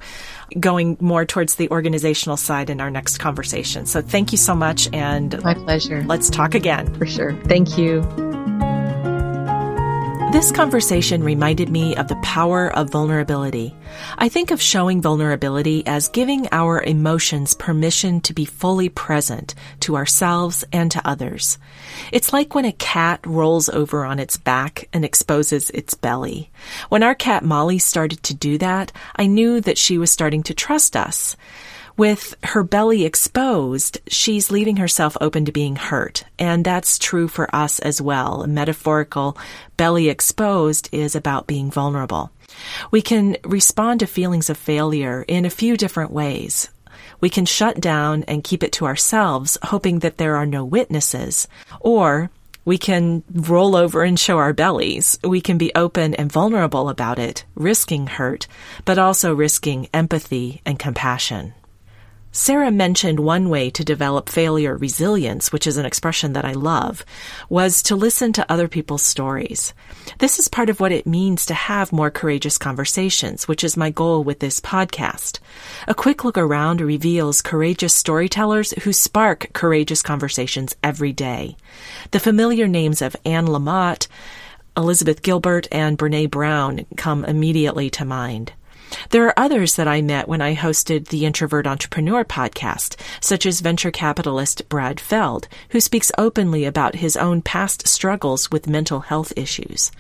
going 0.60 0.98
more 1.00 1.26
towards 1.26 1.56
the 1.56 1.70
organizational 1.70 2.38
side 2.38 2.70
in 2.70 2.82
our 2.82 2.89
next 2.89 3.20
conversation. 3.20 3.86
So 3.86 4.02
thank 4.02 4.32
you 4.32 4.38
so 4.38 4.56
much 4.56 4.89
and 4.92 5.42
my 5.44 5.54
pleasure. 5.54 6.04
Let's 6.04 6.30
talk 6.30 6.56
again. 6.56 6.94
For 6.96 7.06
sure. 7.06 7.34
Thank 7.46 7.78
you. 7.78 8.02
This 10.32 10.52
conversation 10.52 11.24
reminded 11.24 11.70
me 11.70 11.96
of 11.96 12.08
the 12.08 12.15
power 12.18 12.72
of 12.76 12.92
vulnerability. 12.92 13.76
I 14.15 14.30
think 14.30 14.52
of 14.52 14.62
showing 14.62 15.02
vulnerability 15.02 15.84
as 15.88 16.08
giving 16.08 16.48
our 16.52 16.84
emotions 16.84 17.56
permission 17.56 18.22
to 18.22 18.34
be 18.36 18.46
fully 18.46 18.89
present 18.89 19.56
to 19.80 19.96
ourselves 19.96 20.63
and 20.72 20.92
to 20.92 21.02
others. 21.04 21.58
It's 22.12 22.32
like 22.32 22.54
when 22.54 22.65
a 22.65 22.72
cat 22.74 23.22
rolls 23.26 23.70
over 23.70 24.06
on 24.06 24.20
its 24.20 24.38
back 24.38 24.88
and 24.94 25.04
exposes 25.04 25.72
its 25.72 25.96
belly. 25.96 26.52
When 26.89 27.02
our 27.02 27.15
cat 27.15 27.44
Molly 27.44 27.80
started 27.80 28.22
to 28.22 28.36
do 28.36 28.60
that, 28.60 28.92
I 29.15 29.26
knew 29.26 29.60
that 29.62 29.80
she 29.80 29.98
was 29.98 30.12
starting 30.12 30.44
to 30.44 30.54
trust 30.54 30.96
us. 30.96 31.36
With 32.00 32.34
her 32.46 32.64
belly 32.64 33.04
exposed, 33.04 34.00
she's 34.08 34.50
leaving 34.50 34.78
herself 34.78 35.18
open 35.20 35.44
to 35.44 35.52
being 35.52 35.76
hurt. 35.76 36.24
And 36.40 36.64
that's 36.64 36.98
true 36.98 37.28
for 37.28 37.54
us 37.54 37.80
as 37.80 38.02
well. 38.02 38.42
A 38.42 38.48
metaphorical 38.48 39.38
belly 39.76 40.08
exposed 40.08 40.88
is 40.94 41.14
about 41.14 41.46
being 41.46 41.70
vulnerable. 41.70 42.32
We 42.90 43.02
can 43.02 43.36
respond 43.44 44.00
to 44.00 44.08
feelings 44.08 44.50
of 44.50 44.56
failure 44.58 45.26
in 45.28 45.44
a 45.44 45.50
few 45.50 45.76
different 45.76 46.12
ways. 46.12 46.70
We 47.20 47.30
can 47.30 47.46
shut 47.46 47.82
down 47.82 48.24
and 48.30 48.46
keep 48.46 48.64
it 48.64 48.72
to 48.80 48.86
ourselves, 48.86 49.58
hoping 49.62 50.00
that 50.00 50.16
there 50.16 50.38
are 50.38 50.46
no 50.46 50.64
witnesses. 50.64 51.50
Or 51.82 52.32
we 52.64 52.78
can 52.78 53.26
roll 53.30 53.76
over 53.76 54.04
and 54.04 54.18
show 54.18 54.38
our 54.38 54.54
bellies. 54.54 55.20
We 55.22 55.42
can 55.42 55.58
be 55.58 55.76
open 55.76 56.16
and 56.16 56.32
vulnerable 56.32 56.88
about 56.88 57.20
it, 57.20 57.44
risking 57.56 58.08
hurt, 58.08 58.48
but 58.86 58.98
also 58.98 59.36
risking 59.36 59.90
empathy 59.94 60.62
and 60.66 60.80
compassion. 60.80 61.56
Sarah 62.32 62.70
mentioned 62.70 63.20
one 63.20 63.50
way 63.50 63.72
to 63.72 63.84
develop 63.84 64.30
failure 64.30 64.78
resilience, 64.78 65.52
which 65.52 65.65
is 65.65 65.78
an 65.78 65.86
expression 65.86 66.34
that 66.34 66.46
I 66.46 66.52
love, 66.52 67.04
was 67.50 67.82
to 67.84 67.96
listen 67.96 68.34
to 68.34 68.52
other 68.52 68.68
people's 68.68 69.02
stories. 69.02 69.74
This 70.20 70.38
is 70.38 70.48
part 70.48 70.70
of 70.70 70.80
what 70.80 70.92
it 70.92 71.08
means 71.08 71.48
to 71.48 71.56
have 71.56 71.92
more 71.92 72.12
courageous 72.12 72.60
conversations, 72.60 73.48
which 73.48 73.63
is 73.63 73.76
my 73.76 73.89
goal 73.89 74.24
with 74.24 74.39
this 74.39 74.60
podcast. 74.60 75.39
A 75.88 75.96
quick 75.96 76.24
look 76.24 76.38
around 76.38 76.82
reveals 76.82 77.42
courageous 77.42 77.96
storytellers 77.96 78.74
who 78.84 78.94
spark 78.94 79.48
courageous 79.54 80.04
conversations 80.04 80.76
every 80.84 81.12
day. 81.12 81.58
The 82.12 82.20
familiar 82.20 82.68
names 82.68 83.02
of 83.02 83.15
Anne 83.26 83.48
Lamott, 83.48 84.08
Elizabeth 84.78 85.24
Gilbert, 85.24 85.68
and 85.72 85.98
Brene 85.98 86.30
Brown 86.30 86.86
come 86.96 87.26
immediately 87.26 87.89
to 87.89 88.06
mind. 88.06 88.54
There 89.10 89.25
are 89.25 89.34
others 89.38 89.75
that 89.75 89.88
I 89.88 90.02
met 90.02 90.28
when 90.28 90.41
I 90.41 90.56
hosted 90.56 91.08
the 91.08 91.25
Introvert 91.25 91.67
Entrepreneur 91.67 92.23
podcast, 92.23 92.95
such 93.21 93.45
as 93.45 93.62
venture 93.62 93.91
capitalist 93.91 94.67
Brad 94.69 94.99
Feld, 94.99 95.47
who 95.69 95.80
speaks 95.80 96.12
openly 96.17 96.65
about 96.65 96.95
his 96.95 97.17
own 97.17 97.41
past 97.41 97.88
struggles 97.88 98.52
with 98.52 98.67
mental 98.67 99.02
health 99.02 99.34
issues. 99.36 99.91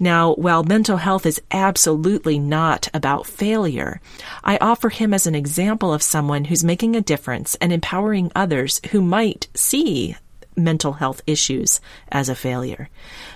Now, 0.00 0.34
while 0.34 0.62
mental 0.62 0.98
health 0.98 1.26
is 1.26 1.42
absolutely 1.50 2.38
not 2.38 2.88
about 2.94 3.26
failure, 3.26 4.00
I 4.44 4.56
offer 4.58 4.90
him 4.90 5.12
as 5.12 5.26
an 5.26 5.34
example 5.34 5.92
of 5.92 6.02
someone 6.02 6.44
who's 6.44 6.62
making 6.62 6.94
a 6.94 7.00
difference 7.00 7.56
and 7.56 7.72
empowering 7.72 8.30
others 8.36 8.80
who 8.90 9.02
might 9.02 9.48
see 9.54 10.16
mental 10.58 10.94
health 10.94 11.22
issues 11.26 11.80
as 12.10 12.28
a 12.28 12.34
failure. 12.34 12.88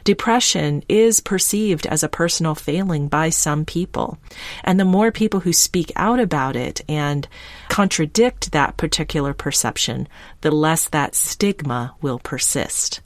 Depression 0.04 0.82
is 0.88 1.20
perceived 1.20 1.86
as 1.86 2.02
a 2.02 2.08
personal 2.08 2.54
failing 2.54 3.08
by 3.08 3.30
some 3.30 3.64
people. 3.64 4.18
And 4.64 4.78
the 4.78 4.84
more 4.84 5.12
people 5.12 5.40
who 5.40 5.52
speak 5.52 5.92
out 5.96 6.20
about 6.20 6.56
it 6.56 6.80
and 6.88 7.26
contradict 7.68 8.52
that 8.52 8.76
particular 8.76 9.32
perception, 9.32 10.08
the 10.40 10.50
less 10.50 10.88
that 10.88 11.14
stigma 11.14 11.94
will 12.02 12.18
persist. 12.18 13.00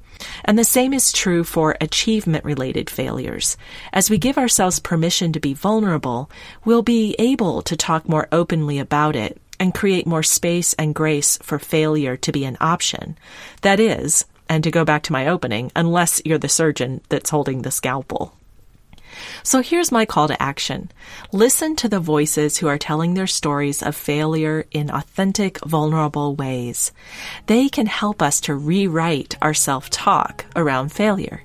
And 0.45 0.59
the 0.59 0.64
same 0.64 0.95
is 0.95 1.12
true 1.12 1.45
for 1.45 1.77
achievement 1.81 2.45
related 2.45 2.89
failures. 2.89 3.57
As 3.93 4.09
we 4.09 4.19
give 4.19 4.39
ourselves 4.39 4.81
permission 4.81 5.33
to 5.33 5.41
be 5.41 5.55
vulnerable, 5.55 6.31
we'll 6.64 6.83
be 6.83 7.14
able 7.19 7.62
to 7.62 7.77
talk 7.77 8.09
more 8.09 8.29
openly 8.33 8.79
about 8.79 9.14
it 9.14 9.41
and 9.59 9.75
create 9.75 10.07
more 10.07 10.23
space 10.23 10.73
and 10.75 10.95
grace 10.95 11.39
for 11.43 11.59
failure 11.59 12.17
to 12.17 12.33
be 12.33 12.45
an 12.45 12.57
option. 12.61 13.19
That 13.63 13.81
is, 13.81 14.25
and 14.49 14.63
to 14.65 14.71
go 14.71 14.85
back 14.85 15.03
to 15.05 15.13
my 15.13 15.29
opening, 15.29 15.73
unless 15.75 16.23
you're 16.25 16.39
the 16.39 16.49
surgeon 16.49 17.01
that's 17.09 17.31
holding 17.31 17.63
the 17.63 17.71
scalpel. 17.71 18.35
So 19.43 19.63
here's 19.63 19.91
my 19.91 20.05
call 20.05 20.29
to 20.29 20.43
action. 20.43 20.91
Listen 21.33 21.75
to 21.77 21.89
the 21.89 22.01
voices 22.01 22.59
who 22.59 22.67
are 22.67 22.77
telling 22.79 23.15
their 23.15 23.27
stories 23.27 23.83
of 23.83 23.97
failure 23.97 24.67
in 24.73 24.91
authentic, 24.91 25.59
vulnerable 25.65 26.35
ways. 26.35 26.93
They 27.47 27.69
can 27.69 27.87
help 27.87 28.21
us 28.21 28.41
to 28.43 28.55
rewrite 28.55 29.37
our 29.41 29.55
self-talk 29.55 30.45
around 30.55 30.93
failure. 30.93 31.45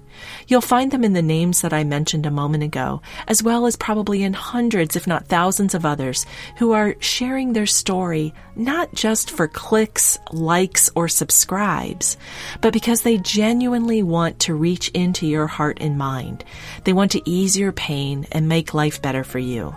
You'll 0.52 0.60
find 0.60 0.92
them 0.92 1.06
in 1.06 1.14
the 1.14 1.22
names 1.22 1.62
that 1.62 1.72
I 1.72 1.86
mentioned 1.86 2.26
a 2.26 2.30
moment 2.30 2.62
ago, 2.62 3.02
as 3.26 3.42
well 3.42 3.68
as 3.68 3.78
probably 3.78 4.22
in 4.22 4.34
hundreds, 4.34 4.98
if 4.98 5.08
not 5.08 5.28
thousands 5.28 5.74
of 5.74 5.86
others 5.86 6.26
who 6.58 6.74
are 6.74 6.98
sharing 7.00 7.54
their 7.54 7.66
story 7.66 8.34
not 8.58 8.94
just 8.94 9.32
for 9.32 9.48
clicks, 9.48 10.20
likes, 10.34 10.90
or 10.94 11.08
subscribes, 11.08 12.18
but 12.60 12.74
because 12.74 13.04
they 13.04 13.18
genuinely 13.18 14.04
want 14.04 14.40
to 14.40 14.54
reach 14.54 14.90
into 14.90 15.26
your 15.26 15.48
heart 15.48 15.78
and 15.80 15.98
mind. 15.98 16.44
They 16.84 16.92
want 16.92 17.12
to 17.14 17.22
ease 17.24 17.58
your 17.58 17.72
pain 17.72 18.28
and 18.34 18.50
make 18.50 18.74
life 18.74 19.02
better 19.02 19.24
for 19.24 19.40
you. 19.40 19.74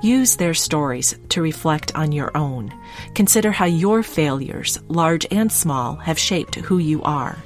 Use 0.00 0.36
their 0.36 0.54
stories 0.54 1.18
to 1.30 1.42
reflect 1.42 1.92
on 1.96 2.12
your 2.12 2.30
own. 2.36 2.72
Consider 3.16 3.50
how 3.50 3.64
your 3.64 4.04
failures, 4.04 4.78
large 4.86 5.26
and 5.32 5.50
small, 5.50 5.96
have 5.96 6.20
shaped 6.20 6.54
who 6.54 6.78
you 6.78 7.02
are. 7.02 7.36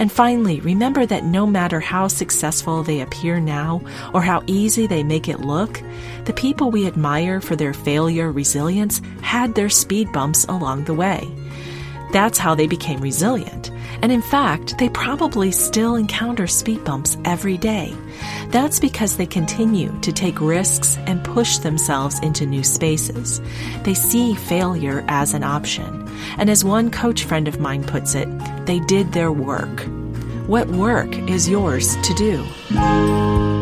And 0.00 0.10
finally, 0.10 0.60
remember 0.60 1.04
that 1.04 1.24
no 1.24 1.46
matter 1.46 1.78
how 1.78 2.08
successful 2.08 2.82
they 2.82 3.02
appear 3.02 3.38
now 3.38 3.82
or 4.14 4.22
how 4.22 4.42
easy 4.46 4.86
they 4.86 5.02
make 5.02 5.28
it 5.28 5.40
look, 5.40 5.82
the 6.24 6.32
people 6.32 6.70
we 6.70 6.86
admire 6.86 7.42
for 7.42 7.54
their 7.54 7.74
failure 7.74 8.32
resilience 8.32 9.02
had 9.20 9.54
their 9.54 9.68
speed 9.68 10.10
bumps 10.10 10.46
along 10.46 10.84
the 10.84 10.94
way. 10.94 11.28
That's 12.12 12.38
how 12.38 12.54
they 12.54 12.66
became 12.66 13.02
resilient. 13.02 13.70
And 14.02 14.10
in 14.10 14.22
fact, 14.22 14.78
they 14.78 14.88
probably 14.88 15.50
still 15.50 15.96
encounter 15.96 16.46
speed 16.46 16.84
bumps 16.84 17.16
every 17.24 17.56
day. 17.58 17.94
That's 18.48 18.80
because 18.80 19.16
they 19.16 19.26
continue 19.26 19.98
to 20.00 20.12
take 20.12 20.40
risks 20.40 20.96
and 21.06 21.22
push 21.24 21.58
themselves 21.58 22.18
into 22.20 22.46
new 22.46 22.62
spaces. 22.64 23.40
They 23.84 23.94
see 23.94 24.34
failure 24.34 25.04
as 25.08 25.34
an 25.34 25.44
option. 25.44 26.08
And 26.38 26.50
as 26.50 26.64
one 26.64 26.90
coach 26.90 27.24
friend 27.24 27.48
of 27.48 27.60
mine 27.60 27.84
puts 27.84 28.14
it, 28.14 28.28
they 28.66 28.80
did 28.80 29.12
their 29.12 29.32
work. 29.32 29.86
What 30.46 30.68
work 30.68 31.14
is 31.28 31.48
yours 31.48 31.96
to 31.96 32.14
do? 32.14 33.59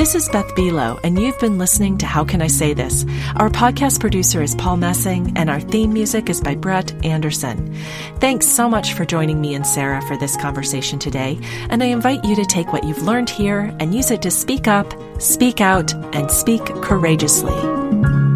This 0.00 0.14
is 0.14 0.30
Beth 0.30 0.54
Buelow, 0.54 0.98
and 1.04 1.20
you've 1.20 1.38
been 1.40 1.58
listening 1.58 1.98
to 1.98 2.06
How 2.06 2.24
Can 2.24 2.40
I 2.40 2.46
Say 2.46 2.72
This? 2.72 3.04
Our 3.36 3.50
podcast 3.50 4.00
producer 4.00 4.40
is 4.40 4.54
Paul 4.54 4.78
Messing, 4.78 5.36
and 5.36 5.50
our 5.50 5.60
theme 5.60 5.92
music 5.92 6.30
is 6.30 6.40
by 6.40 6.54
Brett 6.54 6.90
Anderson. 7.04 7.76
Thanks 8.18 8.46
so 8.46 8.66
much 8.66 8.94
for 8.94 9.04
joining 9.04 9.42
me 9.42 9.54
and 9.54 9.66
Sarah 9.66 10.00
for 10.00 10.16
this 10.16 10.38
conversation 10.38 10.98
today, 10.98 11.38
and 11.68 11.82
I 11.82 11.88
invite 11.88 12.24
you 12.24 12.34
to 12.36 12.46
take 12.46 12.72
what 12.72 12.84
you've 12.84 13.02
learned 13.02 13.28
here 13.28 13.76
and 13.78 13.94
use 13.94 14.10
it 14.10 14.22
to 14.22 14.30
speak 14.30 14.66
up, 14.66 14.90
speak 15.20 15.60
out, 15.60 15.92
and 16.14 16.30
speak 16.30 16.64
courageously. 16.76 18.29